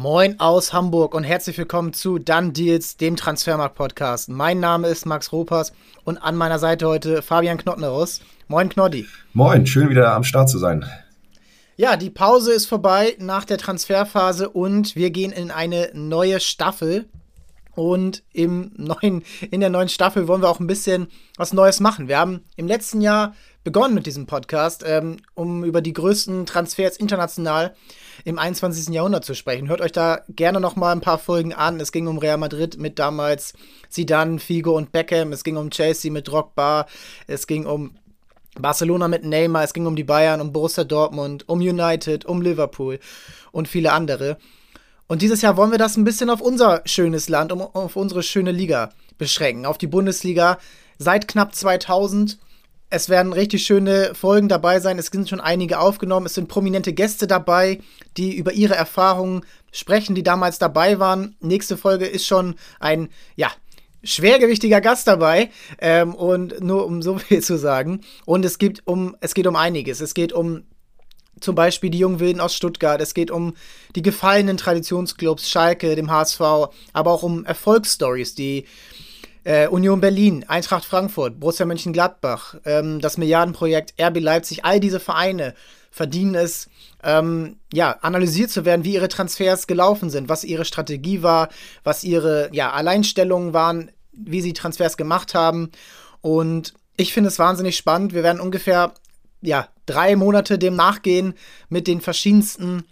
[0.00, 4.28] Moin aus Hamburg und herzlich willkommen zu Dann Deals, dem Transfermarkt-Podcast.
[4.28, 5.72] Mein Name ist Max Ropers
[6.04, 8.20] und an meiner Seite heute Fabian Knottnerus.
[8.46, 9.06] Moin Knoddi.
[9.32, 10.84] Moin, schön wieder am Start zu sein.
[11.74, 17.06] Ja, die Pause ist vorbei nach der Transferphase und wir gehen in eine neue Staffel.
[17.74, 22.06] Und im neuen, in der neuen Staffel wollen wir auch ein bisschen was Neues machen.
[22.06, 23.34] Wir haben im letzten Jahr
[23.64, 27.74] begonnen mit diesem Podcast, ähm, um über die größten Transfers international
[28.24, 28.94] im 21.
[28.94, 29.68] Jahrhundert zu sprechen.
[29.68, 31.80] Hört euch da gerne noch mal ein paar Folgen an.
[31.80, 33.54] Es ging um Real Madrid mit damals
[33.88, 35.32] Zidane, Figo und Beckham.
[35.32, 36.86] Es ging um Chelsea mit Drogba.
[37.26, 37.96] Es ging um
[38.58, 39.64] Barcelona mit Neymar.
[39.64, 42.98] Es ging um die Bayern, um Borussia Dortmund, um United, um Liverpool
[43.52, 44.38] und viele andere.
[45.06, 48.22] Und dieses Jahr wollen wir das ein bisschen auf unser schönes Land, um, auf unsere
[48.22, 50.58] schöne Liga beschränken, auf die Bundesliga
[50.98, 52.38] seit knapp 2000
[52.90, 54.98] es werden richtig schöne Folgen dabei sein.
[54.98, 56.26] Es sind schon einige aufgenommen.
[56.26, 57.80] Es sind prominente Gäste dabei,
[58.16, 59.42] die über ihre Erfahrungen
[59.72, 61.36] sprechen, die damals dabei waren.
[61.40, 63.50] Nächste Folge ist schon ein, ja,
[64.02, 65.50] schwergewichtiger Gast dabei.
[65.80, 68.00] Ähm, und nur um so viel zu sagen.
[68.24, 70.00] Und es gibt um, es geht um einiges.
[70.00, 70.64] Es geht um
[71.40, 73.00] zum Beispiel die jungen Wilden aus Stuttgart.
[73.00, 73.54] Es geht um
[73.94, 76.40] die gefallenen Traditionsclubs, Schalke, dem HSV,
[76.92, 78.64] aber auch um Erfolgsstories, die
[79.48, 85.54] äh, Union Berlin, Eintracht Frankfurt, Borussia Mönchengladbach, ähm, das Milliardenprojekt RB Leipzig, all diese Vereine
[85.90, 86.68] verdienen es,
[87.02, 91.48] ähm, ja, analysiert zu werden, wie ihre Transfers gelaufen sind, was ihre Strategie war,
[91.82, 95.70] was ihre ja, Alleinstellungen waren, wie sie Transfers gemacht haben.
[96.20, 98.12] Und ich finde es wahnsinnig spannend.
[98.12, 98.92] Wir werden ungefähr
[99.40, 101.32] ja, drei Monate dem nachgehen
[101.70, 102.84] mit den verschiedensten,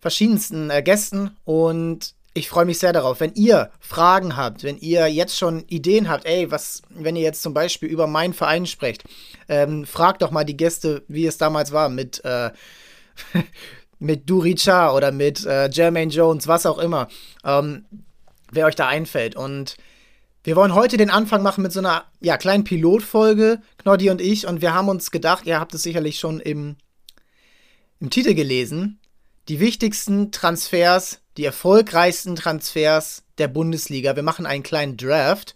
[0.00, 1.36] verschiedensten äh, Gästen.
[1.44, 3.20] Und ich freue mich sehr darauf.
[3.20, 7.42] Wenn ihr Fragen habt, wenn ihr jetzt schon Ideen habt, ey, was, wenn ihr jetzt
[7.42, 9.04] zum Beispiel über meinen Verein sprecht,
[9.48, 12.50] ähm, fragt doch mal die Gäste, wie es damals war mit, äh,
[13.98, 17.08] mit Duricha oder mit äh, Jermaine Jones, was auch immer,
[17.44, 17.84] ähm,
[18.50, 19.36] wer euch da einfällt.
[19.36, 19.76] Und
[20.42, 24.46] wir wollen heute den Anfang machen mit so einer ja, kleinen Pilotfolge, Knoddy und ich.
[24.46, 26.76] Und wir haben uns gedacht, ihr habt es sicherlich schon im,
[28.00, 28.98] im Titel gelesen,
[29.48, 34.16] die wichtigsten Transfers, die erfolgreichsten Transfers der Bundesliga.
[34.16, 35.54] Wir machen einen kleinen Draft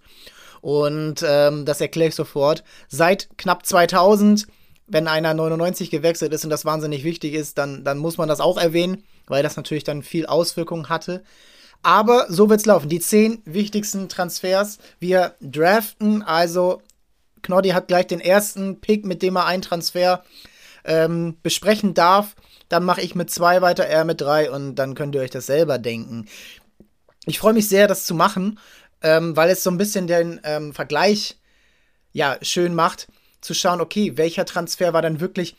[0.61, 2.65] und ähm, das erkläre ich sofort.
[2.89, 4.47] Seit knapp 2000,
[4.87, 8.41] wenn einer 99 gewechselt ist und das wahnsinnig wichtig ist, dann, dann muss man das
[8.41, 11.23] auch erwähnen, weil das natürlich dann viel Auswirkungen hatte.
[11.83, 12.89] Aber so wird es laufen.
[12.89, 14.79] Die zehn wichtigsten Transfers.
[14.99, 16.83] Wir draften, also
[17.43, 20.25] Knoddy hat gleich den ersten Pick, mit dem er einen Transfer
[20.85, 22.35] ähm, besprechen darf.
[22.69, 25.47] Dann mache ich mit zwei weiter, er mit drei und dann könnt ihr euch das
[25.47, 26.27] selber denken.
[27.27, 28.59] Ich freue mich sehr, das zu machen,
[29.03, 31.39] ähm, weil es so ein bisschen den ähm, Vergleich
[32.13, 33.09] ja schön macht,
[33.41, 35.57] zu schauen, okay, welcher Transfer war dann wirklich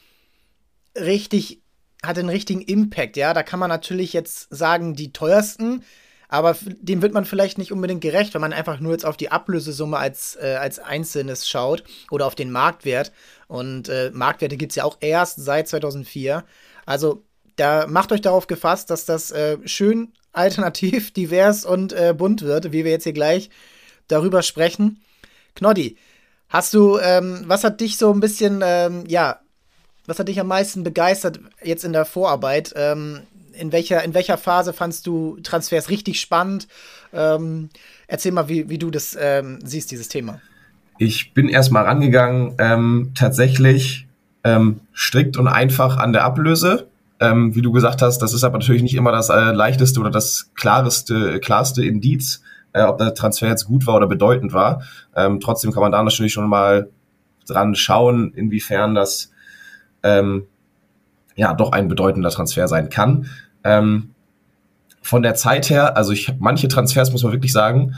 [0.95, 1.61] richtig,
[2.03, 3.33] hat einen richtigen Impact, ja.
[3.33, 5.83] Da kann man natürlich jetzt sagen, die teuersten,
[6.29, 9.31] aber dem wird man vielleicht nicht unbedingt gerecht, wenn man einfach nur jetzt auf die
[9.31, 13.13] Ablösesumme als, äh, als Einzelnes schaut oder auf den Marktwert.
[13.47, 16.43] Und äh, Marktwerte gibt es ja auch erst seit 2004.
[16.87, 17.23] Also
[17.57, 22.71] da macht euch darauf gefasst, dass das äh, schön alternativ, divers und äh, bunt wird,
[22.71, 23.51] wie wir jetzt hier gleich
[24.07, 25.01] darüber sprechen.
[25.55, 25.97] Knoddy,
[26.49, 29.41] hast du, ähm, was hat dich so ein bisschen, ähm, ja,
[30.05, 32.73] was hat dich am meisten begeistert jetzt in der Vorarbeit?
[32.77, 33.21] Ähm,
[33.51, 36.67] in, welcher, in welcher Phase fandst du Transfers richtig spannend?
[37.11, 37.69] Ähm,
[38.07, 40.39] erzähl mal, wie, wie du das ähm, siehst, dieses Thema.
[40.99, 44.06] Ich bin erstmal rangegangen, ähm, tatsächlich
[44.47, 46.87] ähm, strikt und einfach an der Ablöse.
[47.19, 50.09] Ähm, wie du gesagt hast, das ist aber natürlich nicht immer das äh, leichteste oder
[50.09, 52.41] das klareste, klarste Indiz,
[52.73, 54.83] äh, ob der Transfer jetzt gut war oder bedeutend war.
[55.15, 56.89] Ähm, trotzdem kann man da natürlich schon mal
[57.47, 59.31] dran schauen, inwiefern das
[60.03, 60.45] ähm,
[61.35, 63.29] ja doch ein bedeutender Transfer sein kann.
[63.63, 64.11] Ähm,
[65.01, 67.95] von der Zeit her, also ich manche Transfers muss man wirklich sagen,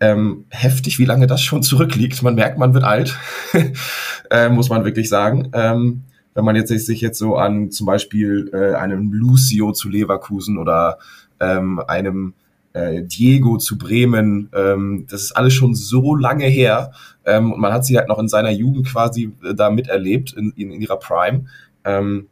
[0.00, 2.22] ähm, heftig, wie lange das schon zurückliegt.
[2.22, 3.16] Man merkt, man wird alt,
[4.30, 5.50] äh, muss man wirklich sagen.
[5.52, 6.04] Ähm,
[6.34, 10.98] wenn man jetzt sich jetzt so an zum Beispiel äh, einem Lucio zu Leverkusen oder
[11.40, 12.34] ähm, einem
[12.74, 16.92] äh, Diego zu Bremen, ähm, das ist alles schon so lange her
[17.24, 20.52] ähm, und man hat sie halt noch in seiner Jugend quasi äh, da miterlebt, in,
[20.56, 21.46] in, in ihrer Prime.
[21.84, 22.28] Ähm,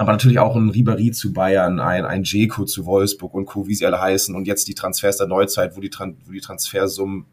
[0.00, 3.74] aber natürlich auch ein Ribéry zu Bayern, ein, ein Jeko zu Wolfsburg und Co., wie
[3.74, 4.34] sie alle heißen.
[4.34, 5.90] Und jetzt die Transfers der Neuzeit, wo die,
[6.24, 7.26] wo die Transfersummen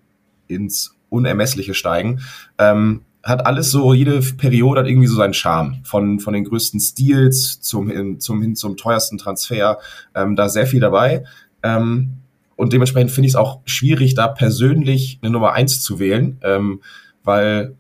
[0.48, 2.20] ins Unermessliche steigen.
[2.58, 5.80] Ähm, hat alles so, jede Periode hat irgendwie so seinen Charme.
[5.86, 9.80] Von, von den größten Stils zum, hin, zum, hin zum teuersten Transfer.
[10.14, 11.24] Ähm, da sehr viel dabei.
[11.64, 12.18] Ähm,
[12.58, 16.82] und dementsprechend finde ich es auch schwierig, da persönlich eine Nummer eins zu wählen, ähm,
[17.24, 17.78] weil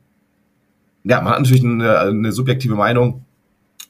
[1.04, 3.26] ja, man hat natürlich eine, eine subjektive Meinung,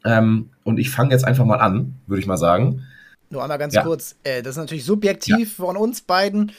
[0.07, 2.83] ähm, und ich fange jetzt einfach mal an, würde ich mal sagen.
[3.29, 3.83] nur einmal ganz ja.
[3.83, 4.15] kurz.
[4.23, 5.65] Äh, das ist natürlich subjektiv ja.
[5.65, 6.53] von uns beiden.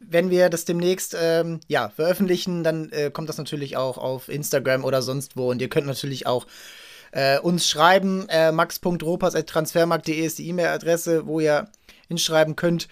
[0.00, 4.84] Wenn wir das demnächst ähm, ja, veröffentlichen, dann äh, kommt das natürlich auch auf Instagram
[4.84, 5.50] oder sonst wo.
[5.50, 6.46] Und ihr könnt natürlich auch
[7.12, 8.26] äh, uns schreiben.
[8.28, 11.68] Äh, max.ropas.transfermarkt.de ist die E-Mail-Adresse, wo ihr
[12.08, 12.88] hinschreiben könnt.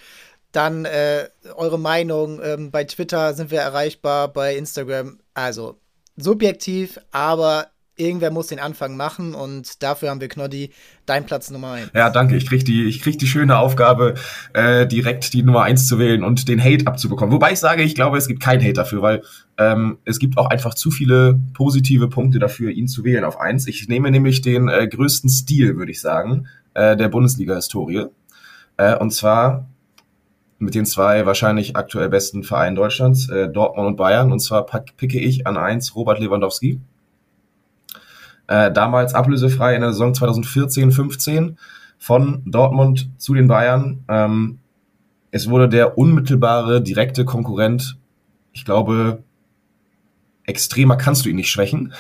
[0.53, 2.41] Dann äh, eure Meinung.
[2.43, 5.19] Ähm, bei Twitter sind wir erreichbar, bei Instagram.
[5.35, 5.79] Also
[6.17, 10.71] subjektiv, aber irgendwer muss den Anfang machen und dafür haben wir Knoddy,
[11.07, 11.91] dein Platz Nummer 1.
[11.95, 12.37] Ja, danke.
[12.37, 14.15] Ich krieg die, ich krieg die schöne Aufgabe,
[14.53, 17.35] äh, direkt die Nummer 1 zu wählen und den Hate abzubekommen.
[17.35, 19.23] Wobei ich sage, ich glaube, es gibt keinen Hate dafür, weil
[19.59, 23.67] ähm, es gibt auch einfach zu viele positive Punkte dafür, ihn zu wählen auf 1.
[23.67, 28.07] Ich nehme nämlich den äh, größten Stil, würde ich sagen, äh, der Bundesliga-Historie.
[28.77, 29.67] Äh, und zwar
[30.59, 34.33] mit den zwei wahrscheinlich aktuell besten Vereinen Deutschlands, äh, Dortmund und Bayern.
[34.33, 36.81] Und zwar picke ich an 1 Robert Lewandowski
[38.49, 41.57] äh, damals ablösefrei in der Saison 2014-15
[41.99, 44.05] von Dortmund zu den Bayern.
[44.09, 44.59] Ähm,
[45.31, 47.99] es wurde der unmittelbare, direkte Konkurrent.
[48.53, 49.23] Ich glaube,
[50.45, 51.93] extremer kannst du ihn nicht schwächen.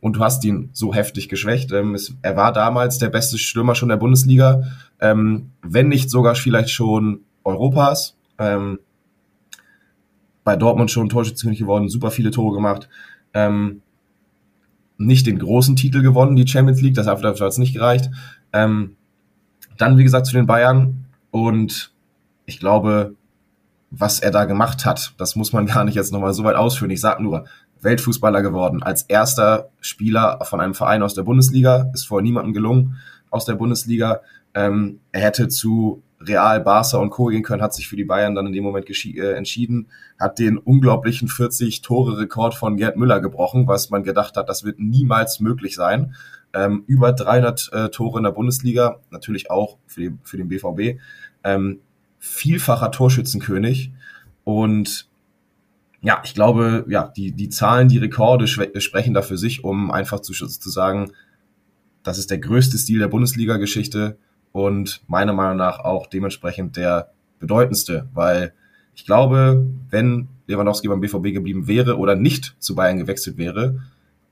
[0.00, 1.72] Und du hast ihn so heftig geschwächt.
[1.72, 4.62] Ähm, es, er war damals der beste Stürmer schon der Bundesliga,
[5.00, 8.16] ähm, wenn nicht sogar vielleicht schon Europas.
[8.38, 8.78] Ähm,
[10.44, 12.88] bei Dortmund schon Torschützenkönig geworden, super viele Tore gemacht.
[13.34, 13.82] Ähm,
[14.98, 18.10] nicht den großen Titel gewonnen, die Champions League, das hat es nicht gereicht.
[18.52, 18.96] Ähm,
[19.76, 21.92] dann, wie gesagt, zu den Bayern und
[22.46, 23.14] ich glaube,
[23.90, 26.90] was er da gemacht hat, das muss man gar nicht jetzt nochmal so weit ausführen.
[26.90, 27.44] Ich sage nur,
[27.80, 32.96] Weltfußballer geworden, als erster Spieler von einem Verein aus der Bundesliga, ist vorher niemandem gelungen
[33.30, 34.20] aus der Bundesliga.
[34.54, 37.26] Ähm, er hätte zu Real, Barca und Co.
[37.26, 39.88] gehen können, hat sich für die Bayern dann in dem Moment äh, entschieden,
[40.18, 45.40] hat den unglaublichen 40-Tore-Rekord von Gerd Müller gebrochen, was man gedacht hat, das wird niemals
[45.40, 46.14] möglich sein.
[46.52, 51.00] Ähm, über 300 äh, Tore in der Bundesliga, natürlich auch für, die, für den BVB.
[51.44, 51.80] Ähm,
[52.18, 53.92] vielfacher Torschützenkönig
[54.44, 55.08] und
[56.02, 60.20] ja, ich glaube, ja, die, die Zahlen, die Rekorde sprechen da für sich, um einfach
[60.20, 61.10] zu, zu sagen,
[62.04, 64.16] das ist der größte Stil der Bundesliga-Geschichte
[64.56, 68.54] und meiner Meinung nach auch dementsprechend der bedeutendste, weil
[68.94, 73.82] ich glaube, wenn Lewandowski beim BVB geblieben wäre oder nicht zu Bayern gewechselt wäre,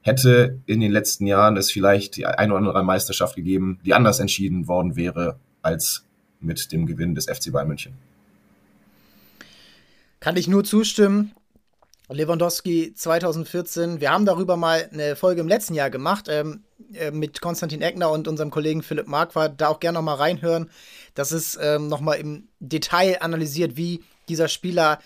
[0.00, 4.18] hätte in den letzten Jahren es vielleicht die eine oder andere Meisterschaft gegeben, die anders
[4.18, 6.06] entschieden worden wäre als
[6.40, 7.92] mit dem Gewinn des FC Bayern München.
[10.20, 11.32] Kann ich nur zustimmen.
[12.08, 14.00] Lewandowski 2014.
[14.00, 16.62] Wir haben darüber mal eine Folge im letzten Jahr gemacht ähm,
[16.94, 19.60] äh, mit Konstantin Eckner und unserem Kollegen Philipp Marquardt.
[19.60, 20.70] Da auch gerne noch mal reinhören.
[21.14, 24.98] Das ist ähm, noch mal im Detail analysiert, wie dieser Spieler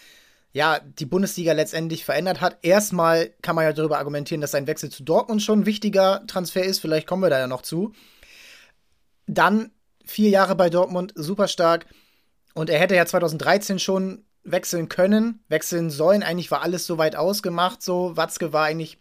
[0.53, 2.59] ja die Bundesliga letztendlich verändert hat.
[2.63, 6.65] Erstmal kann man ja darüber argumentieren, dass sein Wechsel zu Dortmund schon ein wichtiger Transfer
[6.65, 6.81] ist.
[6.81, 7.93] Vielleicht kommen wir da ja noch zu.
[9.27, 9.71] Dann
[10.05, 11.87] vier Jahre bei Dortmund, super stark.
[12.55, 16.23] Und er hätte ja 2013 schon wechseln können, wechseln sollen.
[16.23, 17.83] Eigentlich war alles soweit ausgemacht.
[17.83, 18.99] So, Watzke war eigentlich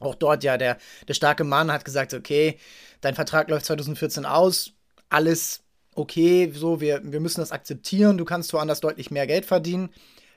[0.00, 2.58] auch dort ja der, der starke Mann, hat gesagt, okay,
[3.00, 4.72] dein Vertrag läuft 2014 aus,
[5.08, 5.62] alles
[5.94, 9.90] okay, so, wir, wir müssen das akzeptieren, du kannst woanders deutlich mehr Geld verdienen.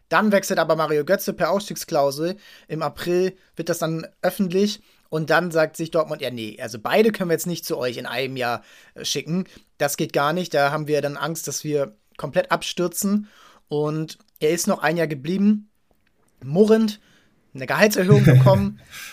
[0.09, 2.35] Dann wechselt aber Mario Götze per Ausstiegsklausel.
[2.67, 4.81] Im April wird das dann öffentlich.
[5.09, 7.97] Und dann sagt sich Dortmund, ja, nee, also beide können wir jetzt nicht zu euch
[7.97, 8.63] in einem Jahr
[8.95, 9.45] äh, schicken.
[9.77, 10.53] Das geht gar nicht.
[10.53, 13.27] Da haben wir dann Angst, dass wir komplett abstürzen.
[13.67, 15.69] Und er ist noch ein Jahr geblieben,
[16.43, 16.99] murrend,
[17.53, 18.81] eine Gehaltserhöhung bekommen,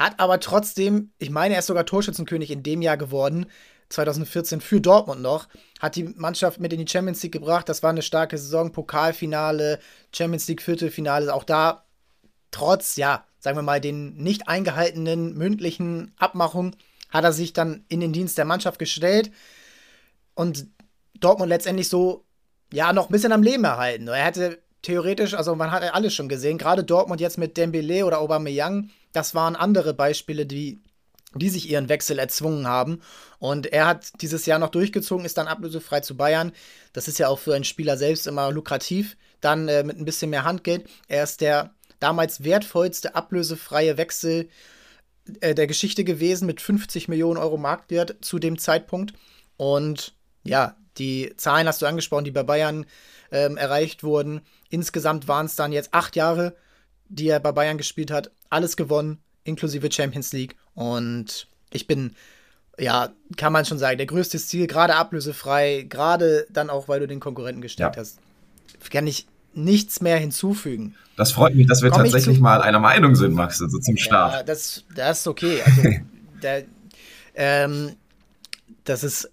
[0.00, 3.46] hat aber trotzdem, ich meine, er ist sogar Torschützenkönig in dem Jahr geworden,
[3.90, 5.48] 2014 für Dortmund noch,
[5.80, 7.68] hat die Mannschaft mit in die Champions League gebracht.
[7.68, 9.80] Das war eine starke Saison, Pokalfinale,
[10.14, 11.84] Champions League Viertelfinale, auch da
[12.50, 16.76] trotz, ja, sagen wir mal, den nicht eingehaltenen mündlichen Abmachungen
[17.10, 19.32] hat er sich dann in den Dienst der Mannschaft gestellt
[20.34, 20.66] und
[21.18, 22.24] Dortmund letztendlich so
[22.72, 24.08] ja, noch ein bisschen am Leben erhalten.
[24.08, 28.06] Er hätte theoretisch, also man hat ja alles schon gesehen, gerade Dortmund jetzt mit Dembele
[28.06, 30.80] oder Aubameyang, das waren andere Beispiele, die,
[31.34, 33.00] die sich ihren Wechsel erzwungen haben.
[33.38, 36.52] Und er hat dieses Jahr noch durchgezogen, ist dann ablösefrei zu Bayern.
[36.92, 39.16] Das ist ja auch für einen Spieler selbst immer lukrativ.
[39.40, 40.88] Dann äh, mit ein bisschen mehr Handgeld.
[41.08, 44.48] Er ist der damals wertvollste ablösefreie Wechsel
[45.40, 49.14] äh, der Geschichte gewesen mit 50 Millionen Euro Marktwert zu dem Zeitpunkt.
[49.56, 52.86] Und ja, die Zahlen hast du angesprochen, die bei Bayern
[53.30, 54.40] ähm, erreicht wurden.
[54.68, 56.56] Insgesamt waren es dann jetzt acht Jahre,
[57.10, 58.30] die er bei Bayern gespielt hat.
[58.48, 60.56] Alles gewonnen, inklusive Champions League.
[60.74, 62.16] Und ich bin,
[62.78, 67.06] ja, kann man schon sagen, der größte Ziel, gerade ablösefrei, gerade dann auch, weil du
[67.06, 68.00] den Konkurrenten gestellt ja.
[68.00, 68.18] hast.
[68.90, 70.94] Kann ich nichts mehr hinzufügen.
[71.16, 74.32] Das freut mich, dass wir Komm tatsächlich mal einer Meinung sind, Max, also zum Start.
[74.32, 75.60] Ja, das, das ist okay.
[75.62, 75.82] Also,
[76.42, 76.64] der,
[77.34, 77.96] ähm,
[78.84, 79.28] das ist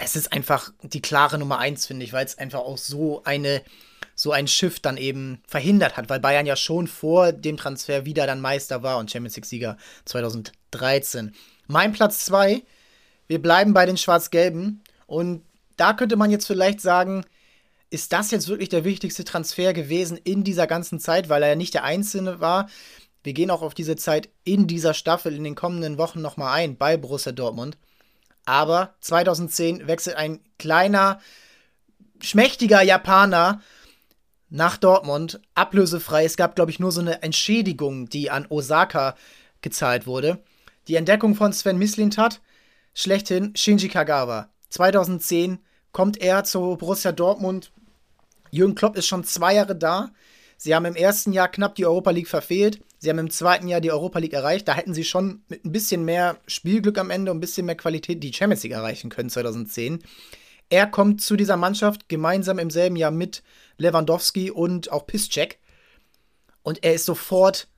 [0.00, 3.62] es ist einfach die klare Nummer eins, finde ich, weil es einfach auch so eine
[4.18, 8.26] so ein Schiff dann eben verhindert hat, weil Bayern ja schon vor dem Transfer wieder
[8.26, 11.32] dann Meister war und Champions League-Sieger 2013.
[11.68, 12.64] Mein Platz zwei,
[13.28, 15.44] wir bleiben bei den Schwarz-Gelben und
[15.76, 17.24] da könnte man jetzt vielleicht sagen,
[17.90, 21.54] ist das jetzt wirklich der wichtigste Transfer gewesen in dieser ganzen Zeit, weil er ja
[21.54, 22.68] nicht der Einzelne war.
[23.22, 26.76] Wir gehen auch auf diese Zeit in dieser Staffel in den kommenden Wochen nochmal ein
[26.76, 27.78] bei Borussia Dortmund.
[28.44, 31.20] Aber 2010 wechselt ein kleiner,
[32.20, 33.60] schmächtiger Japaner
[34.50, 36.24] nach Dortmund, ablösefrei.
[36.24, 39.14] Es gab, glaube ich, nur so eine Entschädigung, die an Osaka
[39.60, 40.38] gezahlt wurde.
[40.88, 42.40] Die Entdeckung von Sven Mislintat,
[42.94, 44.48] schlechthin Shinji Kagawa.
[44.70, 45.58] 2010
[45.92, 47.72] kommt er zu Borussia Dortmund.
[48.50, 50.10] Jürgen Klopp ist schon zwei Jahre da.
[50.56, 52.80] Sie haben im ersten Jahr knapp die Europa League verfehlt.
[52.98, 54.66] Sie haben im zweiten Jahr die Europa League erreicht.
[54.66, 57.76] Da hätten sie schon mit ein bisschen mehr Spielglück am Ende und ein bisschen mehr
[57.76, 60.00] Qualität die Champions League erreichen können 2010.
[60.70, 63.42] Er kommt zu dieser Mannschaft gemeinsam im selben Jahr mit
[63.78, 65.58] Lewandowski und auch Piszczek.
[66.62, 67.68] Und er ist sofort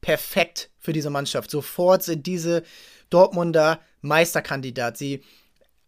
[0.00, 1.50] perfekt für diese Mannschaft.
[1.50, 2.62] Sofort sind diese
[3.10, 4.96] Dortmunder Meisterkandidat.
[4.96, 5.22] Sie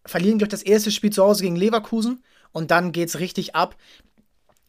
[0.05, 3.77] verlieren, ich, das erste Spiel zu Hause gegen Leverkusen und dann geht es richtig ab.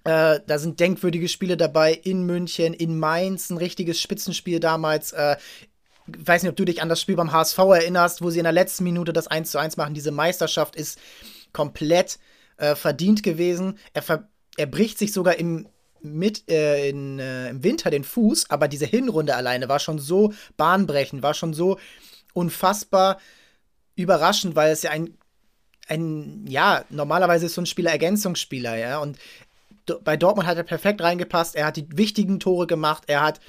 [0.05, 5.11] Äh, da sind denkwürdige Spiele dabei in München, in Mainz, ein richtiges Spitzenspiel damals.
[5.13, 5.37] Äh,
[6.07, 8.51] weiß nicht, ob du dich an das Spiel beim HSV erinnerst, wo sie in der
[8.51, 9.93] letzten Minute das 1 zu 1 machen.
[9.93, 10.99] Diese Meisterschaft ist
[11.53, 12.19] komplett
[12.57, 13.77] äh, verdient gewesen.
[13.93, 15.67] Er, ver er bricht sich sogar im,
[16.01, 20.33] mit, äh, in, äh, im Winter den Fuß, aber diese Hinrunde alleine war schon so
[20.57, 21.79] bahnbrechend, war schon so
[22.33, 23.19] unfassbar
[23.95, 25.17] überraschend, weil es ja ein,
[25.87, 29.17] ein ja, normalerweise ist so ein Spieler Ergänzungsspieler, ja, und
[30.03, 33.39] bei Dortmund hat er perfekt reingepasst, er hat die wichtigen Tore gemacht, er hat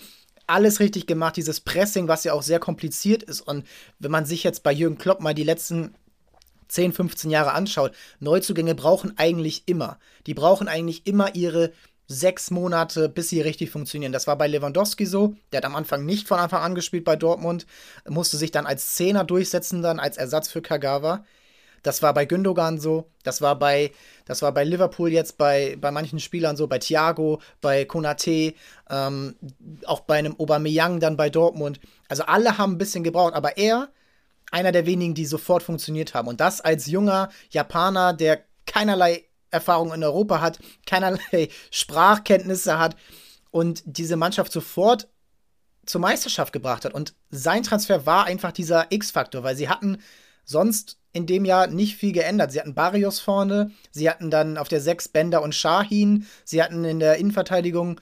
[0.47, 3.41] alles richtig gemacht, dieses Pressing, was ja auch sehr kompliziert ist.
[3.41, 3.67] Und
[3.99, 5.95] wenn man sich jetzt bei Jürgen Klopp mal die letzten
[6.69, 9.99] 10, 15 Jahre anschaut, Neuzugänge brauchen eigentlich immer.
[10.27, 11.73] Die brauchen eigentlich immer ihre
[12.07, 14.13] sechs Monate, bis sie richtig funktionieren.
[14.13, 15.35] Das war bei Lewandowski so.
[15.53, 17.67] Der hat am Anfang nicht von Anfang an gespielt bei Dortmund,
[18.09, 21.25] musste sich dann als Zehner durchsetzen, dann als Ersatz für Kagawa.
[21.83, 23.93] Das war bei Gündogan so, das war bei,
[24.25, 28.55] das war bei Liverpool jetzt bei, bei manchen Spielern so, bei Thiago, bei Konate,
[28.89, 29.37] ähm,
[29.85, 31.81] auch bei einem Aubameyang dann bei Dortmund.
[32.09, 33.91] Also alle haben ein bisschen gebraucht, aber er
[34.55, 36.29] einer der wenigen, die sofort funktioniert haben.
[36.29, 42.97] Und das als junger Japaner, der keinerlei Erfahrung in Europa hat, keinerlei Sprachkenntnisse hat
[43.51, 45.09] und diese Mannschaft sofort
[45.85, 46.95] zur Meisterschaft gebracht hat.
[46.95, 49.99] Und sein Transfer war einfach dieser X-Faktor, weil sie hatten
[50.45, 52.53] sonst in dem Jahr nicht viel geändert.
[52.53, 56.85] Sie hatten Barrios vorne, sie hatten dann auf der 6 Bender und Shahin, sie hatten
[56.85, 58.01] in der Innenverteidigung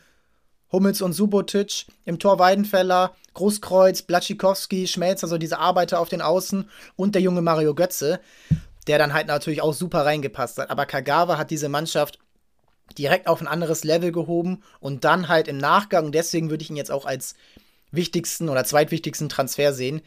[0.72, 6.68] Hummels und Subotic, im Tor Weidenfeller, Großkreuz, Blatschikowski, Schmelz, also diese Arbeiter auf den Außen
[6.96, 8.20] und der junge Mario Götze,
[8.86, 10.70] der dann halt natürlich auch super reingepasst hat.
[10.70, 12.18] Aber Kagawa hat diese Mannschaft
[12.98, 16.76] direkt auf ein anderes Level gehoben und dann halt im Nachgang, deswegen würde ich ihn
[16.76, 17.34] jetzt auch als
[17.90, 20.02] wichtigsten oder zweitwichtigsten Transfer sehen,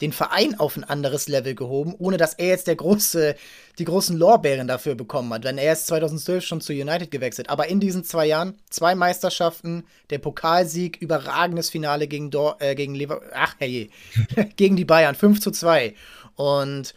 [0.00, 3.34] den Verein auf ein anderes Level gehoben, ohne dass er jetzt der große,
[3.78, 5.44] die großen Lorbeeren dafür bekommen hat.
[5.44, 7.50] Denn er ist 2012 schon zu United gewechselt.
[7.50, 12.94] Aber in diesen zwei Jahren zwei Meisterschaften, der Pokalsieg, überragendes Finale gegen, Dor äh, gegen
[12.94, 13.88] Lever ach herrje,
[14.56, 15.94] gegen die Bayern, 5 zu 2.
[16.36, 16.94] Und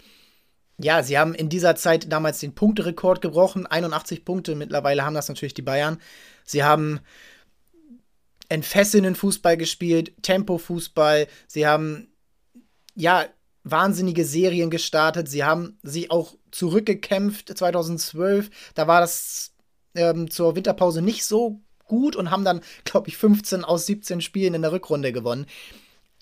[0.77, 4.55] ja, sie haben in dieser Zeit damals den Punkterekord gebrochen, 81 Punkte.
[4.55, 5.99] Mittlerweile haben das natürlich die Bayern.
[6.45, 6.99] Sie haben
[8.49, 11.27] entfesselnden Fußball gespielt, Tempo-Fußball.
[11.47, 12.10] Sie haben
[12.95, 13.25] ja,
[13.63, 15.29] wahnsinnige Serien gestartet.
[15.29, 18.49] Sie haben sich auch zurückgekämpft 2012.
[18.73, 19.53] Da war das
[19.95, 24.53] ähm, zur Winterpause nicht so gut und haben dann, glaube ich, 15 aus 17 Spielen
[24.53, 25.45] in der Rückrunde gewonnen.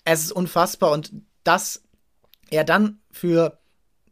[0.04, 1.12] Es ist unfassbar und
[1.44, 1.82] dass
[2.50, 3.58] er dann für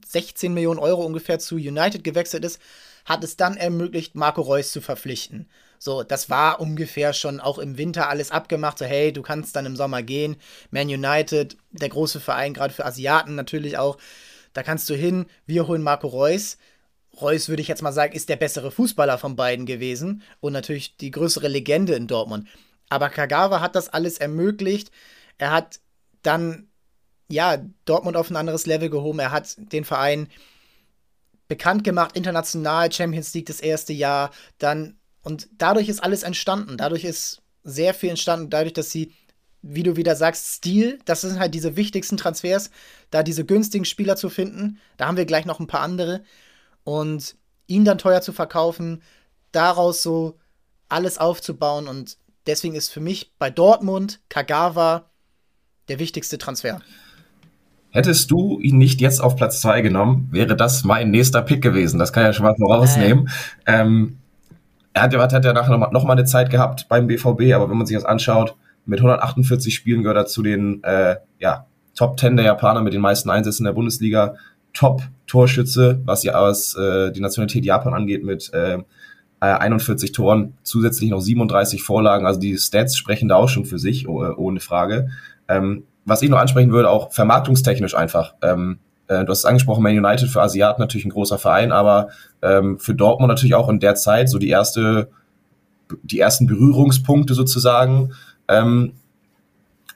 [0.06, 2.60] 16 Millionen Euro ungefähr zu United gewechselt ist,
[3.04, 5.48] hat es dann ermöglicht, Marco Reus zu verpflichten.
[5.78, 8.78] So, das war ungefähr schon auch im Winter alles abgemacht.
[8.78, 10.36] So, hey, du kannst dann im Sommer gehen.
[10.70, 13.98] Man United, der große Verein, gerade für Asiaten natürlich auch.
[14.52, 15.26] Da kannst du hin.
[15.46, 16.58] Wir holen Marco Reus.
[17.20, 20.96] Reus, würde ich jetzt mal sagen, ist der bessere Fußballer von beiden gewesen und natürlich
[20.96, 22.48] die größere Legende in Dortmund.
[22.88, 24.90] Aber Kagawa hat das alles ermöglicht.
[25.36, 25.80] Er hat
[26.22, 26.68] dann,
[27.28, 29.18] ja, Dortmund auf ein anderes Level gehoben.
[29.18, 30.28] Er hat den Verein
[31.48, 34.97] bekannt gemacht, international, Champions League das erste Jahr, dann
[35.28, 36.78] und dadurch ist alles entstanden.
[36.78, 39.12] Dadurch ist sehr viel entstanden, dadurch, dass sie,
[39.60, 42.70] wie du wieder sagst, Stil, das sind halt diese wichtigsten Transfers,
[43.10, 44.78] da diese günstigen Spieler zu finden.
[44.96, 46.22] Da haben wir gleich noch ein paar andere.
[46.82, 49.02] Und ihn dann teuer zu verkaufen,
[49.52, 50.38] daraus so
[50.88, 51.88] alles aufzubauen.
[51.88, 52.16] Und
[52.46, 55.10] deswegen ist für mich bei Dortmund Kagawa
[55.88, 56.80] der wichtigste Transfer.
[57.90, 61.98] hättest du ihn nicht jetzt auf Platz zwei genommen, wäre das mein nächster Pick gewesen.
[61.98, 63.28] Das kann ich ja schon mal vorausnehmen.
[63.66, 63.80] Äh.
[63.80, 64.20] Ähm,
[64.98, 67.76] er hat, hat, ja nachher noch, noch mal eine Zeit gehabt beim BVB, aber wenn
[67.76, 72.36] man sich das anschaut, mit 148 Spielen gehört er zu den äh, ja, Top 10
[72.36, 74.36] der Japaner mit den meisten Einsätzen in der Bundesliga.
[74.72, 78.78] Top-Torschütze, was ja was äh, die Nationalität Japan angeht, mit äh,
[79.40, 82.26] 41 Toren, zusätzlich noch 37 Vorlagen.
[82.26, 85.10] Also die Stats sprechen da auch schon für sich, ohne Frage.
[85.48, 88.34] Ähm, was ich noch ansprechen würde, auch vermarktungstechnisch einfach.
[88.42, 88.78] Ähm,
[89.08, 92.08] äh, du hast es angesprochen, Man United für Asiaten natürlich ein großer Verein, aber
[92.42, 95.08] ähm, für Dortmund natürlich auch in der Zeit so die erste,
[96.02, 98.12] die ersten Berührungspunkte sozusagen
[98.48, 98.92] ähm,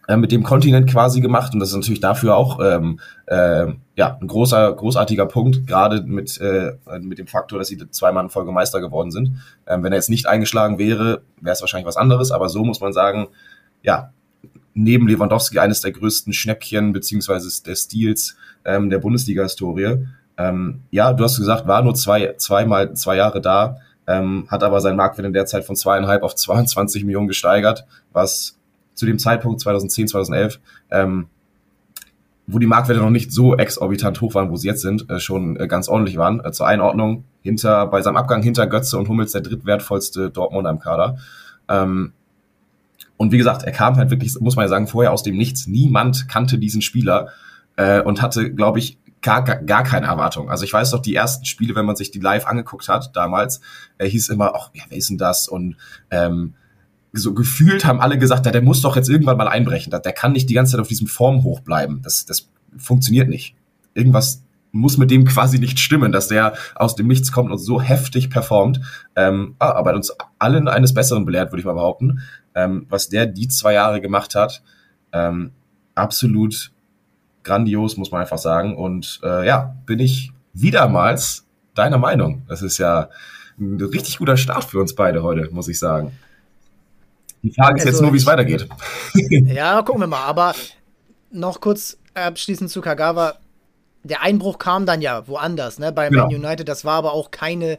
[0.08, 3.66] äh, mit dem Kontinent quasi gemacht und das ist natürlich dafür auch ähm, äh,
[3.96, 8.30] ja ein großer großartiger Punkt gerade mit äh, mit dem Faktor, dass sie zweimal in
[8.30, 9.36] Folge Meister geworden sind.
[9.66, 12.80] Ähm, wenn er jetzt nicht eingeschlagen wäre, wäre es wahrscheinlich was anderes, aber so muss
[12.80, 13.28] man sagen,
[13.82, 14.12] ja
[14.74, 20.06] neben Lewandowski eines der größten Schnäppchen beziehungsweise des Stils ähm, der Bundesliga-Historie.
[20.38, 24.80] Ähm, ja, du hast gesagt, war nur zwei zweimal zwei Jahre da, ähm, hat aber
[24.80, 28.58] seinen Marktwert in der Zeit von zweieinhalb auf 22 Millionen gesteigert, was
[28.94, 31.26] zu dem Zeitpunkt 2010, 2011, ähm,
[32.46, 35.56] wo die Marktwerte noch nicht so exorbitant hoch waren, wo sie jetzt sind, äh, schon
[35.56, 36.44] äh, ganz ordentlich waren.
[36.44, 40.78] Äh, zur Einordnung, hinter, bei seinem Abgang hinter Götze und Hummels der drittwertvollste Dortmunder im
[40.78, 41.16] Kader.
[41.68, 42.12] Ähm,
[43.16, 45.66] und wie gesagt, er kam halt wirklich, muss man ja sagen, vorher aus dem Nichts.
[45.66, 47.28] Niemand kannte diesen Spieler
[47.76, 50.50] äh, und hatte, glaube ich, gar, gar, keine Erwartung.
[50.50, 53.60] Also ich weiß noch, die ersten Spiele, wenn man sich die live angeguckt hat damals,
[53.98, 55.48] äh, hieß immer, ach, ja, wer ist denn das?
[55.48, 55.76] Und
[56.10, 56.54] ähm,
[57.12, 59.90] so gefühlt haben alle gesagt, ja, der muss doch jetzt irgendwann mal einbrechen.
[59.90, 62.00] Der kann nicht die ganze Zeit auf diesem Form hoch bleiben.
[62.02, 63.54] Das, das funktioniert nicht.
[63.94, 67.80] Irgendwas muss mit dem quasi nicht stimmen, dass der aus dem Nichts kommt und so
[67.80, 68.80] heftig performt.
[69.14, 72.20] Ähm, ah, aber uns allen eines Besseren belehrt, würde ich mal behaupten.
[72.54, 74.62] Ähm, was der die zwei Jahre gemacht hat,
[75.12, 75.52] ähm,
[75.94, 76.72] absolut
[77.44, 78.76] grandios, muss man einfach sagen.
[78.76, 82.42] Und äh, ja, bin ich wiedermals deiner Meinung.
[82.48, 83.08] Das ist ja
[83.58, 86.12] ein richtig guter Start für uns beide heute, muss ich sagen.
[87.42, 88.68] Die Frage ist also, jetzt nur, wie es weitergeht.
[89.52, 90.24] Ja, gucken wir mal.
[90.24, 90.54] Aber
[91.30, 93.34] noch kurz abschließend zu Kagawa.
[94.04, 95.92] Der Einbruch kam dann ja woanders, ne?
[95.92, 96.26] Bei genau.
[96.26, 96.68] Man United.
[96.68, 97.78] Das war aber auch keine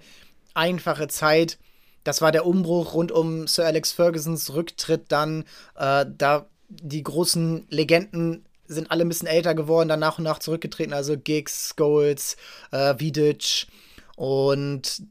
[0.53, 1.57] einfache Zeit.
[2.03, 5.45] Das war der Umbruch rund um Sir Alex Fergusons Rücktritt dann.
[5.75, 10.39] Äh, da die großen Legenden sind alle ein bisschen älter geworden, dann nach und nach
[10.39, 10.93] zurückgetreten.
[10.93, 12.37] Also Giggs, Scholes,
[12.71, 13.67] äh, Vidic.
[14.15, 15.03] Und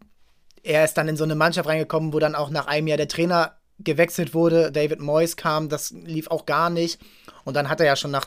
[0.62, 3.08] er ist dann in so eine Mannschaft reingekommen, wo dann auch nach einem Jahr der
[3.08, 7.00] Trainer gewechselt wurde, David Moyes kam, das lief auch gar nicht.
[7.44, 8.26] Und dann hat er ja schon nach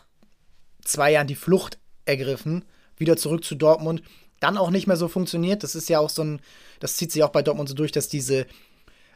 [0.83, 2.65] zwei Jahren die Flucht ergriffen,
[2.97, 4.01] wieder zurück zu Dortmund.
[4.39, 5.63] Dann auch nicht mehr so funktioniert.
[5.63, 6.41] Das ist ja auch so ein,
[6.79, 8.45] das zieht sich auch bei Dortmund so durch, dass diese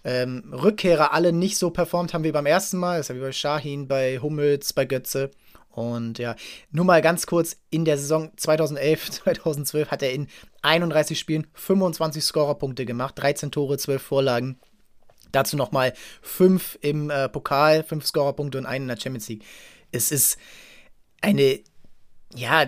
[0.04, 2.98] ähm, Rückkehrer alle nicht so performt haben wie beim ersten Mal.
[2.98, 5.32] Das ist ja wie bei Shahin, bei Hummels, bei Götze.
[5.70, 6.36] Und ja,
[6.72, 10.28] nur mal ganz kurz, in der Saison 2011, 2012 hat er in
[10.62, 14.60] 31 Spielen 25 Scorerpunkte gemacht, 13 Tore, 12 Vorlagen.
[15.32, 19.44] Dazu nochmal fünf im äh, Pokal, fünf Scorerpunkte und einen in der Champions League.
[19.92, 20.38] Es ist
[21.22, 21.60] eine,
[22.36, 22.66] ja,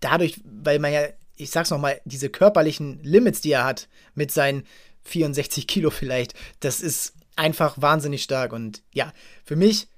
[0.00, 1.02] dadurch, weil man ja,
[1.36, 4.66] ich sag's nochmal, diese körperlichen Limits, die er hat, mit seinen
[5.02, 8.52] 64 Kilo vielleicht, das ist einfach wahnsinnig stark.
[8.52, 9.12] Und ja,
[9.44, 9.88] für mich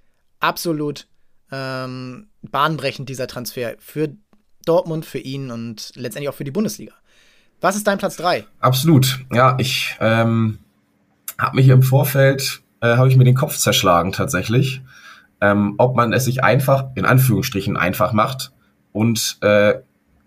[0.40, 1.06] absolut
[1.52, 4.08] ähm, bahnbrechend dieser Transfer für
[4.64, 6.94] Dortmund, für ihn und letztendlich auch für die Bundesliga.
[7.60, 8.44] Was ist dein Platz 3?
[8.58, 9.20] Absolut.
[9.32, 10.58] Ja, ich ähm,
[11.38, 14.82] habe mich im Vorfeld, äh, habe ich mir den Kopf zerschlagen tatsächlich,
[15.40, 18.52] ähm, ob man es sich einfach, in Anführungsstrichen, einfach macht
[18.92, 19.74] und äh,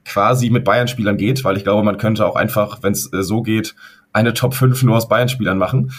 [0.06, 3.42] quasi mit Bayern-Spielern geht, weil ich glaube, man könnte auch einfach, wenn es äh, so
[3.42, 3.76] geht,
[4.14, 5.92] eine Top 5 nur aus Bayern-Spielern machen.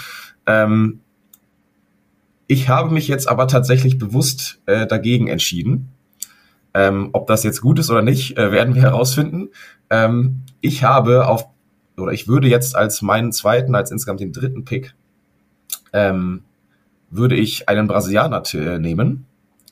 [0.47, 1.01] Ähm,
[2.47, 5.89] ich habe mich jetzt aber tatsächlich bewusst äh, dagegen entschieden.
[6.75, 9.49] Ähm, ob das jetzt gut ist oder nicht, äh, werden wir herausfinden.
[9.91, 11.47] Ähm, ich habe auf,
[11.97, 14.95] oder ich würde jetzt als meinen zweiten, als insgesamt den dritten Pick
[15.93, 16.43] ähm,
[17.11, 19.27] würde ich einen Brasilianer äh, nehmen,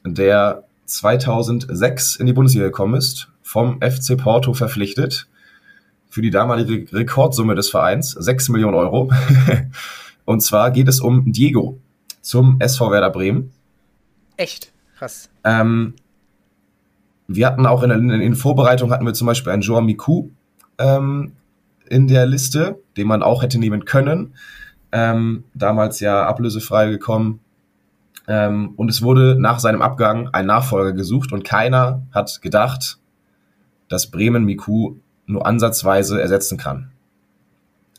[0.04, 5.28] der 2006 in die Bundesliga gekommen ist, vom FC Porto verpflichtet,
[6.08, 9.12] für die damalige Rekordsumme des Vereins, 6 Millionen Euro.
[10.24, 11.80] Und zwar geht es um Diego
[12.24, 13.52] zum SV Werder Bremen.
[14.36, 14.72] Echt?
[14.98, 15.28] Krass.
[15.44, 15.94] Ähm,
[17.26, 20.28] wir hatten auch in, in, in, Vorbereitung hatten wir zum Beispiel einen Joao Miku
[20.78, 21.32] ähm,
[21.88, 24.34] in der Liste, den man auch hätte nehmen können
[24.94, 27.40] ähm, damals ja ablösefrei gekommen.
[28.28, 32.98] Ähm, und es wurde nach seinem Abgang ein Nachfolger gesucht und keiner hat gedacht,
[33.88, 36.92] dass Bremen Miku nur ansatzweise ersetzen kann.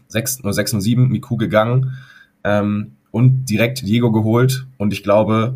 [0.07, 1.97] 6, nur 6 und 7 Miku gegangen
[2.45, 5.55] ähm, und direkt Diego geholt und ich glaube,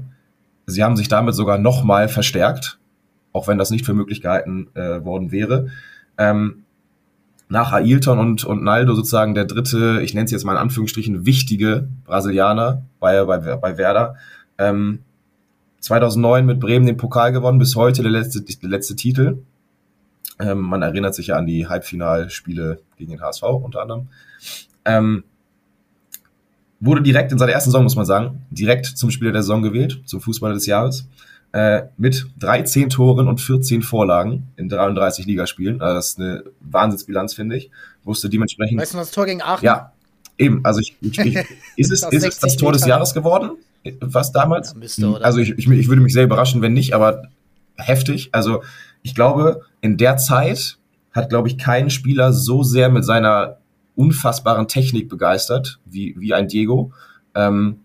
[0.65, 2.79] sie haben sich damit sogar nochmal verstärkt
[3.33, 5.69] auch wenn das nicht für möglich gehalten äh, worden wäre.
[6.17, 6.63] Ähm,
[7.47, 11.25] nach Ailton und, und Naldo sozusagen der dritte, ich nenne es jetzt mal in Anführungsstrichen,
[11.25, 14.15] wichtige Brasilianer bei, bei, bei Werder.
[14.57, 14.99] Ähm,
[15.79, 19.39] 2009 mit Bremen den Pokal gewonnen, bis heute der letzte, der letzte Titel.
[20.37, 24.09] Ähm, man erinnert sich ja an die Halbfinalspiele gegen den HSV unter anderem.
[24.85, 25.23] Ähm,
[26.79, 30.01] wurde direkt in seiner ersten Saison, muss man sagen, direkt zum Spieler der Saison gewählt,
[30.05, 31.07] zum Fußballer des Jahres
[31.51, 35.81] äh, mit 13 Toren und 14 Vorlagen in 33 Ligaspielen.
[35.81, 37.71] Also das ist eine Wahnsinnsbilanz, finde ich.
[38.03, 38.79] Wusste dementsprechend.
[38.79, 39.65] Weißt du noch das Tor gegen Aachen?
[39.65, 39.91] Ja,
[40.37, 40.61] eben.
[40.63, 41.35] Also ich, ich, ich
[41.75, 43.51] ist, es, ist es das Tor des Jahres geworden?
[43.99, 44.73] Was damals?
[44.73, 45.23] Ja, müsste?
[45.23, 47.23] Also ich, ich, ich würde mich sehr überraschen, wenn nicht, aber
[47.77, 48.29] heftig.
[48.31, 48.61] Also
[49.01, 50.77] ich glaube, in der Zeit
[51.11, 53.57] hat, glaube ich, kein Spieler so sehr mit seiner
[53.99, 56.93] unfassbaren Technik begeistert wie, wie ein Diego.
[57.35, 57.81] Ähm,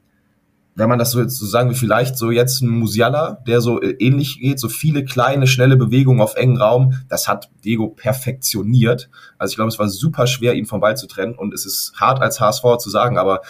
[0.76, 3.80] wenn man das so jetzt so sagen wie vielleicht so jetzt ein Musiala, der so
[3.80, 9.10] äh, ähnlich geht, so viele kleine, schnelle Bewegungen auf engen Raum, das hat Diego perfektioniert.
[9.38, 11.94] Also ich glaube, es war super schwer, ihn vom Ball zu trennen und es ist
[11.96, 13.42] hart als HSV zu sagen, aber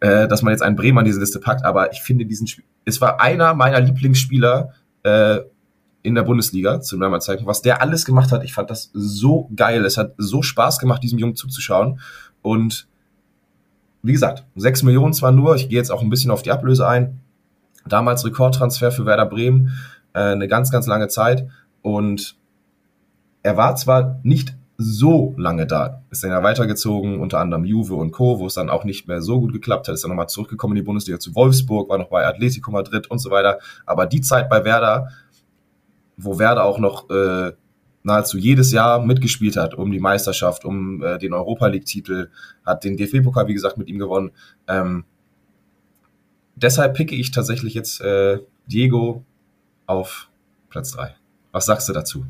[0.00, 2.64] äh, dass man jetzt einen Bremer an diese Liste packt, aber ich finde diesen Spiel,
[2.84, 5.38] es war einer meiner Lieblingsspieler äh,
[6.02, 8.44] in der Bundesliga zu meiner Zeit, was der alles gemacht hat.
[8.44, 9.84] Ich fand das so geil.
[9.84, 12.00] Es hat so Spaß gemacht, diesem Jungen zuzuschauen
[12.42, 12.88] und
[14.02, 16.86] wie gesagt, 6 Millionen zwar nur, ich gehe jetzt auch ein bisschen auf die Ablöse
[16.86, 17.20] ein.
[17.86, 19.72] Damals Rekordtransfer für Werder Bremen,
[20.12, 21.48] äh, eine ganz, ganz lange Zeit.
[21.82, 22.36] Und
[23.42, 28.12] er war zwar nicht so lange da, ist dann ja weitergezogen, unter anderem Juve und
[28.12, 30.76] Co., wo es dann auch nicht mehr so gut geklappt hat, ist dann nochmal zurückgekommen
[30.76, 33.58] in die Bundesliga zu Wolfsburg, war noch bei Atletico Madrid und so weiter.
[33.86, 35.08] Aber die Zeit bei Werder,
[36.18, 37.52] wo Werder auch noch äh,
[38.02, 42.30] nahezu jedes Jahr mitgespielt hat um die Meisterschaft, um äh, den Europa League-Titel,
[42.66, 44.32] hat den DFB-Pokal, wie gesagt, mit ihm gewonnen.
[44.66, 45.04] Ähm,
[46.56, 49.24] deshalb picke ich tatsächlich jetzt äh, Diego
[49.86, 50.28] auf
[50.68, 51.14] Platz 3.
[51.52, 52.26] Was sagst du dazu?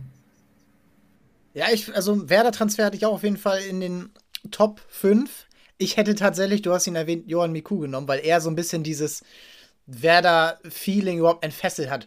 [1.54, 4.10] Ja, ich, also Werder-Transfer hatte ich auch auf jeden Fall in den
[4.50, 5.46] Top 5.
[5.78, 8.82] Ich hätte tatsächlich, du hast ihn erwähnt, Johann Miku genommen, weil er so ein bisschen
[8.82, 9.24] dieses
[9.86, 12.06] Werder-Feeling überhaupt entfesselt hat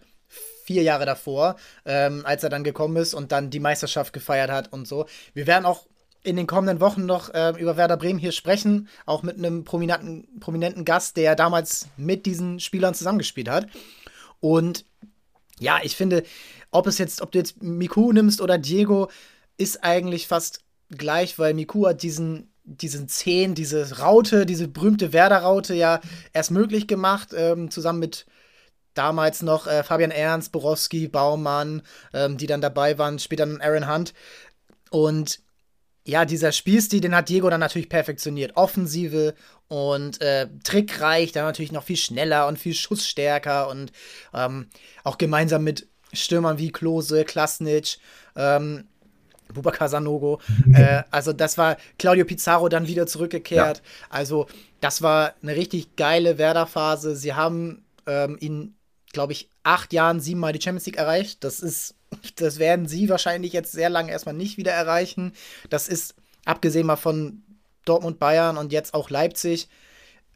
[0.64, 4.72] vier Jahre davor, ähm, als er dann gekommen ist und dann die Meisterschaft gefeiert hat
[4.72, 5.06] und so.
[5.34, 5.88] Wir werden auch
[6.24, 10.40] in den kommenden Wochen noch äh, über Werder Bremen hier sprechen, auch mit einem prominenten,
[10.40, 13.68] prominenten Gast, der damals mit diesen Spielern zusammengespielt hat.
[14.40, 14.86] Und
[15.60, 16.24] ja, ich finde,
[16.70, 19.10] ob es jetzt, ob du jetzt Miku nimmst oder Diego,
[19.58, 25.74] ist eigentlich fast gleich, weil Miku hat diesen diesen Zehn, diese Raute, diese berühmte Werder-Raute
[25.74, 26.00] ja
[26.34, 28.26] erst möglich gemacht, ähm, zusammen mit
[28.94, 31.82] damals noch äh, Fabian Ernst, Borowski, Baumann,
[32.14, 34.14] ähm, die dann dabei waren, später dann Aaron Hunt.
[34.90, 35.40] Und
[36.06, 38.56] ja, dieser Spielstil, den hat Diego dann natürlich perfektioniert.
[38.56, 39.36] Offensive
[39.68, 43.92] und äh, trickreich, dann natürlich noch viel schneller und viel schussstärker und
[44.34, 44.68] ähm,
[45.04, 48.00] auch gemeinsam mit Stürmern wie Klose, Klasnic,
[48.36, 48.88] ähm,
[49.54, 50.42] Bubakar Sanogo.
[50.74, 53.78] äh, also das war Claudio Pizarro dann wieder zurückgekehrt.
[53.78, 53.84] Ja.
[54.10, 54.48] Also
[54.80, 57.16] das war eine richtig geile Werder-Phase.
[57.16, 58.76] Sie haben ähm, ihn
[59.14, 61.44] glaube ich, acht Jahren siebenmal die Champions League erreicht.
[61.44, 61.96] Das ist,
[62.36, 65.34] das werden sie wahrscheinlich jetzt sehr lange erstmal nicht wieder erreichen.
[65.70, 67.44] Das ist, abgesehen mal von
[67.86, 69.68] Dortmund, Bayern und jetzt auch Leipzig,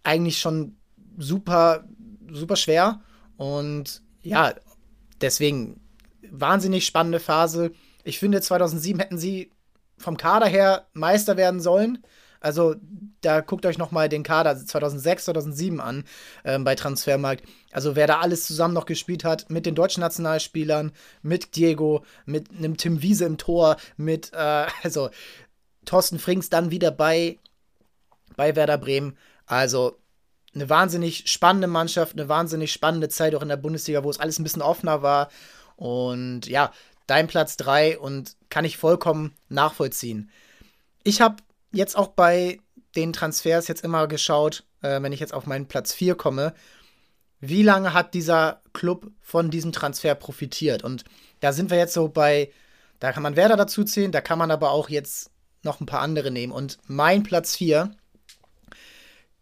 [0.03, 0.77] eigentlich schon
[1.17, 1.88] super,
[2.31, 3.01] super schwer.
[3.38, 4.53] Und ja,
[5.21, 5.79] deswegen
[6.31, 7.71] wahnsinnig spannende Phase.
[8.03, 9.51] Ich finde, 2007 hätten sie
[9.97, 12.03] vom Kader her Meister werden sollen.
[12.45, 12.75] Also
[13.21, 16.03] da guckt euch nochmal den Kader 2006, 2007 an
[16.43, 17.43] ähm, bei Transfermarkt.
[17.71, 20.91] Also wer da alles zusammen noch gespielt hat mit den deutschen Nationalspielern,
[21.23, 25.10] mit Diego, mit einem Tim Wiese im Tor, mit äh, also
[25.86, 27.39] Thorsten Frings dann wieder bei,
[28.38, 29.17] bei Werder Bremen.
[29.47, 29.97] Also
[30.53, 34.38] eine wahnsinnig spannende Mannschaft, eine wahnsinnig spannende Zeit auch in der Bundesliga, wo es alles
[34.38, 35.29] ein bisschen offener war.
[35.77, 36.71] Und ja,
[37.08, 40.29] dein Platz 3 und kann ich vollkommen nachvollziehen.
[41.03, 41.38] Ich habe
[41.75, 42.59] jetzt auch bei
[42.95, 46.53] den Transfers jetzt immer geschaut, äh, wenn ich jetzt auf meinen Platz 4 komme,
[47.39, 50.83] wie lange hat dieser Club von diesem Transfer profitiert?
[50.83, 51.03] Und
[51.41, 52.51] da sind wir jetzt so bei,
[52.99, 55.31] da kann man Werder dazu zählen, da kann man aber auch jetzt
[55.63, 56.53] noch ein paar andere nehmen.
[56.53, 57.91] Und mein Platz 4,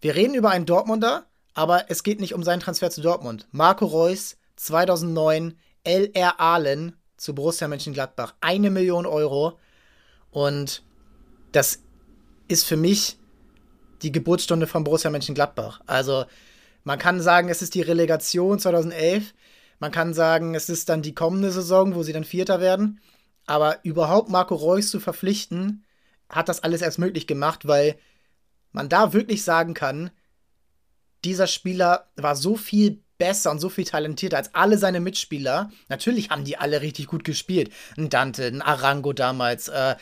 [0.02, 3.48] wir reden über einen Dortmunder, aber es geht nicht um seinen Transfer zu Dortmund.
[3.52, 8.34] Marco Reus, 2009, LR Ahlen zu Borussia Mönchengladbach.
[8.42, 9.60] Eine Million Euro.
[10.32, 10.84] Und
[11.52, 11.80] das
[12.48, 13.18] ist für mich
[14.02, 15.82] die Geburtsstunde von Borussia Mönchengladbach.
[15.86, 16.26] Also
[16.84, 19.34] man kann sagen, es ist die Relegation 2011.
[19.80, 23.00] Man kann sagen, es ist dann die kommende Saison, wo sie dann Vierter werden.
[23.46, 25.84] Aber überhaupt Marco Reus zu verpflichten,
[26.30, 27.96] hat das alles erst möglich gemacht, weil
[28.72, 30.12] man da wirklich sagen kann,
[31.24, 35.72] dieser Spieler war so viel besser und so viel talentierter als alle seine Mitspieler.
[35.88, 37.72] Natürlich haben die alle richtig gut gespielt.
[37.98, 39.96] Ein Dante, ein Arango damals, äh,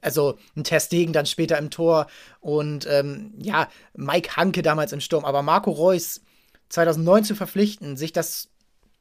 [0.00, 2.06] also ein Testegen dann später im Tor
[2.40, 5.24] und ähm, ja, Mike Hanke damals im Sturm.
[5.24, 6.22] Aber Marco Reus
[6.70, 8.48] 2009 zu verpflichten, sich das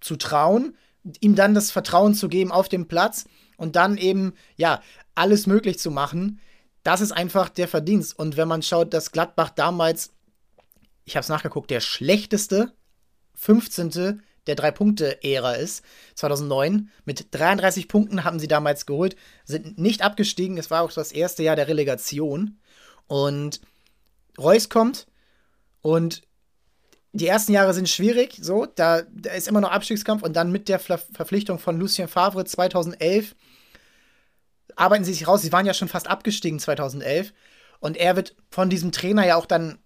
[0.02, 0.76] zu trauen,
[1.22, 3.26] ihm dann das Vertrauen zu geben auf dem Platz
[3.58, 4.82] und dann eben, ja,
[5.16, 6.40] alles möglich zu machen,
[6.84, 8.18] das ist einfach der Verdienst.
[8.18, 10.14] Und wenn man schaut, dass Gladbach damals,
[11.04, 12.74] ich habe es nachgeguckt, der schlechteste
[13.36, 14.22] 15.
[14.50, 15.84] der Drei-Punkte-Ära ist,
[16.16, 16.90] 2009.
[17.06, 20.58] Mit 33 Punkten haben sie damals geholt, sind nicht abgestiegen.
[20.58, 22.60] Es war auch das erste Jahr der Relegation.
[23.08, 23.62] Und
[24.38, 25.08] Reus kommt
[25.82, 26.24] und
[27.12, 30.70] die ersten Jahre sind schwierig, so, da, da ist immer noch Abstiegskampf und dann mit
[30.70, 33.36] der Ver Verpflichtung von Lucien Favre 2011
[34.76, 35.42] arbeiten sie sich raus.
[35.42, 37.34] Sie waren ja schon fast abgestiegen 2011
[37.80, 39.80] und er wird von diesem Trainer ja auch dann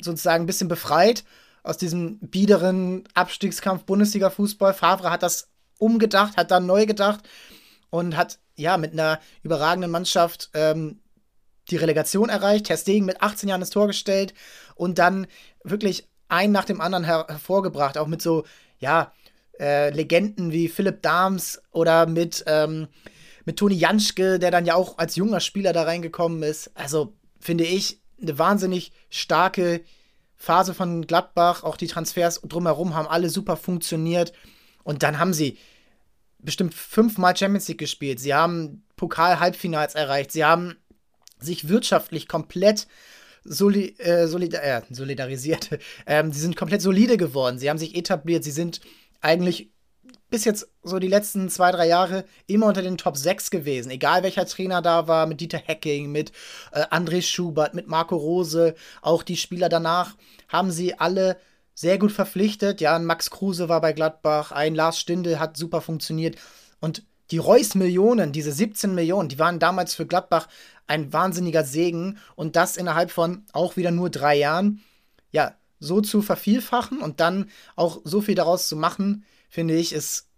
[0.00, 1.24] sozusagen ein bisschen befreit
[1.66, 4.74] aus diesem biederen Abstiegskampf Bundesliga-Fußball.
[4.74, 5.48] Favre hat das
[5.78, 7.20] umgedacht, hat dann neu gedacht
[7.90, 11.00] und hat ja mit einer überragenden Mannschaft ähm,
[11.70, 12.66] die Relegation erreicht.
[12.66, 14.32] Ter Stegen mit 18 Jahren das Tor gestellt
[14.74, 15.26] und dann
[15.64, 18.44] wirklich einen nach dem anderen her hervorgebracht, auch mit so,
[18.78, 19.12] ja,
[19.58, 22.88] äh, Legenden wie Philipp Dahms oder mit, ähm,
[23.44, 26.70] mit Toni Janschke, der dann ja auch als junger Spieler da reingekommen ist.
[26.74, 29.82] Also finde ich eine wahnsinnig starke
[30.36, 31.62] Phase von Gladbach.
[31.62, 34.32] Auch die Transfers drumherum haben alle super funktioniert.
[34.84, 35.58] Und dann haben sie
[36.38, 38.20] bestimmt fünfmal Champions League gespielt.
[38.20, 40.32] Sie haben Pokal-Halbfinals erreicht.
[40.32, 40.76] Sie haben
[41.40, 42.86] sich wirtschaftlich komplett
[43.44, 45.70] soli äh, solidar äh, solidarisiert.
[46.06, 47.58] Ähm, sie sind komplett solide geworden.
[47.58, 48.44] Sie haben sich etabliert.
[48.44, 48.80] Sie sind
[49.20, 49.70] eigentlich
[50.30, 53.90] bis jetzt so die letzten zwei, drei Jahre immer unter den Top 6 gewesen.
[53.90, 56.32] Egal welcher Trainer da war, mit Dieter Hecking, mit
[56.72, 60.16] äh, André Schubert, mit Marco Rose, auch die Spieler danach
[60.48, 61.36] haben sie alle
[61.74, 62.80] sehr gut verpflichtet.
[62.80, 66.36] Ja, ein Max Kruse war bei Gladbach, ein Lars Stindl hat super funktioniert.
[66.80, 70.48] Und die Reus-Millionen, diese 17 Millionen, die waren damals für Gladbach
[70.86, 74.82] ein wahnsinniger Segen und das innerhalb von auch wieder nur drei Jahren,
[75.32, 80.28] ja, so zu vervielfachen und dann auch so viel daraus zu machen, finde ich, ist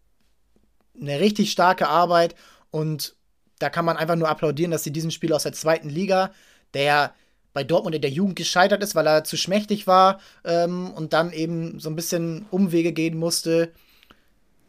[1.01, 2.35] eine richtig starke Arbeit
[2.71, 3.15] und
[3.59, 6.33] da kann man einfach nur applaudieren, dass sie diesen Spieler aus der zweiten Liga,
[6.75, 7.13] der
[7.53, 11.33] bei Dortmund in der Jugend gescheitert ist, weil er zu schmächtig war ähm, und dann
[11.33, 13.73] eben so ein bisschen Umwege gehen musste,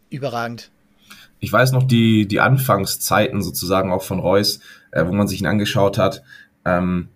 [0.09, 0.71] überragend.
[1.39, 4.59] Ich weiß noch die, die Anfangszeiten sozusagen auch von Reus,
[4.91, 6.23] äh, wo man sich ihn angeschaut hat,
[6.65, 7.09] ähm,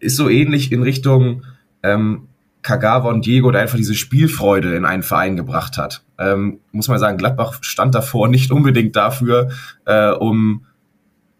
[0.00, 1.44] ist so ähnlich in Richtung
[1.82, 2.27] ähm,
[2.68, 6.04] Kagawa und Diego, der einfach diese Spielfreude in einen Verein gebracht hat.
[6.18, 9.48] Ähm, muss man sagen, Gladbach stand davor nicht unbedingt dafür,
[9.86, 10.66] äh, um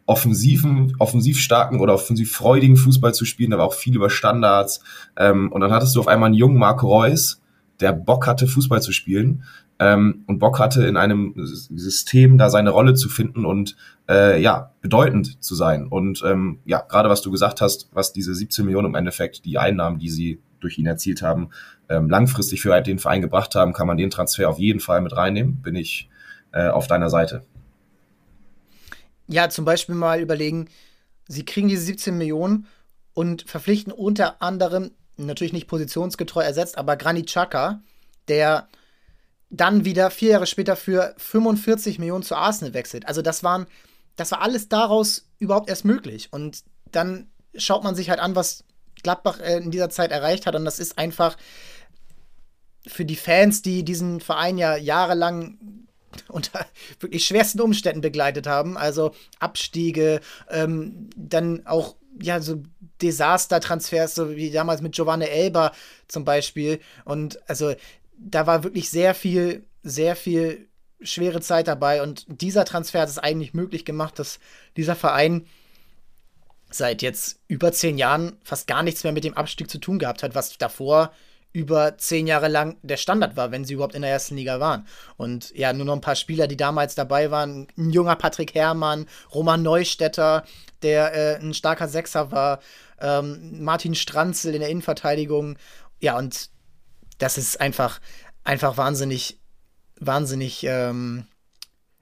[0.07, 4.81] offensiven, offensiv starken oder offensiv freudigen Fußball zu spielen, aber auch viel über Standards.
[5.19, 7.43] Ähm, und dann hattest du auf einmal einen jungen Marco Reus,
[7.81, 9.45] der Bock hatte, Fußball zu spielen
[9.81, 13.77] ähm, und Bock hatte, in einem System da seine Rolle zu finden und
[14.09, 15.89] äh, ja, bedeutend zu sein.
[15.89, 19.59] Und ähm, ja, gerade was du gesagt hast, was diese 17 Millionen im Endeffekt, die
[19.59, 21.51] Einnahmen, die sie durch ihn erzielt haben,
[21.89, 25.17] ähm, langfristig für den Verein gebracht haben, kann man den Transfer auf jeden Fall mit
[25.17, 25.63] reinnehmen.
[25.63, 26.09] Bin ich
[26.53, 27.45] äh, auf deiner Seite.
[29.27, 30.69] Ja, zum Beispiel mal überlegen,
[31.27, 32.67] sie kriegen diese 17 Millionen
[33.13, 37.83] und verpflichten unter anderem, natürlich nicht positionsgetreu ersetzt, aber Granit Xhaka,
[38.29, 38.69] der
[39.51, 43.07] dann wieder vier Jahre später für 45 Millionen zu Arsenal wechselt.
[43.07, 43.67] Also das waren,
[44.17, 46.29] das war alles daraus überhaupt erst möglich.
[46.33, 48.65] Und dann schaut man sich halt an, was
[49.03, 50.55] Gladbach äh, in dieser Zeit erreicht hat.
[50.55, 51.37] Und das ist einfach
[52.87, 55.59] für die Fans, die diesen Verein ja jahrelang
[56.29, 56.67] unter
[57.01, 62.63] wirklich schwersten Umständen begleitet haben, also Abstiege, ähm, dann auch ja so
[63.03, 65.73] Desaster-Transfers, so wie damals mit Giovanni Elba
[66.09, 66.81] zum Beispiel.
[67.05, 67.75] Und also
[68.19, 70.69] da war wirklich sehr viel, sehr viel
[71.01, 74.41] schwere Zeit dabei und dieser Transfer hat es eigentlich möglich gemacht, dass
[74.77, 75.47] dieser Verein
[76.71, 80.23] seit jetzt über zehn Jahren fast gar nichts mehr mit dem Abstieg zu tun gehabt
[80.23, 81.13] hat, was davor
[81.53, 84.87] über zehn Jahre lang der Standard war, wenn sie überhaupt in der ersten Liga waren.
[85.17, 87.67] Und ja, nur noch ein paar Spieler, die damals dabei waren.
[87.77, 90.45] Ein junger Patrick Herrmann, Roman Neustädter,
[90.83, 92.61] der äh, ein starker Sechser war,
[93.01, 95.57] ähm, Martin Stranzel in der Innenverteidigung.
[96.01, 96.51] Ja, und
[97.17, 98.01] das ist einfach,
[98.45, 99.41] einfach wahnsinnig,
[99.99, 101.27] wahnsinnig ähm,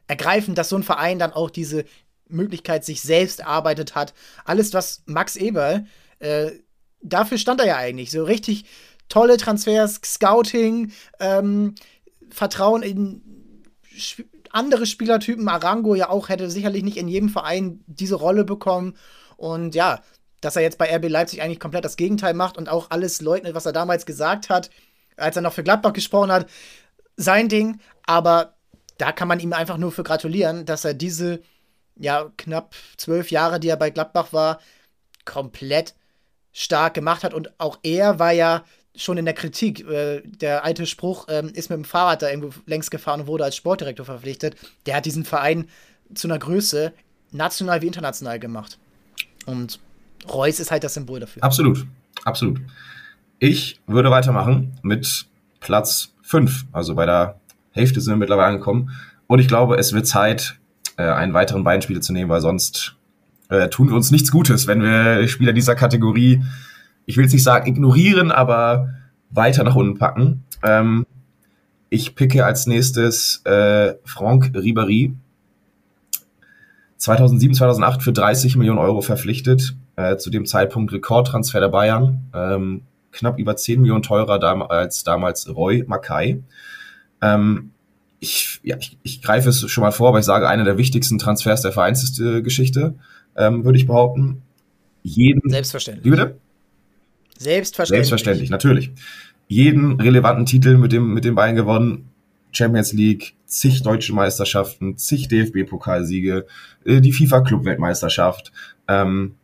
[0.09, 1.85] ergreifend, dass so ein Verein dann auch diese
[2.29, 4.15] Möglichkeit sich selbst erarbeitet hat.
[4.45, 5.85] Alles, was Max Eber,
[6.19, 6.51] äh,
[7.03, 8.11] dafür stand er ja eigentlich.
[8.11, 8.65] So richtig
[9.09, 11.75] tolle Transfers, Scouting, ähm,
[12.31, 13.23] Vertrauen in
[14.51, 15.49] andere Spielertypen.
[15.49, 18.97] Arango ja auch hätte sicherlich nicht in jedem Verein diese Rolle bekommen.
[19.37, 20.01] Und ja,
[20.41, 23.55] dass er jetzt bei RB Leipzig eigentlich komplett das Gegenteil macht und auch alles leugnet,
[23.55, 24.71] was er damals gesagt hat,
[25.17, 26.49] als er noch für Gladbach gesprochen hat,
[27.17, 27.81] sein Ding.
[28.07, 28.55] Aber
[28.99, 31.41] da kann man ihm einfach nur für gratulieren, dass er diese
[31.99, 34.61] ja, knapp zwölf Jahre, die er bei Gladbach war,
[35.25, 35.95] komplett
[36.53, 37.35] stark gemacht hat.
[37.35, 39.87] Und auch er war ja schon in der Kritik.
[39.89, 43.45] Äh, der alte Spruch ähm, ist mit dem Fahrrad da irgendwo längs gefahren und wurde
[43.45, 44.57] als Sportdirektor verpflichtet.
[44.87, 45.69] Der hat diesen Verein
[46.15, 46.93] zu einer Größe,
[47.33, 48.79] national wie international gemacht.
[49.45, 49.81] Und
[50.29, 51.43] Reus ist halt das Symbol dafür.
[51.43, 51.87] Absolut,
[52.25, 52.61] absolut.
[53.39, 55.27] Ich würde weitermachen mit
[55.61, 56.67] Platz 5.
[56.73, 57.39] Also bei der
[57.73, 58.91] Hälfte sind wir mittlerweile angekommen.
[59.27, 60.57] Und ich glaube, es wird Zeit,
[60.97, 62.97] äh, einen weiteren Beinspieler zu nehmen, weil sonst
[63.49, 66.43] äh, tun wir uns nichts Gutes, wenn wir Spieler dieser Kategorie,
[67.05, 68.91] ich will jetzt nicht sagen ignorieren, aber
[69.31, 70.45] weiter nach unten packen.
[70.63, 71.07] Ähm,
[71.89, 75.15] ich picke als nächstes äh, Franck Ribéry.
[76.99, 79.77] 2007, 2008 für 30 Millionen Euro verpflichtet.
[79.97, 82.27] Äh, zu dem Zeitpunkt Rekordtransfer der Bayern.
[82.35, 82.83] Ähm,
[83.13, 86.43] knapp über 10 Millionen teurer dam als damals Roy Mackay.
[87.23, 87.71] Ähm,
[88.21, 91.19] ich, ja, ich, ich greife es schon mal vor, aber ich sage, einer der wichtigsten
[91.19, 92.95] Transfers der Vereinsgeschichte,
[93.37, 94.43] ähm, würde ich behaupten.
[95.03, 96.05] Jeden, Selbstverständlich.
[96.05, 96.39] Wie bitte?
[97.39, 98.09] Selbstverständlich.
[98.09, 98.91] Selbstverständlich, natürlich.
[99.49, 102.09] Jeden relevanten Titel mit dem, mit dem Bayern gewonnen.
[102.51, 106.47] Champions League, zig deutsche Meisterschaften, zig DFB-Pokalsiege,
[106.85, 108.51] äh, die FIFA-Club-Weltmeisterschaft.
[108.89, 109.35] Ähm,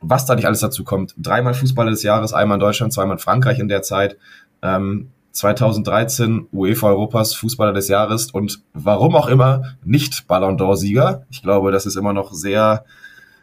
[0.00, 1.14] was da nicht alles dazu kommt.
[1.18, 4.16] Dreimal Fußballer des Jahres, einmal in Deutschland, zweimal in Frankreich in der Zeit.
[4.62, 11.26] Ähm, 2013 UEFA Europas Fußballer des Jahres und warum auch immer nicht Ballon d'Or Sieger.
[11.30, 12.84] Ich glaube, das ist immer noch sehr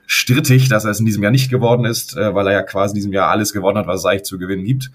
[0.05, 2.91] strittig, dass er es in diesem Jahr nicht geworden ist, äh, weil er ja quasi
[2.91, 4.91] in diesem Jahr alles gewonnen hat, was es eigentlich zu gewinnen gibt.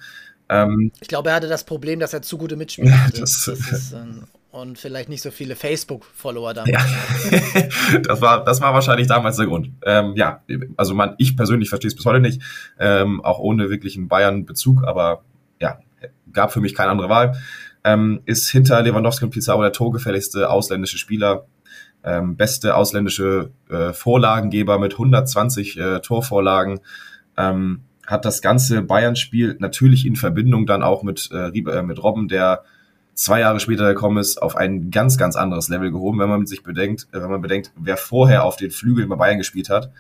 [0.49, 3.21] Ähm, ich glaube, er hatte das Problem, dass er zu gute Mitspieler hatte.
[3.21, 6.73] Das, das ist, ähm, und vielleicht nicht so viele Facebook-Follower damals.
[6.73, 7.99] Ja.
[8.03, 9.71] das, war, das war wahrscheinlich damals der Grund.
[9.85, 10.43] Ähm, ja,
[10.77, 12.43] also man, ich persönlich verstehe es bis heute nicht,
[12.79, 15.23] ähm, auch ohne wirklichen Bayern-Bezug, aber
[15.59, 15.79] ja,
[16.33, 17.37] gab für mich keine andere Wahl.
[17.85, 21.47] Ähm, ist hinter Lewandowski und Pizarro der torgefälligste ausländische Spieler,
[22.05, 26.81] ähm, beste ausländische äh, Vorlagengeber mit 120 äh, Torvorlagen.
[27.37, 32.29] Ähm, hat das ganze Bayern-Spiel natürlich in Verbindung dann auch mit, äh, äh, mit Robben,
[32.29, 32.63] der
[33.15, 36.63] zwei Jahre später gekommen ist, auf ein ganz, ganz anderes Level gehoben, wenn man sich
[36.63, 39.91] bedenkt, äh, wenn man bedenkt, wer vorher auf den Flügeln bei Bayern gespielt hat.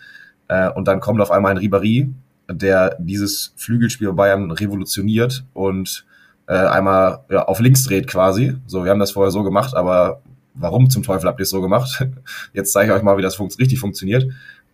[0.48, 2.12] Äh, und dann kommt auf einmal ein Ribéry,
[2.50, 6.04] der dieses Flügelspiel bei Bayern revolutioniert und
[6.46, 8.54] äh, einmal ja, auf links dreht quasi.
[8.66, 10.22] So, wir haben das vorher so gemacht, aber
[10.54, 12.06] warum zum Teufel habt ihr es so gemacht?
[12.52, 14.26] Jetzt zeige ich euch mal, wie das fun richtig funktioniert.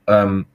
[0.07, 0.47] Ähm,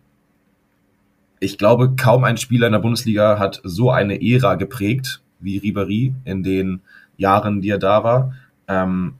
[1.39, 6.13] ich glaube, kaum ein Spieler in der Bundesliga hat so eine Ära geprägt wie Ribéry
[6.23, 6.81] in den
[7.17, 8.33] Jahren, die er da war.
[8.67, 9.15] Ähm,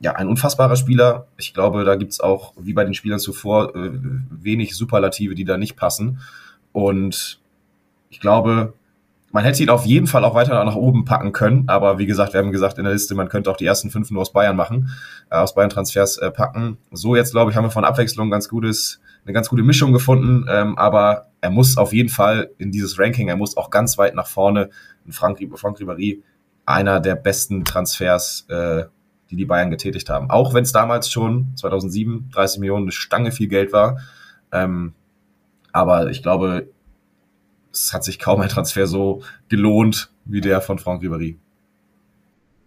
[0.00, 1.26] ja, ein unfassbarer Spieler.
[1.36, 3.90] Ich glaube, da gibt's auch, wie bei den Spielern zuvor, äh,
[4.30, 6.20] wenig Superlative, die da nicht passen.
[6.72, 7.40] Und
[8.10, 8.74] ich glaube,
[9.34, 12.32] man hätte ihn auf jeden Fall auch weiter nach oben packen können, aber wie gesagt,
[12.34, 14.54] wir haben gesagt in der Liste, man könnte auch die ersten fünf nur aus Bayern
[14.54, 14.90] machen,
[15.28, 16.78] äh, aus Bayern Transfers äh, packen.
[16.92, 20.46] So jetzt glaube ich, haben wir von Abwechslung ganz gutes, eine ganz gute Mischung gefunden,
[20.48, 24.14] ähm, aber er muss auf jeden Fall in dieses Ranking, er muss auch ganz weit
[24.14, 24.70] nach vorne.
[25.10, 26.22] Frank, Frank Ribéry,
[26.64, 28.84] einer der besten Transfers, äh,
[29.30, 30.30] die die Bayern getätigt haben.
[30.30, 33.98] Auch wenn es damals schon 2007 30 Millionen eine Stange viel Geld war.
[34.52, 34.94] Ähm,
[35.72, 36.68] aber ich glaube,
[37.74, 41.36] es hat sich kaum ein Transfer so gelohnt wie der von Franck Ribéry.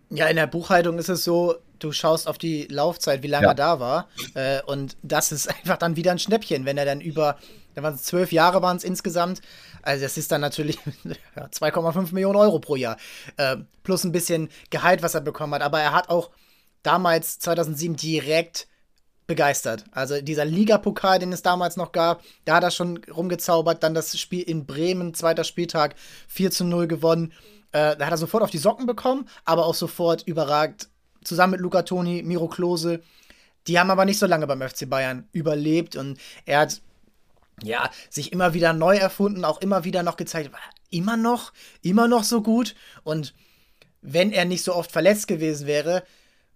[0.10, 3.52] Ja, in der Buchhaltung ist es so, du schaust auf die Laufzeit, wie lange ja.
[3.52, 4.08] er da war.
[4.36, 7.38] Äh, und das ist einfach dann wieder ein Schnäppchen, wenn er dann über,
[7.74, 9.42] da waren es zwölf Jahre waren es insgesamt.
[9.82, 10.78] Also das ist dann natürlich
[11.36, 12.98] ja, 2,5 Millionen Euro pro Jahr.
[13.38, 15.62] Äh, plus ein bisschen Gehalt, was er bekommen hat.
[15.62, 16.32] Aber er hat auch
[16.84, 18.68] damals 2007 direkt
[19.28, 19.84] begeistert.
[19.92, 23.84] Also dieser Ligapokal, den es damals noch gab, da hat er schon rumgezaubert.
[23.84, 25.96] Dann das Spiel in Bremen, zweiter Spieltag,
[26.30, 27.34] 4 zu 0 gewonnen.
[27.74, 30.90] Äh, da hat er sofort auf die Socken bekommen, aber auch sofort überragt.
[31.24, 33.02] Zusammen mit Luca Toni, Miro Klose.
[33.68, 36.82] Die haben aber nicht so lange beim FC Bayern überlebt und er hat
[37.64, 40.60] ja, sich immer wieder neu erfunden, auch immer wieder noch gezeigt, war
[40.90, 42.76] immer noch, immer noch so gut.
[43.04, 43.34] Und
[44.02, 46.04] wenn er nicht so oft verletzt gewesen wäre,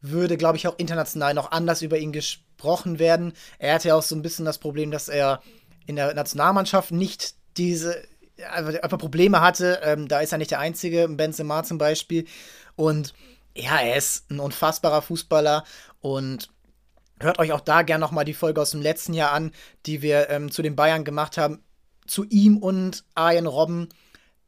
[0.01, 3.33] würde, glaube ich, auch international noch anders über ihn gesprochen werden.
[3.59, 5.41] Er hatte ja auch so ein bisschen das Problem, dass er
[5.85, 8.03] in der Nationalmannschaft nicht diese
[8.49, 9.79] einfach Probleme hatte.
[9.83, 12.25] Ähm, da ist er nicht der Einzige, Benzema zum Beispiel.
[12.75, 13.13] Und
[13.55, 15.63] ja, er ist ein unfassbarer Fußballer
[15.99, 16.49] und
[17.19, 19.51] hört euch auch da gerne nochmal die Folge aus dem letzten Jahr an,
[19.85, 21.63] die wir ähm, zu den Bayern gemacht haben.
[22.07, 23.89] Zu ihm und Arjen Robben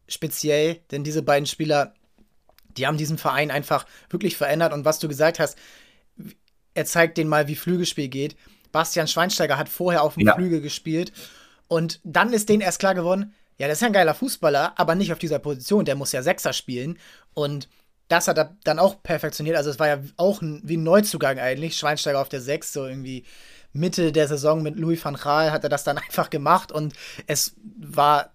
[0.07, 1.93] speziell, denn diese beiden Spieler
[2.78, 4.74] die haben diesen Verein einfach wirklich verändert.
[4.74, 5.57] Und was du gesagt hast,
[6.74, 8.36] er zeigt denen mal, wie Flügelspiel geht.
[8.71, 10.36] Bastian Schweinsteiger hat vorher auf dem ja.
[10.36, 11.11] Flügel gespielt.
[11.67, 14.95] Und dann ist denen erst klar geworden, ja, das ist ja ein geiler Fußballer, aber
[14.95, 16.97] nicht auf dieser Position, der muss ja Sechser spielen.
[17.34, 17.69] Und
[18.07, 19.55] das hat er dann auch perfektioniert.
[19.55, 21.78] Also es war ja auch ein, wie ein Neuzugang eigentlich.
[21.78, 23.26] Schweinsteiger auf der Sechs, so irgendwie
[23.74, 26.93] Mitte der Saison mit Louis van Gaal hat er das dann einfach gemacht und
[27.28, 28.32] es war,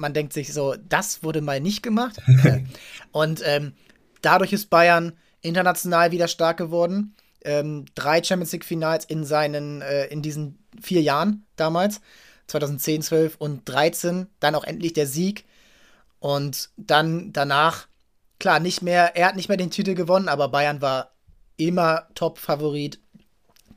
[0.00, 2.20] man denkt sich so, das wurde mal nicht gemacht.
[3.12, 3.74] und ähm,
[4.22, 7.14] dadurch ist Bayern international wieder stark geworden.
[7.42, 12.00] Ähm, drei Champions League Finals in seinen, äh, in diesen vier Jahren damals.
[12.48, 14.26] 2010, 12 und 13.
[14.40, 15.44] Dann auch endlich der Sieg.
[16.18, 17.86] Und dann danach,
[18.38, 21.12] klar, nicht mehr, er hat nicht mehr den Titel gewonnen, aber Bayern war
[21.56, 23.00] immer Top-Favorit.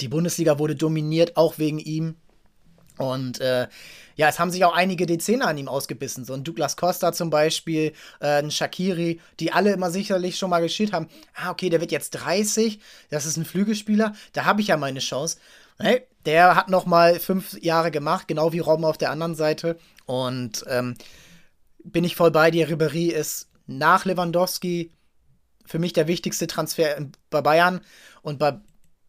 [0.02, 2.16] Die Bundesliga wurde dominiert, auch wegen ihm.
[2.98, 3.68] Und äh,
[4.16, 6.26] ja, es haben sich auch einige Dezene an ihm ausgebissen.
[6.26, 10.62] So ein Douglas Costa zum Beispiel, äh, ein Shakiri, die alle immer sicherlich schon mal
[10.62, 11.08] geschielt haben.
[11.34, 12.80] Ah, okay, der wird jetzt 30,
[13.10, 15.38] das ist ein Flügelspieler, da habe ich ja meine Chance.
[15.80, 19.78] Hey, der hat noch mal fünf Jahre gemacht, genau wie Robben auf der anderen Seite.
[20.06, 20.96] Und ähm,
[21.84, 22.70] bin ich voll bei dir.
[22.70, 24.92] Ribéry ist nach Lewandowski
[25.66, 26.98] für mich der wichtigste Transfer
[27.30, 27.82] bei Bayern.
[28.22, 28.60] Und bei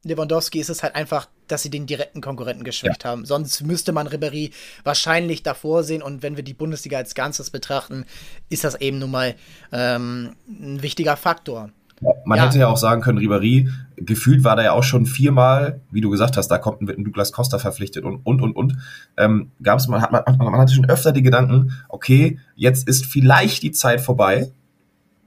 [0.04, 3.10] Lewandowski ist es halt einfach, dass sie den direkten Konkurrenten geschwächt ja.
[3.10, 3.24] haben.
[3.24, 6.02] Sonst müsste man Ribéry wahrscheinlich davor sehen.
[6.02, 8.04] Und wenn wir die Bundesliga als Ganzes betrachten,
[8.48, 9.34] ist das eben nun mal
[9.72, 11.70] ähm, ein wichtiger Faktor.
[12.24, 12.46] Man ja.
[12.46, 16.10] hätte ja auch sagen können, Ribéry, gefühlt war da ja auch schon viermal, wie du
[16.10, 18.76] gesagt hast, da kommt ein Douglas Costa verpflichtet und, und, und, und.
[19.16, 23.06] Ähm, Gab es, man, hat, man, man hatte schon öfter die Gedanken, okay, jetzt ist
[23.06, 24.50] vielleicht die Zeit vorbei.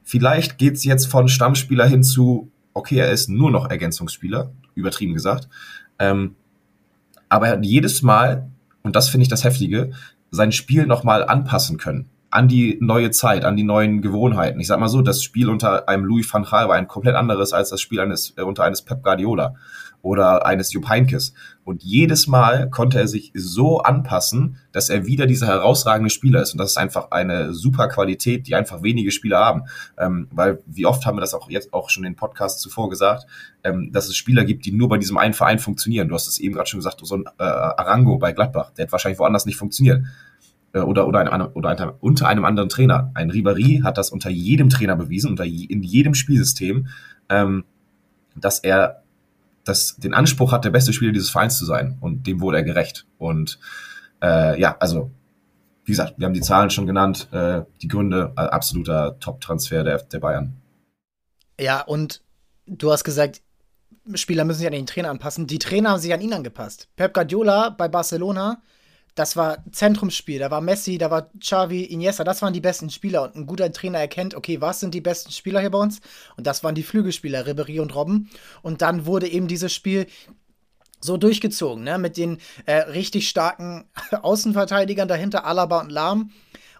[0.03, 5.49] Vielleicht geht's jetzt von Stammspieler hin zu, okay, er ist nur noch Ergänzungsspieler, übertrieben gesagt.
[5.99, 6.35] Ähm,
[7.29, 8.49] aber er hat jedes Mal,
[8.83, 9.91] und das finde ich das Heftige,
[10.31, 14.59] sein Spiel nochmal anpassen können an die neue Zeit, an die neuen Gewohnheiten.
[14.59, 17.53] Ich sag mal so, das Spiel unter einem Louis van Gaal war ein komplett anderes
[17.53, 19.55] als das Spiel eines äh, unter eines Pep Guardiola
[20.07, 21.33] oder eines Jupp Heynckes.
[21.65, 26.53] Und jedes Mal konnte er sich so anpassen, dass er wieder dieser herausragende Spieler ist.
[26.53, 29.63] Und das ist einfach eine super Qualität, die einfach wenige Spieler haben.
[29.97, 32.89] Ähm, weil, wie oft haben wir das auch jetzt auch schon in den Podcasts zuvor
[32.89, 33.27] gesagt,
[33.65, 36.07] ähm, dass es Spieler gibt, die nur bei diesem einen Verein funktionieren.
[36.07, 38.93] Du hast es eben gerade schon gesagt, so ein äh, Arango bei Gladbach, der hat
[38.93, 40.05] wahrscheinlich woanders nicht funktioniert.
[40.71, 43.11] Äh, oder, oder, ein, oder ein, unter einem anderen Trainer.
[43.13, 46.87] Ein Ribéry hat das unter jedem Trainer bewiesen, unter je, in jedem Spielsystem,
[47.27, 47.65] ähm,
[48.35, 49.03] dass er
[49.67, 51.97] das, den Anspruch hat, der beste Spieler dieses Vereins zu sein.
[52.01, 53.05] Und dem wurde er gerecht.
[53.17, 53.59] Und
[54.21, 55.11] äh, ja, also,
[55.85, 59.97] wie gesagt, wir haben die Zahlen schon genannt, äh, die Gründe, äh, absoluter Top-Transfer der,
[59.99, 60.61] der Bayern.
[61.59, 62.21] Ja, und
[62.65, 63.41] du hast gesagt,
[64.13, 65.47] Spieler müssen sich an den Trainer anpassen.
[65.47, 66.87] Die Trainer haben sich an ihn angepasst.
[66.95, 68.61] Pep Guardiola bei Barcelona
[69.17, 70.37] das war Zentrumsspiel.
[70.37, 73.23] Da war Messi, da war Xavi, Iniesta, das waren die besten Spieler.
[73.23, 76.01] Und ein guter Trainer erkennt, okay, was sind die besten Spieler hier bei uns?
[76.37, 78.29] Und das waren die Flügelspieler, Ribéry und Robben.
[78.61, 80.05] Und dann wurde eben dieses Spiel
[80.99, 81.97] so durchgezogen, ne?
[81.97, 83.85] Mit den äh, richtig starken
[84.21, 86.31] Außenverteidigern dahinter, Alaba und Lahm.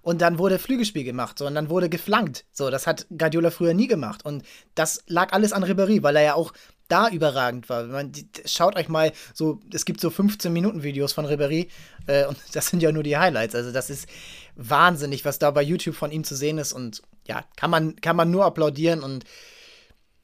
[0.04, 2.46] Und dann wurde Flügelspiel gemacht, so, und dann wurde geflankt.
[2.54, 4.24] So, das hat Guardiola früher nie gemacht.
[4.24, 4.44] Und
[4.76, 6.54] das lag alles an Ribéry, weil er ja auch
[6.88, 7.84] da überragend war.
[7.84, 8.12] Man,
[8.46, 11.68] schaut euch mal so, es gibt so 15-Minuten-Videos von Ribéry
[12.08, 13.56] äh, und das sind ja nur die Highlights.
[13.56, 14.08] Also das ist
[14.56, 18.16] wahnsinnig, was da bei YouTube von ihm zu sehen ist und ja, kann man, kann
[18.16, 19.26] man nur applaudieren und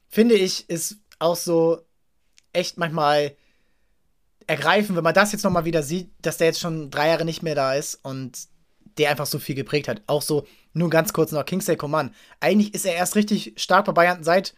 [0.08, 1.80] finde ich, ist auch so
[2.52, 3.36] echt manchmal
[4.46, 7.42] ergreifend, wenn man das jetzt nochmal wieder sieht, dass der jetzt schon drei Jahre nicht
[7.42, 8.48] mehr da ist und
[8.98, 10.02] der einfach so viel geprägt hat.
[10.06, 12.14] Auch so, nur ganz kurz noch, Kingsley Coman.
[12.40, 14.54] Eigentlich ist er erst richtig stark bei Bayern seit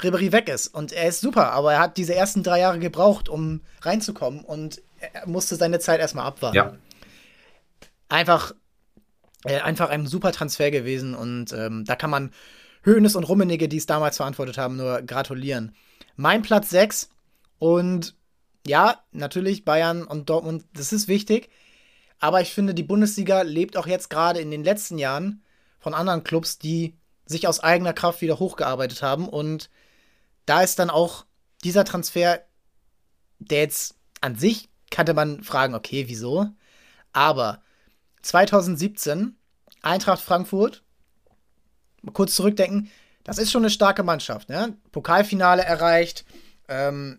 [0.00, 0.68] Ribéry weg ist.
[0.68, 4.82] Und er ist super, aber er hat diese ersten drei Jahre gebraucht, um reinzukommen und
[4.98, 6.56] er musste seine Zeit erstmal abwarten.
[6.56, 6.76] Ja.
[8.08, 8.54] Einfach,
[9.44, 12.32] äh, einfach ein super Transfer gewesen und ähm, da kann man
[12.82, 15.74] Höhnes und Rummenigge, die es damals verantwortet haben, nur gratulieren.
[16.16, 17.08] Mein Platz 6
[17.58, 18.14] und
[18.66, 21.50] ja, natürlich Bayern und Dortmund, das ist wichtig.
[22.18, 25.42] Aber ich finde, die Bundesliga lebt auch jetzt gerade in den letzten Jahren
[25.78, 29.70] von anderen Clubs, die sich aus eigener Kraft wieder hochgearbeitet haben und
[30.46, 31.24] da ist dann auch
[31.62, 32.42] dieser Transfer,
[33.38, 36.46] der jetzt an sich kannte man fragen, okay, wieso?
[37.12, 37.60] Aber
[38.22, 39.36] 2017,
[39.82, 40.82] Eintracht Frankfurt,
[42.12, 42.90] kurz zurückdenken,
[43.24, 44.48] das ist schon eine starke Mannschaft.
[44.48, 44.76] Ne?
[44.92, 46.24] Pokalfinale erreicht,
[46.68, 47.18] ähm,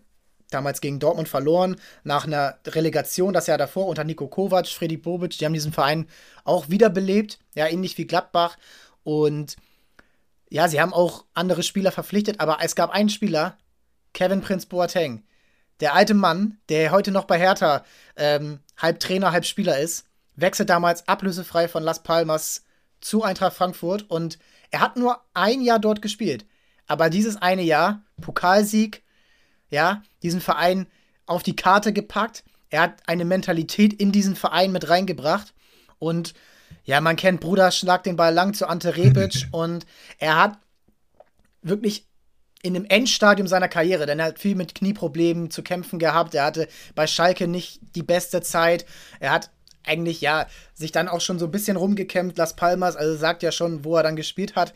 [0.50, 5.36] damals gegen Dortmund verloren, nach einer Relegation das Jahr davor unter Nico Kovac, Freddy Bobic,
[5.38, 6.08] die haben diesen Verein
[6.44, 8.56] auch wiederbelebt, ja, ähnlich wie Gladbach.
[9.02, 9.56] Und
[10.48, 13.58] ja, sie haben auch andere Spieler verpflichtet, aber es gab einen Spieler,
[14.12, 15.24] Kevin Prince Boateng.
[15.80, 17.84] Der alte Mann, der heute noch bei Hertha
[18.16, 22.64] ähm, halb Trainer, halb Spieler ist, wechselt damals ablösefrei von Las Palmas
[23.00, 24.38] zu Eintracht Frankfurt und
[24.70, 26.46] er hat nur ein Jahr dort gespielt.
[26.86, 29.02] Aber dieses eine Jahr, Pokalsieg,
[29.70, 30.86] ja, diesen Verein
[31.26, 32.44] auf die Karte gepackt.
[32.70, 35.54] Er hat eine Mentalität in diesen Verein mit reingebracht
[35.98, 36.34] und
[36.84, 39.86] ja, man kennt Bruder, schlag den Ball lang zu Ante Rebic und
[40.18, 40.58] er hat
[41.62, 42.06] wirklich
[42.62, 46.34] in dem Endstadium seiner Karriere, denn er hat viel mit Knieproblemen zu kämpfen gehabt.
[46.34, 48.86] Er hatte bei Schalke nicht die beste Zeit.
[49.20, 49.50] Er hat
[49.84, 53.52] eigentlich ja sich dann auch schon so ein bisschen rumgekämpft, Las Palmas, also sagt ja
[53.52, 54.74] schon, wo er dann gespielt hat.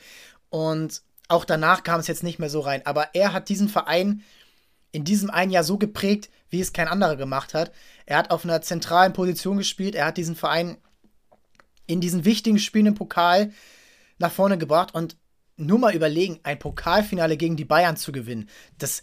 [0.50, 2.82] Und auch danach kam es jetzt nicht mehr so rein.
[2.84, 4.22] Aber er hat diesen Verein
[4.92, 7.72] in diesem einen Jahr so geprägt, wie es kein anderer gemacht hat.
[8.06, 9.94] Er hat auf einer zentralen Position gespielt.
[9.94, 10.76] Er hat diesen Verein
[11.90, 13.52] in diesen wichtigen Spielen im Pokal
[14.18, 14.94] nach vorne gebracht.
[14.94, 15.16] Und
[15.56, 19.02] nur mal überlegen, ein Pokalfinale gegen die Bayern zu gewinnen, das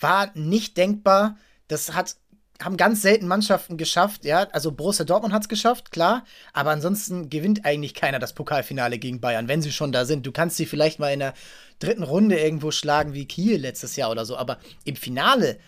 [0.00, 1.36] war nicht denkbar.
[1.66, 2.16] Das hat
[2.62, 4.48] haben ganz selten Mannschaften geschafft, ja.
[4.50, 6.24] Also Borussia Dortmund hat es geschafft, klar.
[6.52, 10.26] Aber ansonsten gewinnt eigentlich keiner das Pokalfinale gegen Bayern, wenn sie schon da sind.
[10.26, 11.34] Du kannst sie vielleicht mal in der
[11.78, 14.36] dritten Runde irgendwo schlagen wie Kiel letztes Jahr oder so.
[14.36, 15.60] Aber im Finale,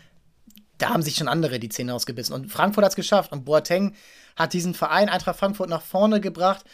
[0.80, 2.34] da haben sich schon andere die Zähne ausgebissen.
[2.34, 3.32] Und Frankfurt hat es geschafft.
[3.32, 3.94] Und Boateng
[4.36, 6.64] hat diesen Verein Eintracht Frankfurt nach vorne gebracht.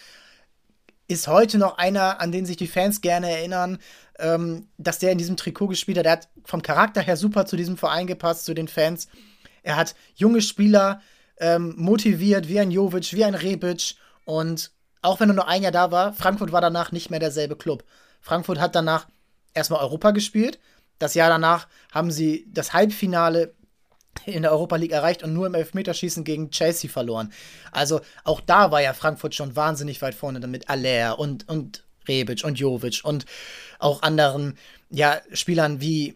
[1.09, 3.79] Ist heute noch einer, an den sich die Fans gerne erinnern,
[4.19, 6.05] ähm, dass der in diesem Trikot gespielt hat.
[6.05, 9.09] Der hat vom Charakter her super zu diesem Verein gepasst, zu den Fans.
[9.63, 11.01] Er hat junge Spieler
[11.39, 13.97] ähm, motiviert, wie ein Jovic, wie ein Rebic.
[14.25, 14.71] Und
[15.03, 17.85] auch wenn er nur ein Jahr da war, Frankfurt war danach nicht mehr derselbe Club.
[18.21, 19.07] Frankfurt hat danach
[19.55, 20.61] erstmal Europa gespielt.
[20.99, 23.55] Das Jahr danach haben sie das Halbfinale
[24.27, 27.33] in der Europa League erreicht und nur im Elfmeterschießen gegen Chelsea verloren.
[27.73, 32.45] Also auch da war ja Frankfurt schon wahnsinnig weit vorne mit Aller und, und Rebic
[32.45, 33.27] und Jovic und
[33.79, 34.57] auch anderen
[34.91, 36.15] ja, Spielern wie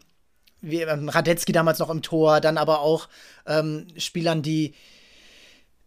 [0.62, 3.08] wie ähm, Radetzky damals noch im Tor, dann aber auch
[3.46, 4.74] ähm, Spielern, die,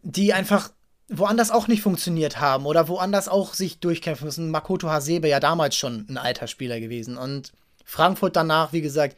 [0.01, 0.71] die einfach
[1.09, 4.49] woanders auch nicht funktioniert haben oder woanders auch sich durchkämpfen müssen.
[4.49, 7.17] Makoto Hasebe ja damals schon ein alter Spieler gewesen.
[7.17, 7.51] Und
[7.86, 9.17] Frankfurt danach, wie gesagt,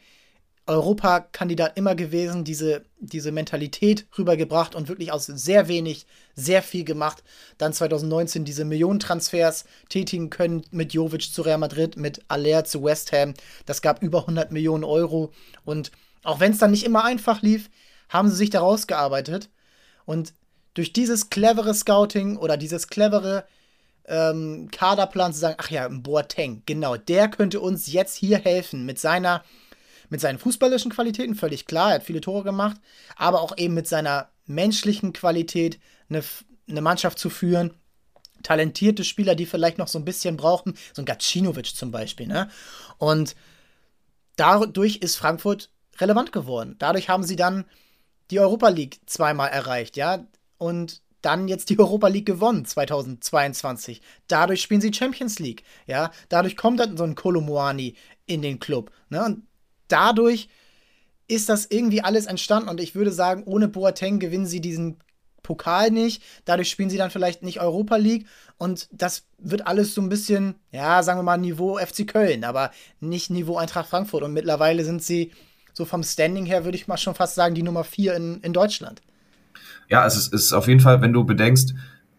[0.68, 7.24] Europakandidat immer gewesen, diese, diese Mentalität rübergebracht und wirklich aus sehr wenig sehr viel gemacht.
[7.60, 13.12] Dann 2019 diese Millionentransfers tätigen können mit Jovic zu Real Madrid, mit Aller zu West
[13.12, 13.36] Ham.
[13.68, 15.32] Das gab über 100 Millionen Euro.
[15.66, 15.92] Und
[16.24, 17.70] auch wenn es dann nicht immer einfach lief,
[18.10, 19.50] haben sie sich da rausgearbeitet.
[20.06, 20.34] Und
[20.74, 23.46] durch dieses clevere Scouting oder dieses clevere
[24.08, 29.00] ähm, Kaderplan zu sagen, ach ja, Boateng, genau, der könnte uns jetzt hier helfen mit
[29.00, 29.44] seiner
[30.10, 32.78] mit seinen fußballischen Qualitäten, völlig klar, er hat viele Tore gemacht,
[33.16, 35.80] aber auch eben mit seiner menschlichen Qualität
[36.10, 36.24] eine,
[36.70, 37.74] eine Mannschaft zu führen.
[38.44, 42.50] Talentierte Spieler, die vielleicht noch so ein bisschen brauchen, so ein Gacinovic zum Beispiel, ne?
[42.98, 43.36] Und
[44.36, 46.76] dadurch ist Frankfurt relevant geworden.
[46.78, 47.66] Dadurch haben sie dann
[48.32, 50.26] die Europa League zweimal erreicht, ja?
[50.58, 54.02] Und dann jetzt die Europa League gewonnen 2022.
[54.28, 56.12] Dadurch spielen sie Champions League, ja?
[56.30, 57.96] Dadurch kommt dann so ein Kolomoani
[58.26, 59.24] in den Club, ne?
[59.24, 59.44] Und
[59.88, 60.50] dadurch
[61.28, 64.98] ist das irgendwie alles entstanden und ich würde sagen, ohne Boateng gewinnen sie diesen
[65.42, 66.24] Pokal nicht.
[66.46, 68.26] Dadurch spielen sie dann vielleicht nicht Europa League
[68.58, 72.72] und das wird alles so ein bisschen, ja, sagen wir mal Niveau FC Köln, aber
[73.00, 75.32] nicht Niveau Eintracht Frankfurt und mittlerweile sind sie
[75.74, 78.54] so vom Standing her, würde ich mal schon fast sagen, die Nummer vier in, in
[78.54, 79.02] Deutschland.
[79.90, 81.76] Ja, es ist, ist auf jeden Fall, wenn du bedenkst,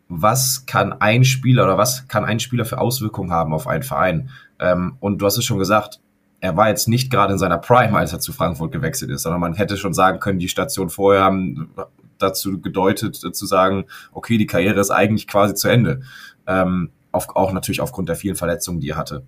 [0.08, 4.30] was kann ein Spieler oder was kann ein Spieler für Auswirkungen haben auf einen Verein?
[4.60, 6.00] Ähm, und du hast es schon gesagt,
[6.41, 9.41] er war jetzt nicht gerade in seiner Prime, als er zu Frankfurt gewechselt ist, sondern
[9.41, 11.70] man hätte schon sagen können, die Station vorher haben
[12.18, 16.03] dazu gedeutet, zu sagen, okay, die Karriere ist eigentlich quasi zu Ende.
[16.47, 19.24] Ähm, auf, auch natürlich aufgrund der vielen Verletzungen, die er hatte.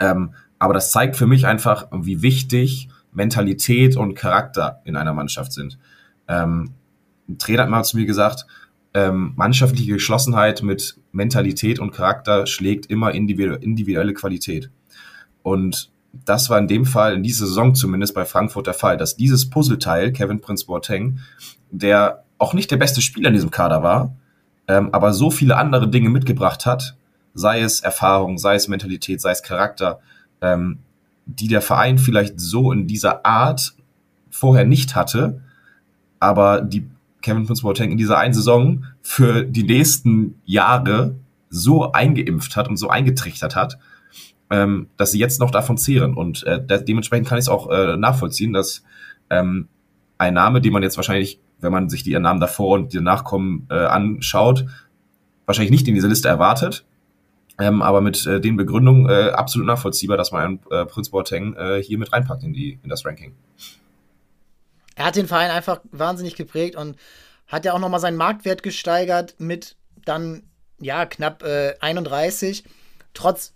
[0.00, 5.52] Ähm, aber das zeigt für mich einfach, wie wichtig Mentalität und Charakter in einer Mannschaft
[5.52, 5.78] sind.
[6.28, 6.74] Ähm,
[7.28, 8.46] ein Trainer hat mal zu mir gesagt,
[8.94, 14.70] ähm, mannschaftliche Geschlossenheit mit Mentalität und Charakter schlägt immer individuelle Qualität.
[15.42, 19.16] Und das war in dem Fall, in dieser Saison zumindest bei Frankfurt der Fall, dass
[19.16, 21.20] dieses Puzzleteil, Kevin Prince Boateng,
[21.70, 24.14] der auch nicht der beste Spieler in diesem Kader war,
[24.68, 26.96] ähm, aber so viele andere Dinge mitgebracht hat,
[27.34, 30.00] sei es Erfahrung, sei es Mentalität, sei es Charakter,
[30.40, 30.80] ähm,
[31.24, 33.74] die der Verein vielleicht so in dieser Art
[34.30, 35.40] vorher nicht hatte,
[36.20, 36.88] aber die
[37.22, 41.14] Kevin Prince Boateng in dieser einen Saison für die nächsten Jahre
[41.48, 43.78] so eingeimpft hat und so eingetrichtert hat,
[44.52, 46.14] ähm, dass sie jetzt noch davon zehren.
[46.14, 48.84] Und äh, dementsprechend kann ich es auch äh, nachvollziehen, dass
[49.30, 49.68] ähm,
[50.18, 53.66] ein Name, den man jetzt wahrscheinlich, wenn man sich die Namen davor und die Nachkommen
[53.70, 54.66] äh, anschaut,
[55.46, 56.84] wahrscheinlich nicht in diese Liste erwartet.
[57.58, 61.54] Ähm, aber mit äh, den Begründungen äh, absolut nachvollziehbar, dass man einen äh, Prinz Boateng
[61.54, 63.34] äh, hier mit reinpackt in, die, in das Ranking.
[64.96, 66.96] Er hat den Verein einfach wahnsinnig geprägt und
[67.46, 70.42] hat ja auch nochmal seinen Marktwert gesteigert mit dann,
[70.78, 72.64] ja, knapp äh, 31.
[73.14, 73.54] Trotz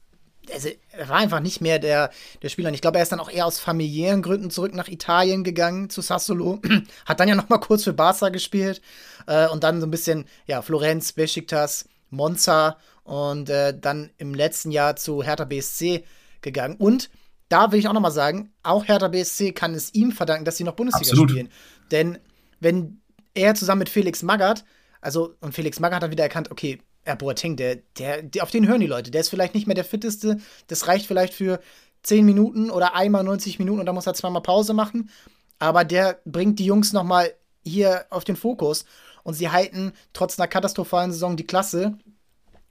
[0.52, 2.10] also, er war einfach nicht mehr der,
[2.42, 2.68] der Spieler.
[2.68, 5.90] Und ich glaube, er ist dann auch eher aus familiären Gründen zurück nach Italien gegangen,
[5.90, 6.60] zu Sassolo.
[7.06, 8.80] Hat dann ja noch mal kurz für Barca gespielt.
[9.26, 14.70] Äh, und dann so ein bisschen, ja, Florenz, Besiktas, Monza und äh, dann im letzten
[14.70, 16.04] Jahr zu Hertha BSC
[16.40, 16.76] gegangen.
[16.76, 17.10] Und
[17.48, 20.64] da will ich auch nochmal sagen, auch Hertha BSC kann es ihm verdanken, dass sie
[20.64, 21.30] noch Bundesliga Absolut.
[21.30, 21.48] spielen.
[21.90, 22.18] Denn
[22.60, 23.00] wenn
[23.34, 24.64] er zusammen mit Felix Magath,
[25.00, 28.50] also, und Felix Magath hat dann wieder erkannt, okay, er Boateng, der, der, der, auf
[28.50, 29.10] den hören die Leute.
[29.10, 30.38] Der ist vielleicht nicht mehr der fitteste.
[30.66, 31.60] Das reicht vielleicht für
[32.02, 35.10] 10 Minuten oder einmal 90 Minuten und dann muss er zweimal Pause machen.
[35.58, 37.32] Aber der bringt die Jungs nochmal
[37.64, 38.84] hier auf den Fokus.
[39.22, 41.98] Und sie halten trotz einer katastrophalen Saison die Klasse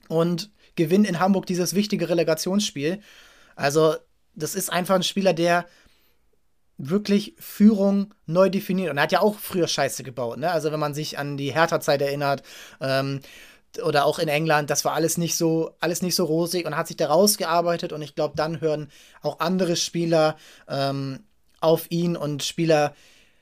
[0.08, 3.02] und gewinnen in Hamburg dieses wichtige Relegationsspiel.
[3.56, 3.96] Also,
[4.36, 5.66] das ist einfach ein Spieler, der
[6.78, 8.92] wirklich Führung neu definiert.
[8.92, 10.52] Und er hat ja auch früher Scheiße gebaut, ne?
[10.52, 12.44] Also, wenn man sich an die Hertha-Zeit erinnert,
[12.82, 13.22] ähm,
[13.82, 16.88] oder auch in England, das war alles nicht so, alles nicht so rosig und hat
[16.88, 18.90] sich da rausgearbeitet und ich glaube, dann hören
[19.22, 21.24] auch andere Spieler ähm,
[21.62, 22.94] auf ihn und Spieler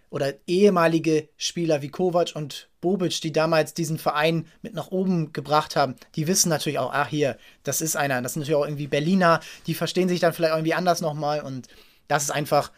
[0.10, 5.76] oder ehemalige Spieler wie Kovac und Bobic, die damals diesen Verein mit nach oben gebracht
[5.76, 8.88] haben, die wissen natürlich auch, ach hier, das ist einer, das sind natürlich auch irgendwie
[8.88, 11.68] Berliner, die verstehen sich dann vielleicht irgendwie anders nochmal und
[12.08, 12.72] das ist einfach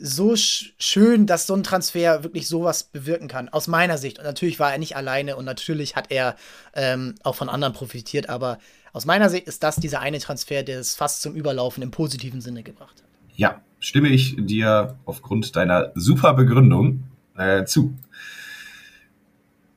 [0.00, 4.18] so sch schön, dass so ein Transfer wirklich sowas bewirken kann, aus meiner Sicht.
[4.18, 6.36] Und natürlich war er nicht alleine und natürlich hat er
[6.74, 8.58] ähm, auch von anderen profitiert, aber
[8.92, 12.40] aus meiner Sicht ist das dieser eine Transfer, der es fast zum Überlaufen im positiven
[12.40, 13.08] Sinne gebracht hat.
[13.36, 17.04] Ja, stimme ich dir aufgrund deiner super Begründung
[17.36, 17.96] äh, zu.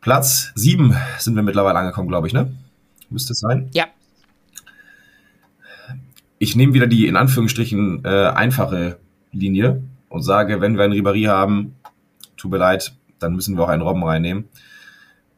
[0.02, 2.54] Platz 7 sind wir mittlerweile angekommen, glaube ich, ne?
[3.10, 3.70] Müsste es sein?
[3.74, 3.86] Ja.
[6.40, 8.98] Ich nehme wieder die in Anführungsstrichen äh, einfache
[9.32, 9.82] Linie
[10.14, 11.76] und sage, wenn wir einen Ribéry haben,
[12.38, 14.48] tut mir leid, dann müssen wir auch einen Robben reinnehmen.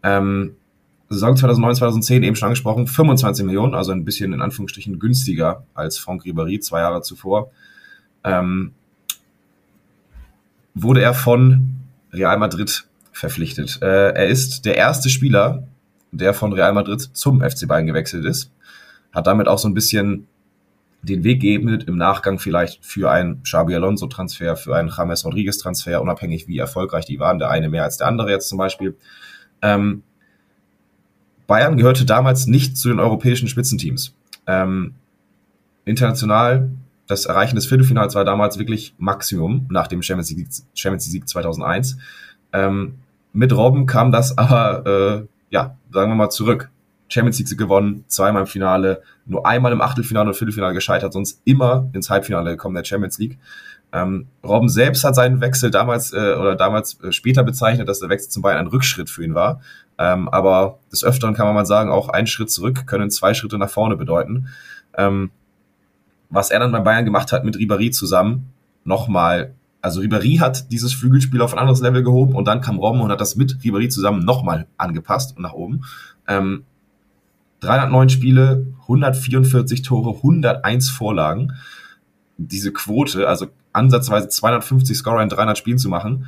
[0.03, 0.57] Ähm,
[1.07, 5.97] Saison 2009, 2010 eben schon angesprochen, 25 Millionen, also ein bisschen in Anführungsstrichen günstiger als
[5.97, 7.51] Franck Ribéry zwei Jahre zuvor.
[8.25, 8.73] Ähm,
[10.73, 11.77] wurde er von
[12.11, 13.79] Real Madrid verpflichtet.
[13.81, 15.63] Äh, er ist der erste Spieler,
[16.11, 18.51] der von Real Madrid zum FC Bayern gewechselt ist.
[19.13, 20.27] Hat damit auch so ein bisschen
[21.05, 25.57] den Weg geebnet im Nachgang vielleicht für einen Xabi Alonso Transfer, für einen James Rodriguez
[25.57, 28.95] Transfer, unabhängig wie erfolgreich die waren, der eine mehr als der andere jetzt zum Beispiel.
[29.61, 30.03] Ähm,
[31.47, 34.15] Bayern gehörte damals nicht zu den europäischen Spitzenteams.
[34.47, 34.95] Ähm,
[35.85, 36.71] international,
[37.07, 41.97] das Erreichen des Viertelfinals war damals wirklich Maximum nach dem Champions League, Champions League 2001.
[42.51, 42.95] Ähm,
[43.31, 44.85] mit Robben kam das aber,
[45.21, 46.71] äh, ja, sagen wir mal, zurück.
[47.07, 51.87] Champions League gewonnen, zweimal im Finale, nur einmal im Achtelfinale und Viertelfinale gescheitert, sonst immer
[51.93, 53.37] ins Halbfinale gekommen der Champions League.
[53.93, 58.09] Ähm, Robben selbst hat seinen Wechsel damals äh, oder damals äh, später bezeichnet, dass der
[58.09, 59.61] Wechsel zum Bayern ein Rückschritt für ihn war.
[59.97, 63.57] Ähm, aber des Öfteren kann man mal sagen, auch ein Schritt zurück können zwei Schritte
[63.57, 64.49] nach vorne bedeuten.
[64.97, 65.31] Ähm,
[66.29, 68.51] was er dann bei Bayern gemacht hat mit Ribéry zusammen,
[68.83, 73.01] nochmal also Ribéry hat dieses Flügelspiel auf ein anderes Level gehoben und dann kam Robben
[73.01, 75.85] und hat das mit Ribéry zusammen nochmal angepasst und nach oben.
[76.27, 76.65] Ähm,
[77.65, 81.53] 309 Spiele, 144 Tore, 101 Vorlagen.
[82.37, 86.27] Diese Quote, also ansatzweise 250 Scorer in 300 Spielen zu machen,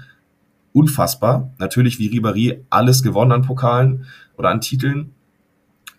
[0.74, 1.52] unfassbar.
[1.58, 4.06] Natürlich wie Ribéry alles gewonnen an Pokalen
[4.38, 5.14] oder an Titeln.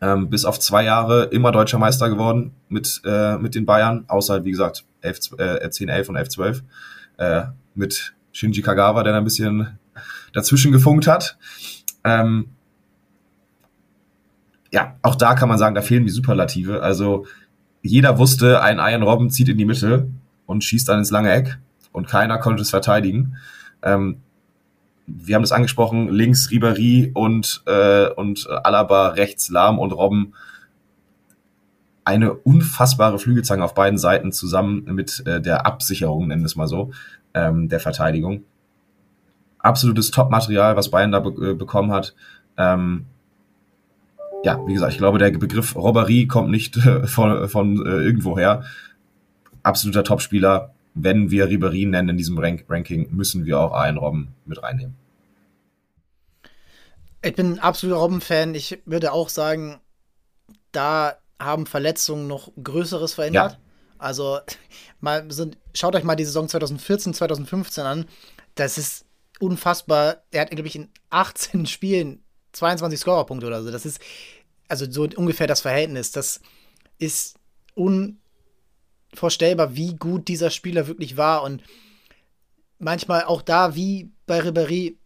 [0.00, 4.44] Ähm, bis auf zwei Jahre immer deutscher Meister geworden mit, äh, mit den Bayern, außer
[4.44, 6.62] wie gesagt 11, äh, 10, 11 und 11, 12
[7.16, 7.42] äh,
[7.74, 9.78] mit Shinji Kagawa, der da ein bisschen
[10.32, 11.36] dazwischen gefunkt hat.
[12.04, 12.50] Ähm,
[14.70, 16.82] ja, auch da kann man sagen, da fehlen die Superlative.
[16.82, 17.26] Also
[17.82, 20.08] jeder wusste, ein Iron Robben zieht in die Mitte
[20.46, 21.58] und schießt dann ins lange Eck
[21.92, 23.36] und keiner konnte es verteidigen.
[23.82, 24.20] Ähm,
[25.06, 30.34] wir haben das angesprochen, links Ribéry und, äh, und Alaba, rechts Lahm und Robben.
[32.04, 36.68] Eine unfassbare Flügelzange auf beiden Seiten zusammen mit äh, der Absicherung, nennen wir es mal
[36.68, 36.90] so,
[37.32, 38.44] ähm, der Verteidigung.
[39.58, 42.14] Absolutes Top-Material, was Bayern da be äh, bekommen hat.
[42.58, 43.06] Ähm,
[44.44, 48.64] ja, wie gesagt, ich glaube, der Begriff Robberie kommt nicht äh, von, von äh, irgendwoher.
[49.62, 50.74] Absoluter Topspieler.
[50.94, 54.96] Wenn wir Ribery nennen in diesem Rank Ranking, müssen wir auch einen Robben mit reinnehmen.
[57.22, 58.54] Ich bin ein absoluter Robben-Fan.
[58.54, 59.80] Ich würde auch sagen,
[60.72, 63.52] da haben Verletzungen noch Größeres verändert.
[63.52, 63.58] Ja.
[63.98, 64.38] Also,
[65.00, 68.06] mal so, schaut euch mal die Saison 2014, 2015 an.
[68.54, 69.04] Das ist
[69.40, 70.22] unfassbar.
[70.30, 72.22] Er hat, glaube ich, in 18 Spielen
[72.52, 73.70] 22 Scorerpunkte oder so.
[73.70, 74.00] Das ist
[74.68, 76.12] also so ungefähr das Verhältnis.
[76.12, 76.40] Das
[76.98, 77.36] ist
[77.74, 81.62] unvorstellbar, wie gut dieser Spieler wirklich war und
[82.78, 84.96] manchmal auch da, wie bei Ribéry,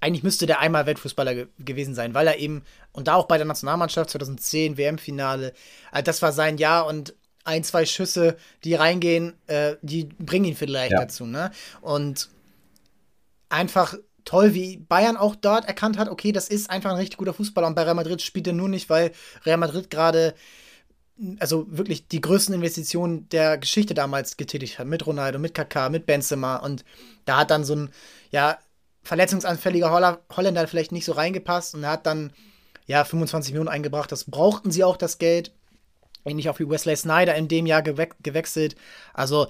[0.00, 3.38] eigentlich müsste der einmal Weltfußballer ge gewesen sein, weil er eben, und da auch bei
[3.38, 5.52] der Nationalmannschaft 2010, WM-Finale,
[5.92, 10.56] äh, das war sein Jahr und ein, zwei Schüsse, die reingehen, äh, die bringen ihn
[10.56, 11.00] vielleicht ja.
[11.00, 11.52] dazu, ne?
[11.80, 12.28] Und
[13.48, 13.94] einfach
[14.26, 17.66] toll, wie Bayern auch dort erkannt hat, okay, das ist einfach ein richtig guter Fußballer
[17.66, 19.12] und bei Real Madrid spielt er nur nicht, weil
[19.46, 20.34] Real Madrid gerade
[21.38, 26.04] also wirklich die größten Investitionen der Geschichte damals getätigt hat, mit Ronaldo, mit Kaká, mit
[26.04, 26.84] Benzema und
[27.24, 27.90] da hat dann so ein,
[28.30, 28.58] ja,
[29.02, 32.32] verletzungsanfälliger Holländer vielleicht nicht so reingepasst und er hat dann,
[32.86, 35.52] ja, 25 Millionen eingebracht, das brauchten sie auch, das Geld,
[36.24, 38.76] ähnlich auch wie Wesley Snyder in dem Jahr gewe gewechselt,
[39.14, 39.46] also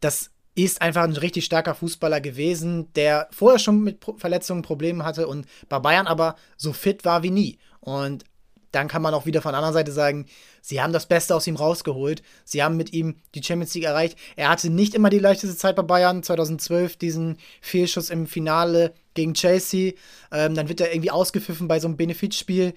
[0.00, 0.30] das
[0.64, 5.46] ist einfach ein richtig starker Fußballer gewesen, der vorher schon mit Verletzungen Probleme hatte und
[5.68, 7.58] bei Bayern aber so fit war wie nie.
[7.80, 8.24] Und
[8.72, 10.26] dann kann man auch wieder von der anderen Seite sagen,
[10.60, 12.22] sie haben das Beste aus ihm rausgeholt.
[12.44, 14.18] Sie haben mit ihm die Champions League erreicht.
[14.36, 16.22] Er hatte nicht immer die leichteste Zeit bei Bayern.
[16.22, 19.92] 2012 diesen Fehlschuss im Finale gegen Chelsea.
[20.32, 22.74] Ähm, dann wird er irgendwie ausgepfiffen bei so einem Benefizspiel.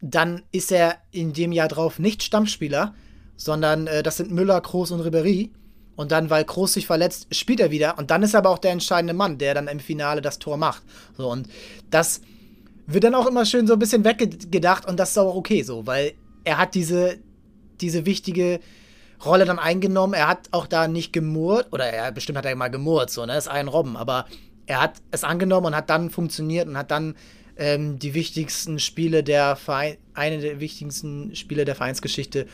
[0.00, 2.94] Dann ist er in dem Jahr drauf nicht Stammspieler,
[3.36, 5.50] sondern äh, das sind Müller, Kroos und Ribéry.
[5.98, 7.98] Und dann, weil Kroos sich verletzt, spielt er wieder.
[7.98, 10.56] Und dann ist er aber auch der entscheidende Mann, der dann im Finale das Tor
[10.56, 10.84] macht.
[11.16, 11.48] So, und
[11.90, 12.20] das
[12.86, 15.88] wird dann auch immer schön so ein bisschen weggedacht und das ist auch okay so,
[15.88, 16.12] weil
[16.44, 17.18] er hat diese,
[17.80, 18.60] diese wichtige
[19.24, 20.14] Rolle dann eingenommen.
[20.14, 23.36] Er hat auch da nicht gemurrt, oder er bestimmt hat er mal gemurrt, so, ne?
[23.36, 24.26] Ist ein Robben, aber
[24.66, 27.16] er hat es angenommen und hat dann funktioniert und hat dann
[27.56, 32.46] ähm, die wichtigsten Spiele der Verein, eine der wichtigsten Spiele der Vereinsgeschichte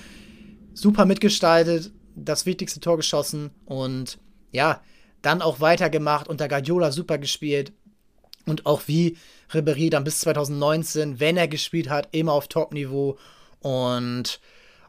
[0.73, 4.19] super mitgestaltet, das wichtigste Tor geschossen und
[4.53, 4.81] ja,
[5.23, 7.73] dann auch weitergemacht, unter Guardiola super gespielt
[8.47, 9.17] und auch wie
[9.51, 13.19] Ribéry dann bis 2019, wenn er gespielt hat, immer auf Top-Niveau.
[13.61, 14.41] Und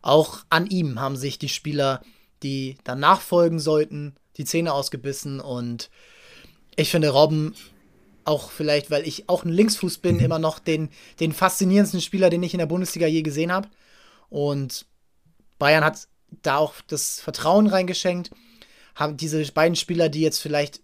[0.02, 2.02] auch an ihm haben sich die Spieler,
[2.44, 5.40] die dann nachfolgen sollten, die Zähne ausgebissen.
[5.40, 5.90] Und
[6.76, 7.56] ich finde Robben
[8.26, 12.44] auch vielleicht, weil ich auch ein Linksfuß bin, immer noch den, den faszinierendsten Spieler, den
[12.44, 13.70] ich in der Bundesliga je gesehen habe.
[14.30, 14.86] Und
[15.60, 16.08] Bayern hat
[16.42, 18.32] da auch das Vertrauen reingeschenkt.
[18.96, 20.82] Haben diese beiden Spieler, die jetzt vielleicht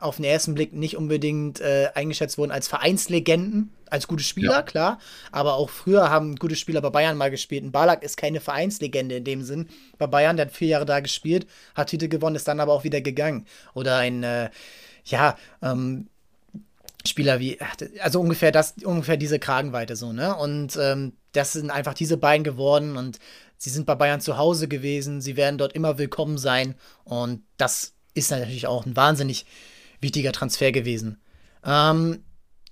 [0.00, 4.62] auf den ersten Blick nicht unbedingt äh, eingeschätzt wurden als Vereinslegenden, als gute Spieler, ja.
[4.62, 4.98] klar.
[5.32, 7.64] Aber auch früher haben gute Spieler bei Bayern mal gespielt.
[7.64, 9.68] Und Balak ist keine Vereinslegende in dem Sinn.
[9.98, 12.84] Bei Bayern, der hat vier Jahre da gespielt, hat Titel gewonnen, ist dann aber auch
[12.84, 13.46] wieder gegangen.
[13.74, 14.50] Oder ein, äh,
[15.04, 16.08] ja, ähm,
[17.06, 17.58] Spieler wie,
[18.00, 20.36] also ungefähr das, ungefähr diese Kragenweite so, ne?
[20.36, 23.18] Und ähm, das sind einfach diese beiden geworden und
[23.58, 27.94] sie sind bei Bayern zu Hause gewesen, sie werden dort immer willkommen sein und das
[28.14, 29.44] ist natürlich auch ein wahnsinnig
[30.00, 31.20] wichtiger Transfer gewesen.
[31.64, 32.24] Ähm,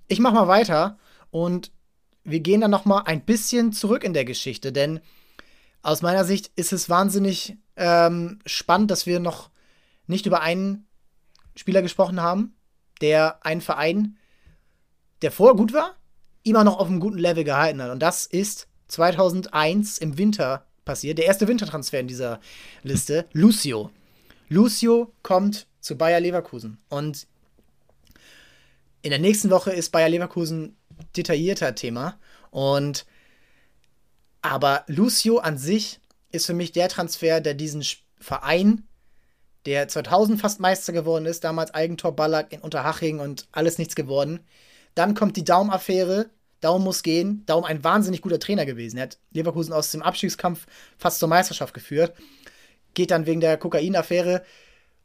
[0.07, 0.97] ich mache mal weiter
[1.29, 1.71] und
[2.23, 5.01] wir gehen dann noch mal ein bisschen zurück in der Geschichte, denn
[5.81, 9.49] aus meiner Sicht ist es wahnsinnig ähm, spannend, dass wir noch
[10.07, 10.87] nicht über einen
[11.55, 12.55] Spieler gesprochen haben,
[13.01, 14.17] der einen Verein,
[15.21, 15.95] der vorher gut war,
[16.43, 17.91] immer noch auf einem guten Level gehalten hat.
[17.91, 21.19] Und das ist 2001 im Winter passiert.
[21.19, 22.39] Der erste Wintertransfer in dieser
[22.81, 23.91] Liste, Lucio.
[24.49, 26.79] Lucio kommt zu Bayer Leverkusen.
[26.89, 27.27] Und
[29.03, 30.75] in der nächsten Woche ist Bayer Leverkusen
[31.15, 32.17] detaillierter Thema.
[32.49, 33.05] Und
[34.41, 35.99] aber Lucio an sich
[36.31, 37.83] ist für mich der Transfer, der diesen
[38.19, 38.87] Verein,
[39.65, 44.39] der 2000 fast Meister geworden ist, damals Eigentor Ballack in Unterhaching und alles nichts geworden.
[44.95, 46.29] Dann kommt die Daum-Affäre.
[46.61, 47.43] Daum muss gehen.
[47.45, 48.97] Daum ein wahnsinnig guter Trainer gewesen.
[48.97, 50.65] Er hat Leverkusen aus dem Abstiegskampf
[50.97, 52.15] fast zur Meisterschaft geführt.
[52.93, 54.43] Geht dann wegen der Kokain-Affäre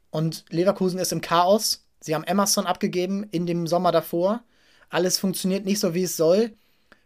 [0.09, 1.85] und Leverkusen ist im Chaos.
[1.99, 4.43] Sie haben Emerson abgegeben in dem Sommer davor.
[4.89, 6.53] Alles funktioniert nicht so, wie es soll.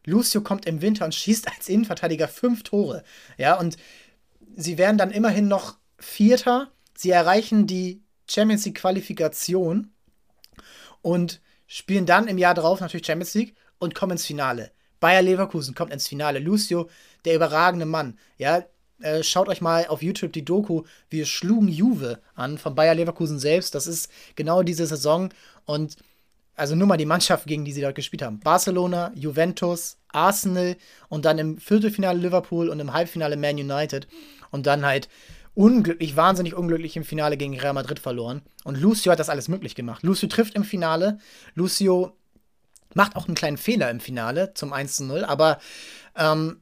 [0.05, 3.03] Lucio kommt im Winter und schießt als Innenverteidiger fünf Tore.
[3.37, 3.77] Ja, und
[4.55, 6.71] sie werden dann immerhin noch Vierter.
[6.95, 9.91] Sie erreichen die Champions League Qualifikation
[11.01, 14.71] und spielen dann im Jahr darauf natürlich Champions League und kommen ins Finale.
[14.99, 16.39] Bayer Leverkusen kommt ins Finale.
[16.39, 16.89] Lucio,
[17.25, 18.17] der überragende Mann.
[18.37, 18.63] Ja,
[19.01, 23.39] äh, schaut euch mal auf YouTube die Doku Wir schlugen Juve an von Bayer Leverkusen
[23.39, 23.75] selbst.
[23.75, 25.29] Das ist genau diese Saison
[25.65, 25.97] und
[26.55, 28.39] also nur mal die Mannschaft, gegen die sie dort gespielt haben.
[28.39, 30.75] Barcelona, Juventus, Arsenal
[31.07, 34.07] und dann im Viertelfinale Liverpool und im Halbfinale Man United
[34.49, 35.07] und dann halt
[35.53, 38.41] unglücklich, wahnsinnig unglücklich im Finale gegen Real Madrid verloren.
[38.63, 40.01] Und Lucio hat das alles möglich gemacht.
[40.01, 41.19] Lucio trifft im Finale.
[41.53, 42.16] Lucio
[42.97, 45.59] macht auch einen kleinen Fehler im Finale zum 1-0, aber
[46.17, 46.61] ähm,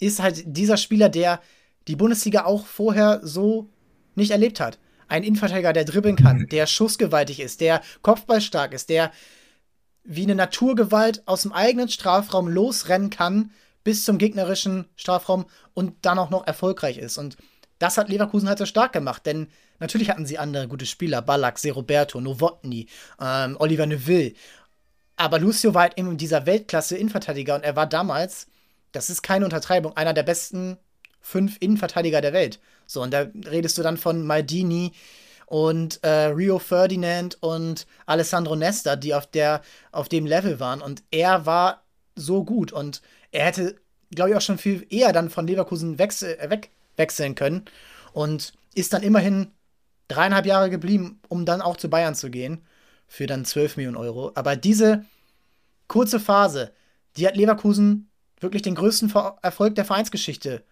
[0.00, 1.40] ist halt dieser Spieler, der
[1.86, 3.68] die Bundesliga auch vorher so
[4.14, 4.78] nicht erlebt hat.
[5.06, 6.48] Ein Innenverteidiger, der dribbeln kann, mhm.
[6.48, 9.12] der schussgewaltig ist, der kopfballstark ist, der
[10.02, 13.50] wie eine Naturgewalt aus dem eigenen Strafraum losrennen kann
[13.84, 17.18] bis zum gegnerischen Strafraum und dann auch noch erfolgreich ist.
[17.18, 17.36] Und
[17.78, 19.48] das hat Leverkusen halt so stark gemacht, denn
[19.80, 22.88] natürlich hatten sie andere gute Spieler, Ballack, Seroberto, Novotny,
[23.20, 24.32] ähm, Oliver Neuville.
[25.16, 28.48] Aber Lucio war halt eben dieser Weltklasse-Innenverteidiger und er war damals,
[28.92, 30.78] das ist keine Untertreibung, einer der besten
[31.20, 32.60] fünf Innenverteidiger der Welt.
[32.86, 34.92] So, und da redest du dann von Maldini
[35.46, 39.62] und äh, Rio Ferdinand und Alessandro Nesta, die auf, der,
[39.92, 40.82] auf dem Level waren.
[40.82, 41.82] Und er war
[42.16, 43.00] so gut und
[43.30, 43.76] er hätte,
[44.10, 47.64] glaube ich, auch schon viel eher dann von Leverkusen wechsel, äh, wegwechseln können
[48.12, 49.52] und ist dann immerhin
[50.08, 52.66] dreieinhalb Jahre geblieben, um dann auch zu Bayern zu gehen
[53.06, 54.32] für dann 12 Millionen Euro.
[54.34, 55.04] Aber diese
[55.88, 56.72] kurze Phase,
[57.16, 60.62] die hat Leverkusen wirklich den größten Erfolg der Vereinsgeschichte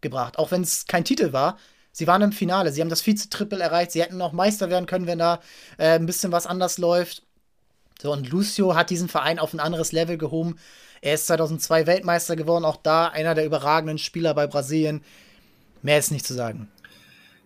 [0.00, 0.38] gebracht.
[0.38, 1.58] Auch wenn es kein Titel war.
[1.94, 5.06] Sie waren im Finale, sie haben das Vize-Triple erreicht, sie hätten noch Meister werden können,
[5.06, 5.40] wenn da
[5.76, 7.22] äh, ein bisschen was anders läuft.
[8.00, 10.56] So, und Lucio hat diesen Verein auf ein anderes Level gehoben.
[11.02, 15.02] Er ist 2002 Weltmeister geworden, auch da einer der überragenden Spieler bei Brasilien.
[15.82, 16.68] Mehr ist nicht zu sagen.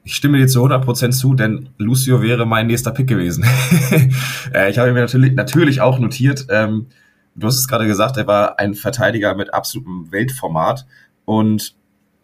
[0.07, 3.45] Ich stimme dir zu 100% zu, denn Lucio wäre mein nächster Pick gewesen.
[4.55, 6.87] Äh, ich habe mir natürlich, natürlich auch notiert, ähm,
[7.35, 10.87] du hast es gerade gesagt, er war ein Verteidiger mit absolutem Weltformat
[11.25, 11.75] und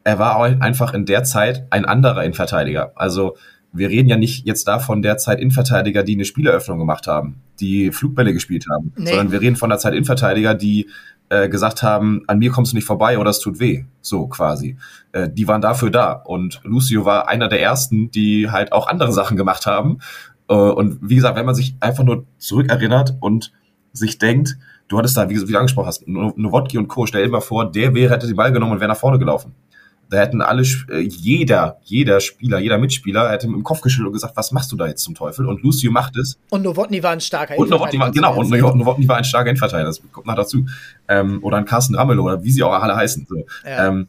[0.05, 2.93] er war auch einfach in der Zeit ein anderer Innenverteidiger.
[2.95, 3.37] Also
[3.73, 7.91] wir reden ja nicht jetzt davon der Zeit Innenverteidiger, die eine Spieleröffnung gemacht haben, die
[7.91, 9.09] Flugbälle gespielt haben, nee.
[9.09, 10.89] sondern wir reden von der Zeit Innenverteidiger, die
[11.33, 14.77] äh, gesagt haben, an mir kommst du nicht vorbei oder es tut weh, so quasi.
[15.13, 19.13] Äh, die waren dafür da und Lucio war einer der ersten, die halt auch andere
[19.13, 20.01] Sachen gemacht haben.
[20.49, 23.51] Äh, und wie gesagt, wenn man sich einfach nur zurückerinnert und
[23.95, 24.59] sich denkt,
[24.89, 27.71] du hattest da, wie, wie du angesprochen hast, Nowotki und Co., stell dir mal vor,
[27.71, 29.55] der wäre, hätte den Ball genommen und wäre nach vorne gelaufen.
[30.13, 34.13] Da hätten alle, äh, jeder, jeder Spieler, jeder Mitspieler hätte mit dem Kopf geschüttelt und
[34.13, 35.47] gesagt, was machst du da jetzt zum Teufel?
[35.47, 36.39] Und Lucio macht es.
[36.51, 39.89] Und Nowotny war ein starker Und Nowotny war, genau, und Nowotny war ein starker Endverteidiger,
[39.89, 40.67] das kommt noch dazu.
[41.09, 43.27] Ähm, oder ein Carsten Rammel oder wie sie auch alle heißen.
[43.27, 43.47] So.
[43.65, 43.89] Ja.
[43.89, 44.09] Ähm,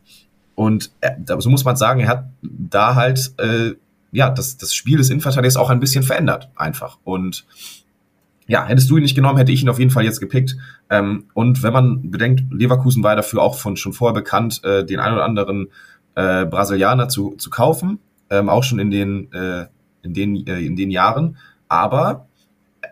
[0.56, 3.76] und äh, so muss man sagen, er hat da halt, äh,
[4.12, 6.98] ja, das, das Spiel des Innenverteidigers auch ein bisschen verändert, einfach.
[7.06, 7.46] Und
[8.46, 10.58] ja, hättest du ihn nicht genommen, hätte ich ihn auf jeden Fall jetzt gepickt.
[10.90, 15.00] Ähm, und wenn man bedenkt, Leverkusen war dafür auch von schon vorher bekannt, äh, den
[15.00, 15.70] ein oder anderen
[16.16, 18.00] äh, Brasilianer zu, zu kaufen,
[18.30, 19.68] ähm, auch schon in den, äh,
[20.02, 21.38] in, den, äh, in den Jahren.
[21.68, 22.28] Aber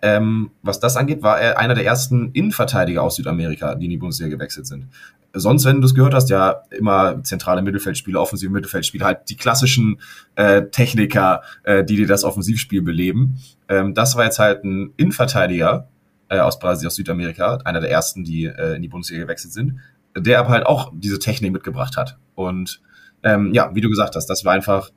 [0.02, 3.98] ähm, was das angeht, war er einer der ersten Innenverteidiger aus Südamerika, die in die
[3.98, 4.88] Bundesliga gewechselt sind
[5.34, 10.02] sonst, wenn du es gehört hast, ja immer zentrale Mittelfeldspieler, offensive Mittelfeldspieler, halt die klassischen
[10.36, 13.38] äh, Techniker, äh, die dir das Offensivspiel beleben.
[13.68, 15.88] Ähm, das war jetzt halt ein Innenverteidiger
[16.30, 19.80] äh, aus Brasilien, aus Südamerika, einer der ersten, die äh, in die Bundesliga gewechselt sind,
[20.18, 22.18] der aber halt auch diese Technik mitgebracht hat.
[22.36, 22.82] Und
[23.24, 24.90] ähm, ja, wie du gesagt hast, das war einfach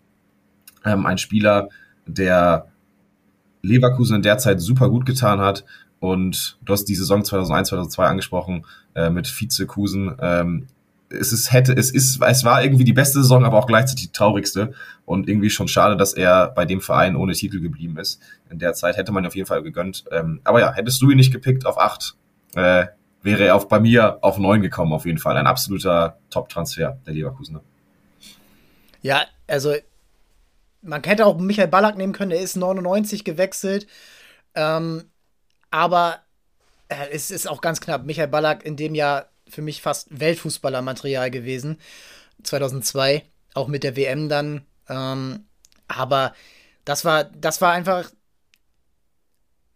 [0.84, 1.68] ähm, ein Spieler,
[2.06, 2.68] der
[3.62, 5.64] Leverkusen in der Zeit super gut getan hat,
[6.04, 10.14] und du hast die Saison 2001, 2002 angesprochen äh, mit Vizekusen.
[10.20, 10.66] Ähm,
[11.08, 14.12] es ist, hätte, es ist, es war irgendwie die beste Saison, aber auch gleichzeitig die
[14.12, 14.74] traurigste.
[15.06, 18.20] Und irgendwie schon schade, dass er bei dem Verein ohne Titel geblieben ist.
[18.50, 20.04] In der Zeit hätte man auf jeden Fall gegönnt.
[20.10, 22.16] Ähm, aber ja, hättest du ihn nicht gepickt auf acht,
[22.54, 22.84] äh,
[23.22, 25.38] wäre er auf, bei mir auf neun gekommen, auf jeden Fall.
[25.38, 27.62] Ein absoluter Top-Transfer der Leverkusener.
[29.04, 29.74] Ja, also
[30.80, 33.86] man hätte auch Michael Ballack nehmen können, er ist 99 gewechselt.
[34.54, 35.10] Ähm,
[35.70, 36.20] aber
[36.88, 38.06] äh, es ist auch ganz knapp.
[38.06, 41.78] Michael Ballack in dem Jahr für mich fast Weltfußballermaterial gewesen.
[42.44, 44.64] 2002, auch mit der WM dann.
[44.88, 45.44] Ähm,
[45.86, 46.34] aber
[46.86, 48.10] das war, das war einfach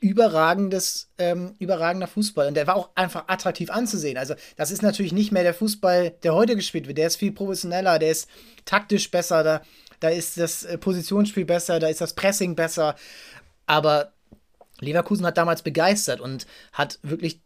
[0.01, 2.49] überragendes, ähm, überragender Fußball.
[2.49, 4.17] Und der war auch einfach attraktiv anzusehen.
[4.17, 6.99] Also, das ist natürlich nicht mehr der Fußball, der heute gespielt wird.
[6.99, 8.29] Der ist viel professioneller, der ist
[8.65, 9.63] taktisch besser, da,
[10.01, 12.95] da ist das äh, Positionsspiel besser, da ist das Pressing besser.
[13.67, 14.13] Aber
[14.81, 17.41] Leverkusen hat damals begeistert und hat wirklich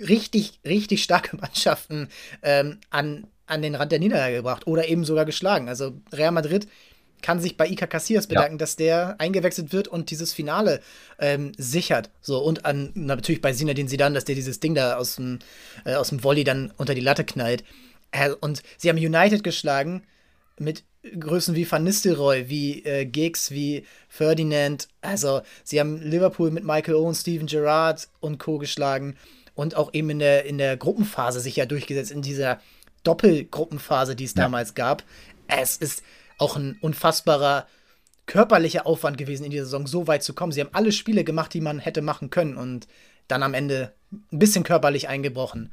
[0.00, 2.08] richtig, richtig starke Mannschaften
[2.42, 5.68] ähm, an, an den Rand der Niederlage gebracht oder eben sogar geschlagen.
[5.68, 6.66] Also Real Madrid
[7.22, 8.58] kann sich bei Iker Casillas bedanken, ja.
[8.58, 10.80] dass der eingewechselt wird und dieses Finale
[11.18, 12.10] ähm, sichert.
[12.20, 15.38] So, und an, natürlich bei Sinadin Sidan, dass der dieses Ding da aus dem,
[15.84, 17.64] äh, aus dem Volley dann unter die Latte knallt.
[18.10, 20.02] Äh, und sie haben United geschlagen
[20.58, 20.84] mit
[21.18, 24.88] Größen wie Van Nistelrooy, wie äh, Giggs, wie Ferdinand.
[25.00, 28.58] Also, sie haben Liverpool mit Michael Owen, Steven Gerrard und Co.
[28.58, 29.16] geschlagen
[29.54, 32.60] und auch eben in der, in der Gruppenphase sich ja durchgesetzt, in dieser
[33.02, 34.42] Doppelgruppenphase, die es ja.
[34.42, 35.02] damals gab.
[35.48, 36.02] Es ist
[36.40, 37.66] auch ein unfassbarer
[38.26, 40.52] körperlicher Aufwand gewesen, in dieser Saison so weit zu kommen.
[40.52, 42.86] Sie haben alle Spiele gemacht, die man hätte machen können und
[43.28, 43.92] dann am Ende
[44.32, 45.70] ein bisschen körperlich eingebrochen.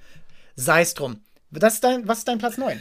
[0.55, 1.17] Sei es drum.
[1.51, 2.79] Ist dein, was ist dein Platz 9?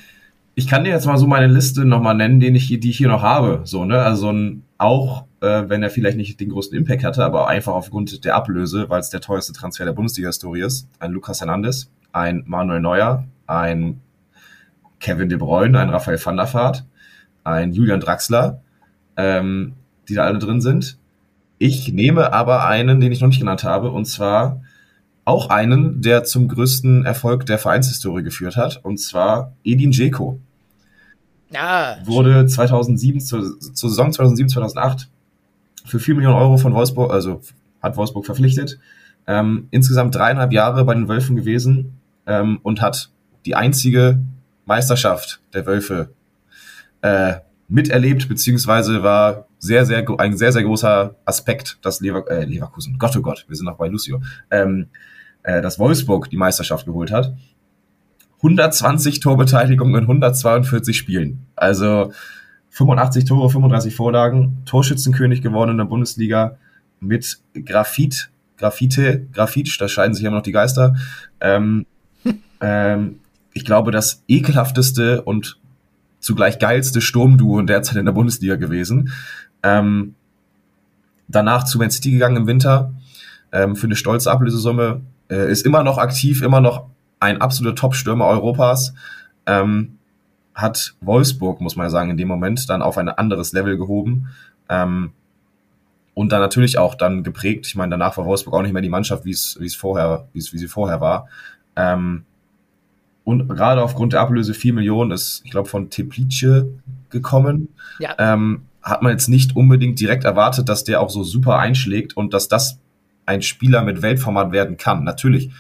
[0.59, 3.09] ich kann dir jetzt mal so meine Liste nochmal nennen, den ich, die ich hier
[3.09, 3.61] noch habe.
[3.65, 3.99] So, ne?
[3.99, 8.25] Also ein, auch, äh, wenn er vielleicht nicht den größten Impact hatte, aber einfach aufgrund
[8.25, 12.81] der Ablöse, weil es der teuerste Transfer der Bundesliga-Historie ist, ein Lukas Hernandez, ein Manuel
[12.81, 14.01] Neuer, ein
[14.99, 16.87] Kevin De Bruyne, ein Raphael van der Vaart,
[17.47, 18.61] ein Julian Draxler,
[19.17, 19.75] ähm,
[20.09, 20.99] die da alle drin sind.
[21.59, 24.61] Ich nehme aber einen, den ich noch nicht genannt habe, und zwar
[25.25, 30.41] auch einen, der zum größten Erfolg der Vereinshistorie geführt hat, und zwar Edin Dzeko.
[31.55, 35.09] Ah, wurde 2007 zur, zur Saison 2007 2008
[35.85, 37.41] für 4 Millionen Euro von Wolfsburg, also
[37.81, 38.79] hat Wolfsburg verpflichtet.
[39.29, 43.11] Ähm, insgesamt dreieinhalb Jahre bei den Wölfen gewesen ähm, und hat
[43.45, 44.21] die einzige
[44.65, 46.11] Meisterschaft der Wölfe
[47.07, 52.99] äh, miterlebt, beziehungsweise war sehr, sehr, ein sehr, sehr großer Aspekt, dass Lever äh, Leverkusen,
[52.99, 54.89] Gott oh Gott, wir sind noch bei Lucio, ähm,
[55.45, 57.33] äh, dass Wolfsburg die Meisterschaft geholt hat.
[58.39, 61.47] 120 Torbeteiligungen in 142 Spielen.
[61.55, 62.13] Also
[62.71, 66.59] 85 Tore, 35 Vorlagen, Torschützenkönig geworden in der Bundesliga
[67.01, 70.97] mit Graphit, Graphite, Graphit, da scheiden sich immer noch die Geister.
[71.41, 71.87] Ähm,
[72.61, 73.21] ähm,
[73.53, 75.59] ich glaube, das ekelhafteste und
[76.27, 79.13] zugleich geilste Sturmduo in der Zeit in der Bundesliga gewesen.
[79.63, 80.17] Ähm,
[81.29, 82.93] danach zu Man City gegangen im Winter
[83.53, 85.01] ähm, für eine stolze Ablösesumme.
[85.31, 86.87] Äh, ist immer noch aktiv, immer noch
[87.21, 88.93] ein absoluter Top-Stürmer Europas.
[89.47, 89.99] Ähm,
[90.55, 94.29] hat Wolfsburg, muss man ja sagen, in dem Moment dann auf ein anderes Level gehoben.
[94.69, 95.13] Ähm,
[96.15, 97.67] und dann natürlich auch dann geprägt.
[97.67, 100.59] Ich meine, danach war Wolfsburg auch nicht mehr die Mannschaft, wie es vorher, wie wie
[100.59, 101.29] sie vorher war.
[101.77, 102.25] Ähm,
[103.27, 106.69] und gerade aufgrund der Ablöse 4 Millionen ist, ich glaube, von Teplice
[107.11, 107.75] gekommen.
[107.99, 108.15] Ja.
[108.19, 112.33] Ähm, hat man jetzt nicht unbedingt direkt erwartet, dass der auch so super einschlägt und
[112.33, 112.79] dass das
[113.27, 115.03] ein Spieler mit Weltformat werden kann.
[115.03, 115.51] Natürlich.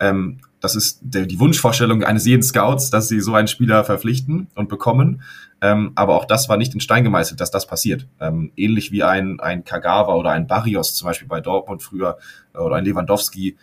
[0.00, 4.48] Ähm, das ist der, die Wunschvorstellung eines jeden Scouts, dass sie so einen Spieler verpflichten
[4.56, 5.22] und bekommen.
[5.60, 8.08] Ähm, aber auch das war nicht in Stein gemeißelt, dass das passiert.
[8.18, 12.18] Ähm, ähnlich wie ein, ein Kagawa oder ein Barrios zum Beispiel bei Dortmund früher
[12.54, 13.56] oder ein Lewandowski,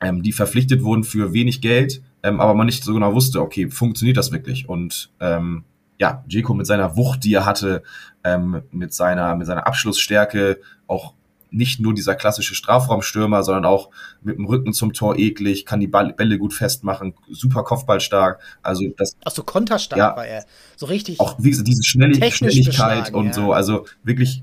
[0.00, 3.70] ähm, die verpflichtet wurden für wenig Geld, ähm, aber man nicht so genau wusste, okay,
[3.70, 4.68] funktioniert das wirklich?
[4.68, 5.64] Und ähm,
[5.98, 7.82] ja, Jeko mit seiner Wucht, die er hatte,
[8.24, 11.14] ähm, mit seiner mit seiner Abschlussstärke, auch
[11.50, 13.90] nicht nur dieser klassische Strafraumstürmer, sondern auch
[14.22, 18.40] mit dem Rücken zum Tor eklig, kann die Bälle gut festmachen, super Kopfballstark.
[18.62, 19.16] Also das.
[19.24, 20.44] Ach so konterstark ja, war er.
[20.76, 21.20] So richtig.
[21.20, 23.32] Auch wie diese Schnellig Schnelligkeit und ja.
[23.32, 23.52] so.
[23.52, 24.42] Also wirklich,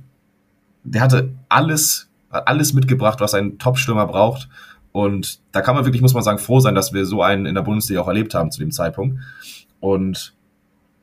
[0.84, 4.50] der hatte alles, alles mitgebracht, was ein Top-Stürmer braucht.
[4.96, 7.54] Und da kann man wirklich, muss man sagen, froh sein, dass wir so einen in
[7.54, 9.20] der Bundesliga auch erlebt haben zu dem Zeitpunkt.
[9.82, 10.34] Und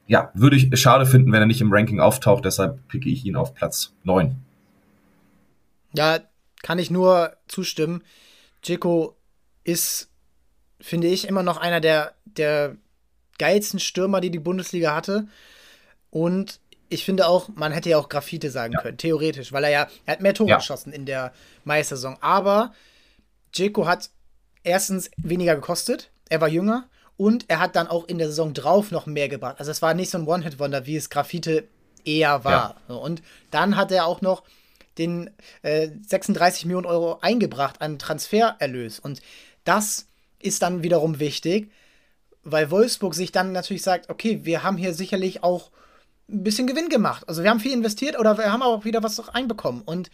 [0.06, 3.36] ja, würde ich schade finden, wenn er nicht im Ranking auftaucht, deshalb picke ich ihn
[3.36, 4.34] auf Platz 9.
[5.94, 6.20] Ja,
[6.62, 8.02] kann ich nur zustimmen.
[8.62, 9.14] Dzeko
[9.62, 10.08] ist,
[10.80, 12.76] finde ich, immer noch einer der, der
[13.36, 15.26] geilsten Stürmer, die die Bundesliga hatte.
[16.08, 18.80] Und ich finde auch, man hätte ja auch Graffite sagen ja.
[18.80, 20.56] können, theoretisch, weil er ja, er hat mehr Tore ja.
[20.56, 21.34] geschossen in der
[21.64, 22.16] Meistersaison.
[22.22, 22.72] Aber
[23.52, 24.10] Dzeko hat
[24.62, 28.90] erstens weniger gekostet, er war jünger und er hat dann auch in der Saison drauf
[28.90, 29.56] noch mehr gebracht.
[29.58, 31.68] Also es war nicht so ein One-Hit-Wonder, wie es Graffite
[32.04, 32.76] eher war.
[32.88, 32.94] Ja.
[32.94, 34.42] Und dann hat er auch noch
[34.98, 35.30] den
[35.62, 38.98] äh, 36 Millionen Euro eingebracht an Transfererlös.
[38.98, 39.20] Und
[39.64, 40.08] das
[40.40, 41.70] ist dann wiederum wichtig,
[42.42, 45.70] weil Wolfsburg sich dann natürlich sagt, okay, wir haben hier sicherlich auch
[46.28, 47.28] ein bisschen Gewinn gemacht.
[47.28, 49.82] Also wir haben viel investiert oder wir haben auch wieder was reinbekommen.
[49.82, 50.10] Und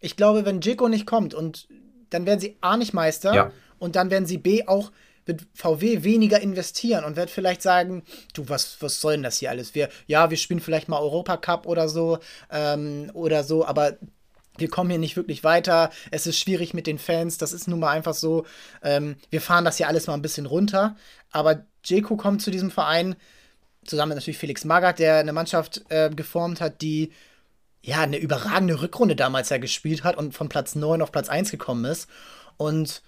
[0.00, 1.68] ich glaube, wenn Jeko nicht kommt und
[2.10, 3.52] dann werden sie A nicht Meister ja.
[3.78, 4.90] und dann werden sie B auch
[5.28, 8.02] wird VW weniger investieren und wird vielleicht sagen,
[8.32, 9.74] du, was, was soll denn das hier alles?
[9.74, 12.18] Wir, ja, wir spielen vielleicht mal Europacup oder so,
[12.50, 13.98] ähm, oder so, aber
[14.56, 17.78] wir kommen hier nicht wirklich weiter, es ist schwierig mit den Fans, das ist nun
[17.78, 18.44] mal einfach so.
[18.82, 20.96] Ähm, wir fahren das hier alles mal ein bisschen runter.
[21.30, 23.14] Aber Jeko kommt zu diesem Verein,
[23.84, 27.12] zusammen mit natürlich Felix Magath, der eine Mannschaft äh, geformt hat, die
[27.88, 31.50] ja eine überragende Rückrunde damals ja gespielt hat und von Platz 9 auf Platz 1
[31.50, 32.08] gekommen ist.
[32.58, 33.02] Und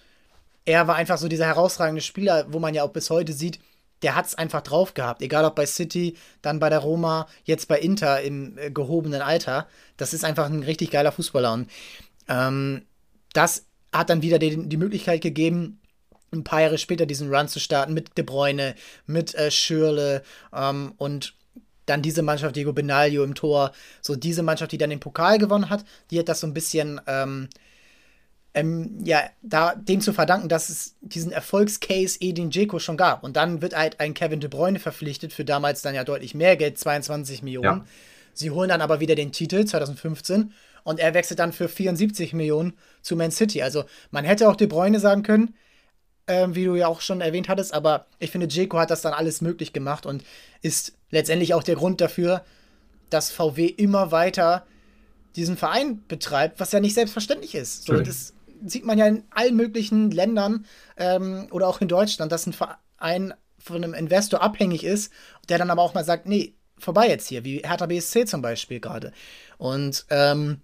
[0.64, 3.60] er war einfach so dieser herausragende Spieler, wo man ja auch bis heute sieht,
[4.02, 5.20] der hat es einfach drauf gehabt.
[5.20, 9.68] Egal ob bei City, dann bei der Roma, jetzt bei Inter im äh, gehobenen Alter.
[9.98, 11.52] Das ist einfach ein richtig geiler Fußballer.
[11.52, 11.70] Und
[12.28, 12.86] ähm,
[13.34, 15.78] das hat dann wieder die, die Möglichkeit gegeben,
[16.32, 18.74] ein paar Jahre später diesen Run zu starten mit De Bruyne,
[19.04, 20.22] mit äh, Schürle
[20.54, 21.34] ähm, und
[21.90, 25.70] dann diese Mannschaft, Diego Benaglio im Tor, so diese Mannschaft, die dann den Pokal gewonnen
[25.70, 27.48] hat, die hat das so ein bisschen ähm,
[28.52, 33.22] ähm, ja, da dem zu verdanken, dass es diesen Erfolgscase Edin Dzeko schon gab.
[33.22, 36.56] Und dann wird halt ein Kevin De Bruyne verpflichtet für damals dann ja deutlich mehr
[36.56, 37.64] Geld, 22 Millionen.
[37.64, 37.84] Ja.
[38.34, 42.72] Sie holen dann aber wieder den Titel 2015 und er wechselt dann für 74 Millionen
[43.02, 43.62] zu Man City.
[43.62, 45.54] Also man hätte auch De Bruyne sagen können,
[46.26, 49.12] äh, wie du ja auch schon erwähnt hattest, aber ich finde, Dzeko hat das dann
[49.12, 50.24] alles möglich gemacht und
[50.62, 52.44] ist letztendlich auch der Grund dafür,
[53.10, 54.66] dass VW immer weiter
[55.36, 57.84] diesen Verein betreibt, was ja nicht selbstverständlich ist.
[57.84, 58.34] So, das
[58.64, 63.34] sieht man ja in allen möglichen Ländern ähm, oder auch in Deutschland, dass ein Verein
[63.58, 65.12] von einem Investor abhängig ist,
[65.48, 68.80] der dann aber auch mal sagt, nee, vorbei jetzt hier, wie Hertha BSC zum Beispiel
[68.80, 69.12] gerade.
[69.58, 70.60] Und ähm,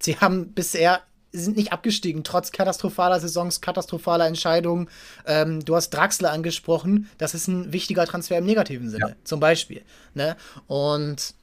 [0.00, 1.02] sie haben bisher
[1.32, 4.88] sind nicht abgestiegen, trotz katastrophaler Saisons, katastrophaler Entscheidungen.
[5.26, 9.16] Ähm, du hast Draxler angesprochen, das ist ein wichtiger Transfer im negativen Sinne, ja.
[9.24, 9.82] zum Beispiel.
[10.14, 10.36] Ne?
[10.66, 11.34] Und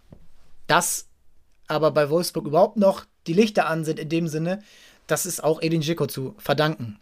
[0.67, 1.07] das
[1.67, 4.61] aber bei Wolfsburg überhaupt noch die Lichter an sind in dem Sinne,
[5.07, 6.99] das ist auch Edin Dzeko zu verdanken.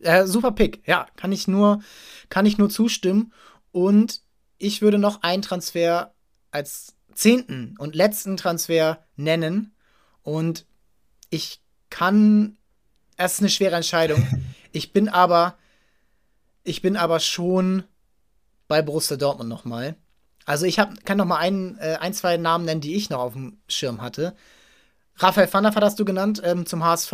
[0.00, 1.80] Äh, super Pick, ja, kann ich nur,
[2.28, 3.32] kann ich nur zustimmen.
[3.72, 4.20] Und
[4.58, 6.14] ich würde noch einen Transfer
[6.50, 9.74] als zehnten und letzten Transfer nennen.
[10.22, 10.66] Und
[11.30, 11.60] ich
[11.90, 12.56] kann,
[13.16, 14.26] es ist eine schwere Entscheidung.
[14.72, 15.56] Ich bin aber,
[16.62, 17.84] ich bin aber schon
[18.68, 19.96] bei Borussia Dortmund nochmal.
[20.44, 23.20] Also ich hab, kann noch mal ein, äh, ein, zwei Namen nennen, die ich noch
[23.20, 24.36] auf dem Schirm hatte.
[25.16, 27.12] Raphael van der Vaart hast du genannt ähm, zum HSV,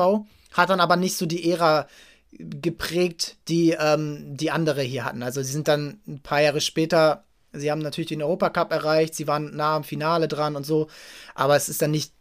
[0.52, 1.86] hat dann aber nicht so die Ära
[2.32, 5.22] geprägt, die ähm, die andere hier hatten.
[5.22, 9.26] Also sie sind dann ein paar Jahre später, sie haben natürlich den Europacup erreicht, sie
[9.26, 10.88] waren nah am Finale dran und so,
[11.34, 12.12] aber es ist dann nicht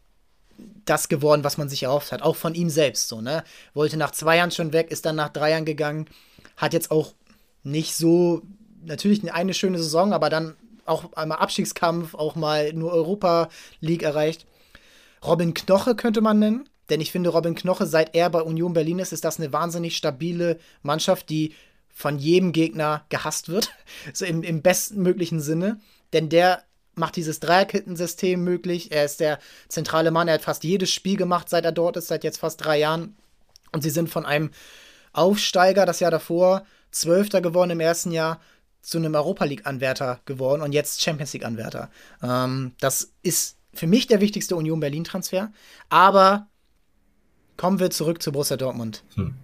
[0.86, 2.22] das geworden, was man sich erhofft hat.
[2.22, 3.43] Auch von ihm selbst so, ne?
[3.74, 6.08] Wollte nach zwei Jahren schon weg, ist dann nach drei Jahren gegangen,
[6.58, 7.14] hat jetzt auch
[7.64, 8.41] nicht so,
[8.84, 13.49] natürlich eine schöne Saison, aber dann auch einmal Abstiegskampf, auch mal nur Europa
[13.80, 14.45] League erreicht.
[15.24, 18.99] Robin Knoche könnte man nennen, denn ich finde, Robin Knoche, seit er bei Union Berlin
[18.99, 21.54] ist, ist das eine wahnsinnig stabile Mannschaft, die
[21.93, 23.70] von jedem Gegner gehasst wird.
[24.14, 25.80] So im, im besten möglichen Sinne.
[26.12, 26.64] Denn der
[26.95, 28.91] macht dieses Dreierkettensystem möglich.
[28.91, 30.27] Er ist der zentrale Mann.
[30.27, 33.15] Er hat fast jedes Spiel gemacht, seit er dort ist, seit jetzt fast drei Jahren.
[33.71, 34.51] Und sie sind von einem
[35.13, 38.39] Aufsteiger das Jahr davor, Zwölfter geworden im ersten Jahr,
[38.81, 41.89] zu einem Europa League-Anwärter geworden und jetzt Champions League-Anwärter.
[42.21, 45.51] Ähm, das ist für mich der wichtigste Union Berlin-Transfer.
[45.89, 46.47] Aber
[47.57, 49.03] kommen wir zurück zu Borussia Dortmund.
[49.15, 49.35] Hm.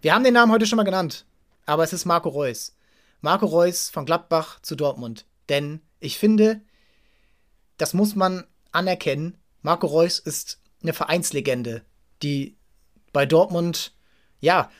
[0.00, 1.26] Wir haben den Namen heute schon mal genannt,
[1.66, 2.74] aber es ist Marco Reus.
[3.20, 5.26] Marco Reus von Gladbach zu Dortmund.
[5.50, 6.62] Denn ich finde,
[7.80, 9.36] das muss man anerkennen.
[9.62, 11.82] Marco Reus ist eine Vereinslegende,
[12.22, 12.56] die
[13.12, 13.92] bei Dortmund,
[14.40, 14.70] ja,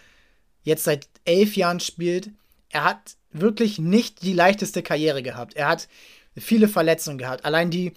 [0.63, 2.31] jetzt seit elf Jahren spielt.
[2.69, 5.55] Er hat wirklich nicht die leichteste Karriere gehabt.
[5.55, 5.89] Er hat
[6.37, 7.45] viele Verletzungen gehabt.
[7.45, 7.93] Allein die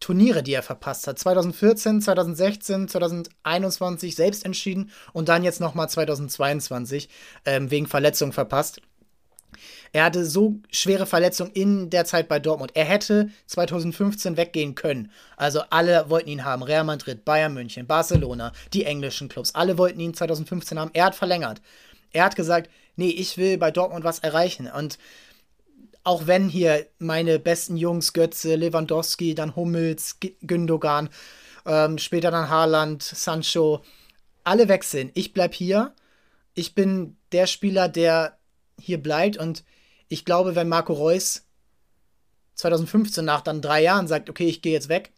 [0.00, 1.18] Turniere, die er verpasst hat.
[1.18, 7.08] 2014, 2016, 2021 selbst entschieden und dann jetzt nochmal 2022
[7.44, 8.82] ähm, wegen Verletzungen verpasst.
[9.92, 12.72] Er hatte so schwere Verletzungen in der Zeit bei Dortmund.
[12.74, 15.10] Er hätte 2015 weggehen können.
[15.36, 16.62] Also alle wollten ihn haben.
[16.62, 19.54] Real Madrid, Bayern München, Barcelona, die englischen Clubs.
[19.54, 20.90] Alle wollten ihn 2015 haben.
[20.94, 21.60] Er hat verlängert.
[22.12, 24.66] Er hat gesagt, nee, ich will bei Dortmund was erreichen.
[24.66, 24.98] Und
[26.04, 31.10] auch wenn hier meine besten Jungs, Götze, Lewandowski, dann Hummels, Gündogan,
[31.66, 33.82] ähm, später dann Haaland, Sancho,
[34.42, 35.10] alle wechseln.
[35.14, 35.92] Ich bleib hier.
[36.54, 38.38] Ich bin der Spieler, der
[38.78, 39.64] hier bleibt und
[40.12, 41.42] ich glaube, wenn Marco Reus
[42.54, 45.12] 2015 nach dann drei Jahren sagt, okay, ich gehe jetzt weg,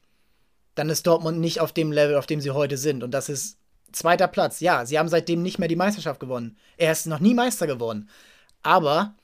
[0.75, 3.03] dann ist Dortmund nicht auf dem Level, auf dem sie heute sind.
[3.03, 3.59] Und das ist
[3.93, 4.61] zweiter Platz.
[4.61, 6.57] Ja, sie haben seitdem nicht mehr die Meisterschaft gewonnen.
[6.77, 8.09] Er ist noch nie Meister geworden.
[8.63, 9.15] Aber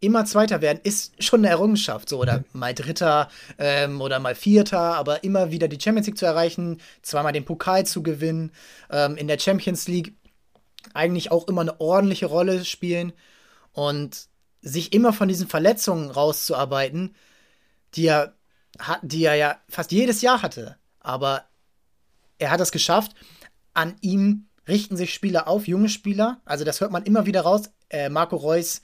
[0.00, 2.08] immer Zweiter werden ist schon eine Errungenschaft.
[2.08, 2.44] So, oder mhm.
[2.52, 3.28] mal Dritter
[3.58, 7.86] ähm, oder mal Vierter, aber immer wieder die Champions League zu erreichen, zweimal den Pokal
[7.86, 8.52] zu gewinnen,
[8.90, 10.14] ähm, in der Champions League
[10.94, 13.12] eigentlich auch immer eine ordentliche Rolle spielen
[13.72, 14.28] und
[14.60, 17.14] sich immer von diesen Verletzungen rauszuarbeiten,
[17.94, 18.34] die er,
[19.02, 20.76] die er ja fast jedes Jahr hatte.
[21.00, 21.44] Aber
[22.38, 23.12] er hat es geschafft.
[23.74, 26.40] An ihm richten sich Spieler auf, junge Spieler.
[26.44, 27.70] Also das hört man immer wieder raus.
[27.88, 28.82] Äh, Marco Reus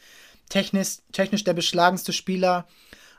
[0.49, 2.67] technisch, technisch der beschlagenste Spieler.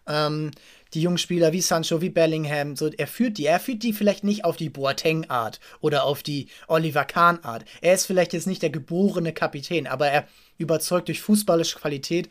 [0.08, 0.52] Ähm,
[0.94, 3.46] die jungen Spieler wie Sancho, wie Bellingham, so, er führt die.
[3.46, 7.66] Er führt die vielleicht nicht auf die Boateng-Art oder auf die Oliver Kahn-Art.
[7.82, 10.28] Er ist vielleicht jetzt nicht der geborene Kapitän, aber er
[10.58, 12.30] überzeugt durch fußballische Qualität.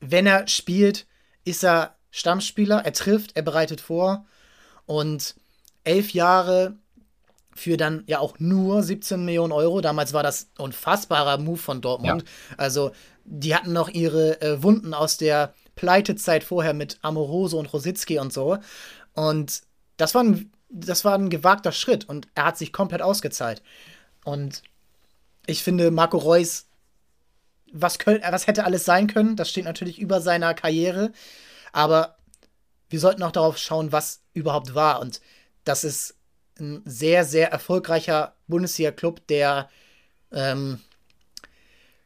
[0.00, 1.06] Wenn er spielt,
[1.44, 4.26] ist er Stammspieler, er trifft, er bereitet vor.
[4.86, 5.34] Und
[5.84, 6.76] elf Jahre
[7.54, 9.80] für dann ja auch nur 17 Millionen Euro.
[9.80, 12.22] Damals war das unfassbarer Move von Dortmund.
[12.22, 12.56] Ja.
[12.56, 12.90] Also
[13.24, 18.32] die hatten noch ihre äh, Wunden aus der Pleitezeit vorher mit Amoroso und Rositzky und
[18.32, 18.58] so.
[19.14, 19.62] Und
[19.96, 23.62] das war, ein, das war ein gewagter Schritt und er hat sich komplett ausgezahlt.
[24.24, 24.62] Und
[25.46, 26.66] ich finde, Marco Reus,
[27.74, 31.12] was, könnt, was hätte alles sein können, das steht natürlich über seiner Karriere.
[31.72, 32.16] Aber
[32.88, 35.00] wir sollten auch darauf schauen, was überhaupt war.
[35.00, 35.20] Und
[35.64, 36.16] das ist
[36.58, 39.68] ein sehr, sehr erfolgreicher Bundesliga-Club, der
[40.32, 40.80] ähm,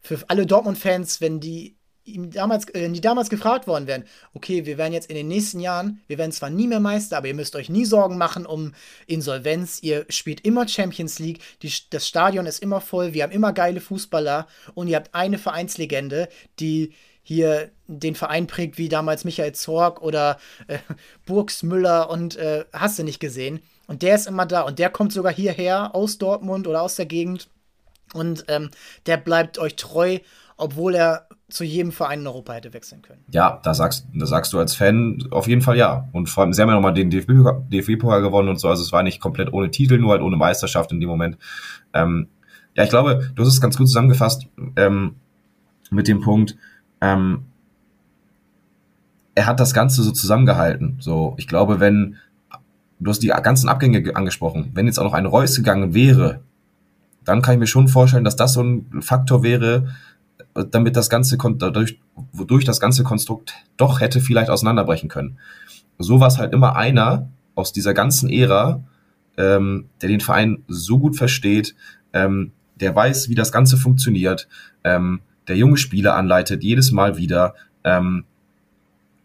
[0.00, 1.76] für alle Dortmund-Fans, wenn die
[2.14, 4.04] ihm damals, äh, wenn die damals gefragt worden wären,
[4.34, 7.28] okay, wir werden jetzt in den nächsten Jahren, wir werden zwar nie mehr Meister, aber
[7.28, 8.72] ihr müsst euch nie Sorgen machen um
[9.06, 9.82] Insolvenz.
[9.82, 13.80] Ihr spielt immer Champions League, die, das Stadion ist immer voll, wir haben immer geile
[13.80, 14.46] Fußballer.
[14.74, 16.28] Und ihr habt eine Vereinslegende,
[16.58, 20.78] die hier den Verein prägt, wie damals Michael Zorg oder äh,
[21.26, 23.60] Burgs Müller und äh, hast du nicht gesehen.
[23.86, 24.62] Und der ist immer da.
[24.62, 27.48] Und der kommt sogar hierher aus Dortmund oder aus der Gegend.
[28.14, 28.70] Und ähm,
[29.06, 30.20] der bleibt euch treu
[30.58, 33.24] obwohl er zu jedem Verein in Europa hätte wechseln können.
[33.30, 36.06] Ja, da sagst, da sagst du als Fan auf jeden Fall ja.
[36.12, 39.02] Und vor allem, sie haben ja nochmal den DFB-Pokal gewonnen und so, also es war
[39.02, 41.38] nicht komplett ohne Titel, nur halt ohne Meisterschaft in dem Moment.
[41.94, 42.28] Ähm,
[42.76, 45.14] ja, ich glaube, du hast es ganz gut zusammengefasst ähm,
[45.90, 46.56] mit dem Punkt,
[47.00, 47.44] ähm,
[49.34, 50.96] er hat das Ganze so zusammengehalten.
[50.98, 52.16] So, ich glaube, wenn,
[52.98, 56.40] du hast die ganzen Abgänge angesprochen, wenn jetzt auch noch ein Reus gegangen wäre,
[57.24, 59.94] dann kann ich mir schon vorstellen, dass das so ein Faktor wäre,
[60.64, 61.98] damit das ganze dadurch,
[62.32, 65.38] wodurch das ganze Konstrukt doch hätte vielleicht auseinanderbrechen können.
[65.98, 68.82] So war es halt immer einer aus dieser ganzen Ära,
[69.36, 71.74] ähm, der den Verein so gut versteht,
[72.12, 74.48] ähm, der weiß, wie das Ganze funktioniert,
[74.84, 77.54] ähm, der junge Spieler anleitet, jedes Mal wieder,
[77.84, 78.24] ähm,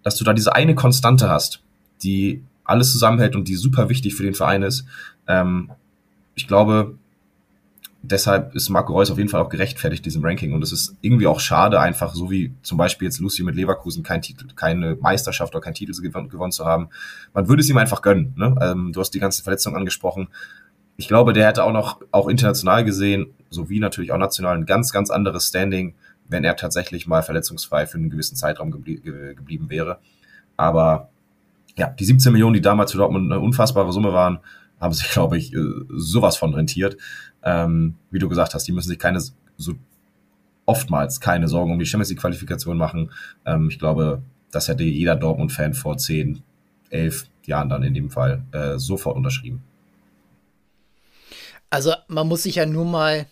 [0.03, 1.61] dass du da diese eine Konstante hast,
[2.03, 4.85] die alles zusammenhält und die super wichtig für den Verein ist.
[5.27, 5.72] Ähm,
[6.35, 6.97] ich glaube,
[8.03, 11.25] deshalb ist Marco Reus auf jeden Fall auch gerechtfertigt diesem Ranking und es ist irgendwie
[11.25, 15.55] auch schade einfach, so wie zum Beispiel jetzt Lucy mit Leverkusen kein Titel, keine Meisterschaft
[15.55, 16.89] oder kein Titel gewonnen, gewonnen zu haben.
[17.34, 18.34] Man würde es ihm einfach gönnen.
[18.35, 18.55] Ne?
[18.61, 20.27] Ähm, du hast die ganzen Verletzungen angesprochen.
[20.97, 24.91] Ich glaube, der hätte auch noch, auch international gesehen, sowie natürlich auch national, ein ganz,
[24.91, 25.95] ganz anderes Standing,
[26.27, 28.99] wenn er tatsächlich mal verletzungsfrei für einen gewissen Zeitraum geblie
[29.34, 29.99] geblieben wäre.
[30.57, 31.09] Aber
[31.77, 34.39] ja, die 17 Millionen, die damals für Dortmund eine unfassbare Summe waren,
[34.84, 36.97] haben sich, glaube ich, äh, sowas von rentiert.
[37.43, 39.22] Ähm, wie du gesagt hast, die müssen sich keine
[39.57, 39.73] so
[40.65, 43.11] oftmals keine Sorgen um die Champions Qualifikation machen.
[43.45, 46.41] Ähm, ich glaube, das hätte jeder Dortmund-Fan vor 10,
[46.89, 49.64] 11 Jahren dann in dem Fall äh, sofort unterschrieben.
[51.69, 53.26] Also man muss sich ja nur mal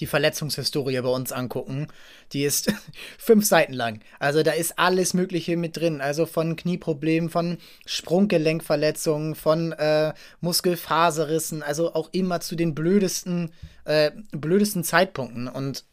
[0.00, 1.88] die Verletzungshistorie bei uns angucken.
[2.32, 2.72] Die ist
[3.18, 4.00] fünf Seiten lang.
[4.18, 6.00] Also da ist alles Mögliche mit drin.
[6.00, 13.52] Also von Knieproblemen, von Sprunggelenkverletzungen, von äh, Muskelfaserrissen, also auch immer zu den blödesten,
[13.84, 15.48] äh, blödesten Zeitpunkten.
[15.48, 15.84] Und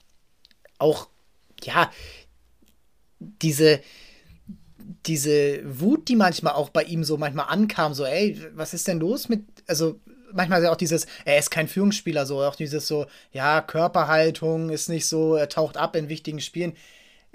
[0.79, 1.07] auch,
[1.63, 1.89] ja,
[3.19, 3.79] diese,
[5.05, 8.99] diese Wut, die manchmal auch bei ihm so manchmal ankam, so, ey, was ist denn
[8.99, 9.99] los mit, also
[10.33, 15.07] manchmal auch dieses, er ist kein Führungsspieler, so auch dieses so, ja, Körperhaltung ist nicht
[15.07, 16.75] so, er taucht ab in wichtigen Spielen.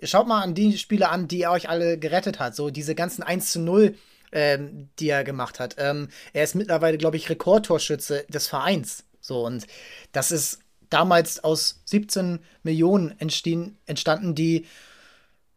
[0.03, 2.55] Schaut mal an die Spiele an, die er euch alle gerettet hat.
[2.55, 3.97] So diese ganzen 1 zu 0,
[4.33, 5.77] ähm, die er gemacht hat.
[5.79, 9.05] Ähm, er ist mittlerweile, glaube ich, Rekordtorschütze des Vereins.
[9.21, 9.67] So, und
[10.13, 10.61] das ist
[10.91, 14.67] damals aus 17 Millionen entstehen, entstanden, die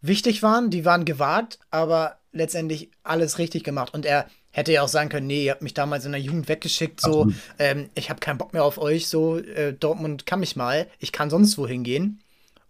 [0.02, 3.94] wichtig waren, die waren gewagt, aber letztendlich alles richtig gemacht.
[3.94, 6.49] Und er Hätte ja auch sagen können, nee, ihr habt mich damals in der Jugend
[6.49, 10.56] weggeschickt, so, ähm, ich habe keinen Bock mehr auf euch, so, äh, Dortmund kann mich
[10.56, 12.22] mal, ich kann sonst wohin gehen.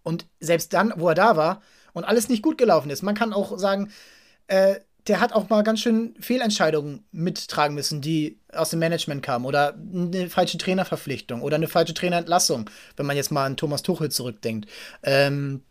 [0.02, 3.32] Und selbst dann, wo er da war und alles nicht gut gelaufen ist, man kann
[3.32, 3.90] auch sagen,
[4.46, 4.76] äh,
[5.08, 9.74] der hat auch mal ganz schön Fehlentscheidungen mittragen müssen, die aus dem Management kamen oder
[9.74, 14.68] eine falsche Trainerverpflichtung oder eine falsche Trainerentlassung, wenn man jetzt mal an Thomas Tuchel zurückdenkt.
[15.02, 15.62] Ähm,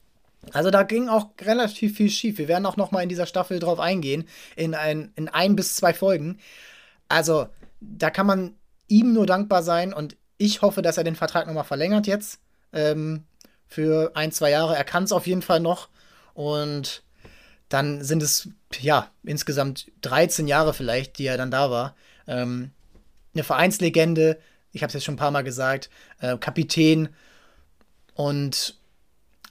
[0.53, 2.37] also da ging auch relativ viel schief.
[2.37, 5.75] Wir werden auch noch mal in dieser Staffel drauf eingehen, in ein, in ein bis
[5.75, 6.39] zwei Folgen.
[7.09, 7.47] Also
[7.79, 8.55] da kann man
[8.87, 12.39] ihm nur dankbar sein und ich hoffe, dass er den Vertrag noch mal verlängert jetzt
[12.73, 13.25] ähm,
[13.67, 14.75] für ein, zwei Jahre.
[14.75, 15.89] Er kann es auf jeden Fall noch
[16.33, 17.03] und
[17.69, 18.49] dann sind es
[18.79, 21.95] ja insgesamt 13 Jahre vielleicht, die er dann da war.
[22.27, 22.71] Ähm,
[23.33, 24.39] eine Vereinslegende,
[24.71, 25.89] ich habe es jetzt schon ein paar Mal gesagt,
[26.19, 27.09] äh, Kapitän
[28.13, 28.80] und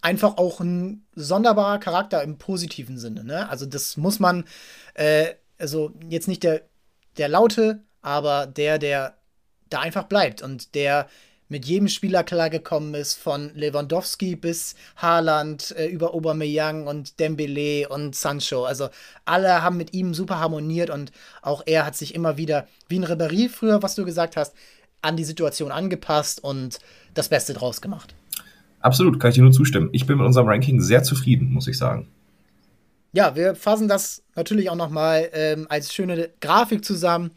[0.02, 3.24] einfach auch ein sonderbarer Charakter im positiven Sinne.
[3.24, 3.48] Ne?
[3.48, 4.44] Also das muss man,
[4.94, 6.62] äh, also jetzt nicht der,
[7.16, 9.16] der Laute, aber der, der
[9.68, 11.08] da einfach bleibt und der
[11.50, 18.14] mit jedem Spieler klargekommen ist, von Lewandowski bis Haaland, äh, über Aubameyang und Dembele und
[18.14, 18.64] Sancho.
[18.64, 18.88] Also
[19.24, 21.10] alle haben mit ihm super harmoniert und
[21.42, 24.54] auch er hat sich immer wieder, wie ein Ribéry früher, was du gesagt hast,
[25.02, 26.78] an die Situation angepasst und
[27.14, 28.14] das Beste draus gemacht.
[28.80, 29.90] Absolut, kann ich dir nur zustimmen.
[29.92, 32.08] Ich bin mit unserem Ranking sehr zufrieden, muss ich sagen.
[33.12, 37.32] Ja, wir fassen das natürlich auch nochmal ähm, als schöne Grafik zusammen.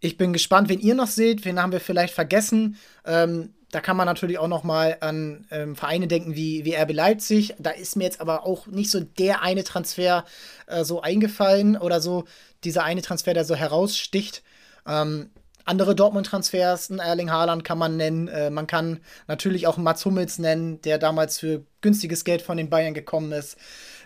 [0.00, 1.44] Ich bin gespannt, wen ihr noch seht.
[1.44, 2.76] Wen haben wir vielleicht vergessen?
[3.06, 6.92] Ähm, da kann man natürlich auch noch mal an ähm, Vereine denken wie, wie RB
[6.92, 7.54] Leipzig.
[7.58, 10.24] Da ist mir jetzt aber auch nicht so der eine Transfer
[10.66, 12.24] äh, so eingefallen oder so
[12.62, 14.42] dieser eine Transfer, der so heraussticht.
[14.86, 15.30] Ähm,
[15.64, 18.28] andere Dortmund-Transfers, ein Erling Haaland kann man nennen.
[18.28, 22.70] Äh, man kann natürlich auch Mats Hummels nennen, der damals für günstiges Geld von den
[22.70, 23.56] Bayern gekommen ist.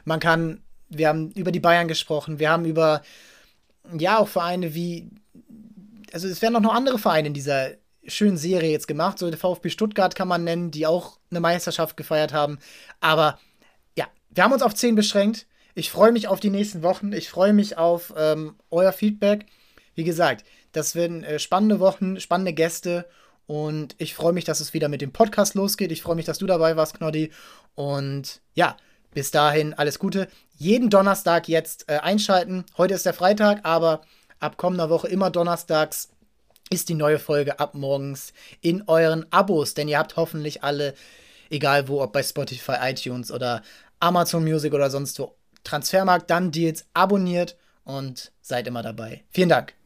[0.05, 3.03] Man kann, wir haben über die Bayern gesprochen, wir haben über,
[3.99, 5.11] ja, auch Vereine wie,
[6.13, 7.71] also es werden auch noch andere Vereine in dieser
[8.07, 9.19] schönen Serie jetzt gemacht.
[9.19, 12.59] So der VfB Stuttgart kann man nennen, die auch eine Meisterschaft gefeiert haben.
[13.01, 13.39] Aber
[13.97, 15.47] ja, wir haben uns auf 10 beschränkt.
[15.75, 17.13] Ich freue mich auf die nächsten Wochen.
[17.13, 19.47] Ich freue mich auf ähm, euer Feedback.
[19.95, 23.07] Wie gesagt, das werden äh, spannende Wochen, spannende Gäste
[23.47, 25.91] Und ich freue mich, dass es wieder mit dem Podcast losgeht.
[25.91, 27.31] Ich freue mich, dass du dabei warst, Knoddy.
[27.75, 28.77] Und ja,
[29.15, 30.29] bis dahin alles Gute.
[30.57, 32.65] Jeden Donnerstag jetzt äh, einschalten.
[32.77, 34.03] Heute ist der Freitag, aber
[34.41, 36.11] ab kommender Woche immer donnerstags
[36.71, 40.95] ist die neue Folge ab morgens in euren Abos, denn ihr habt hoffentlich alle,
[41.51, 43.63] egal wo, ob bei Spotify, iTunes oder
[44.01, 45.35] Amazon Music oder sonst wo,
[45.65, 49.25] Transfermarkt, dann Deals abonniert und seid immer dabei.
[49.31, 49.78] Vielen Dank.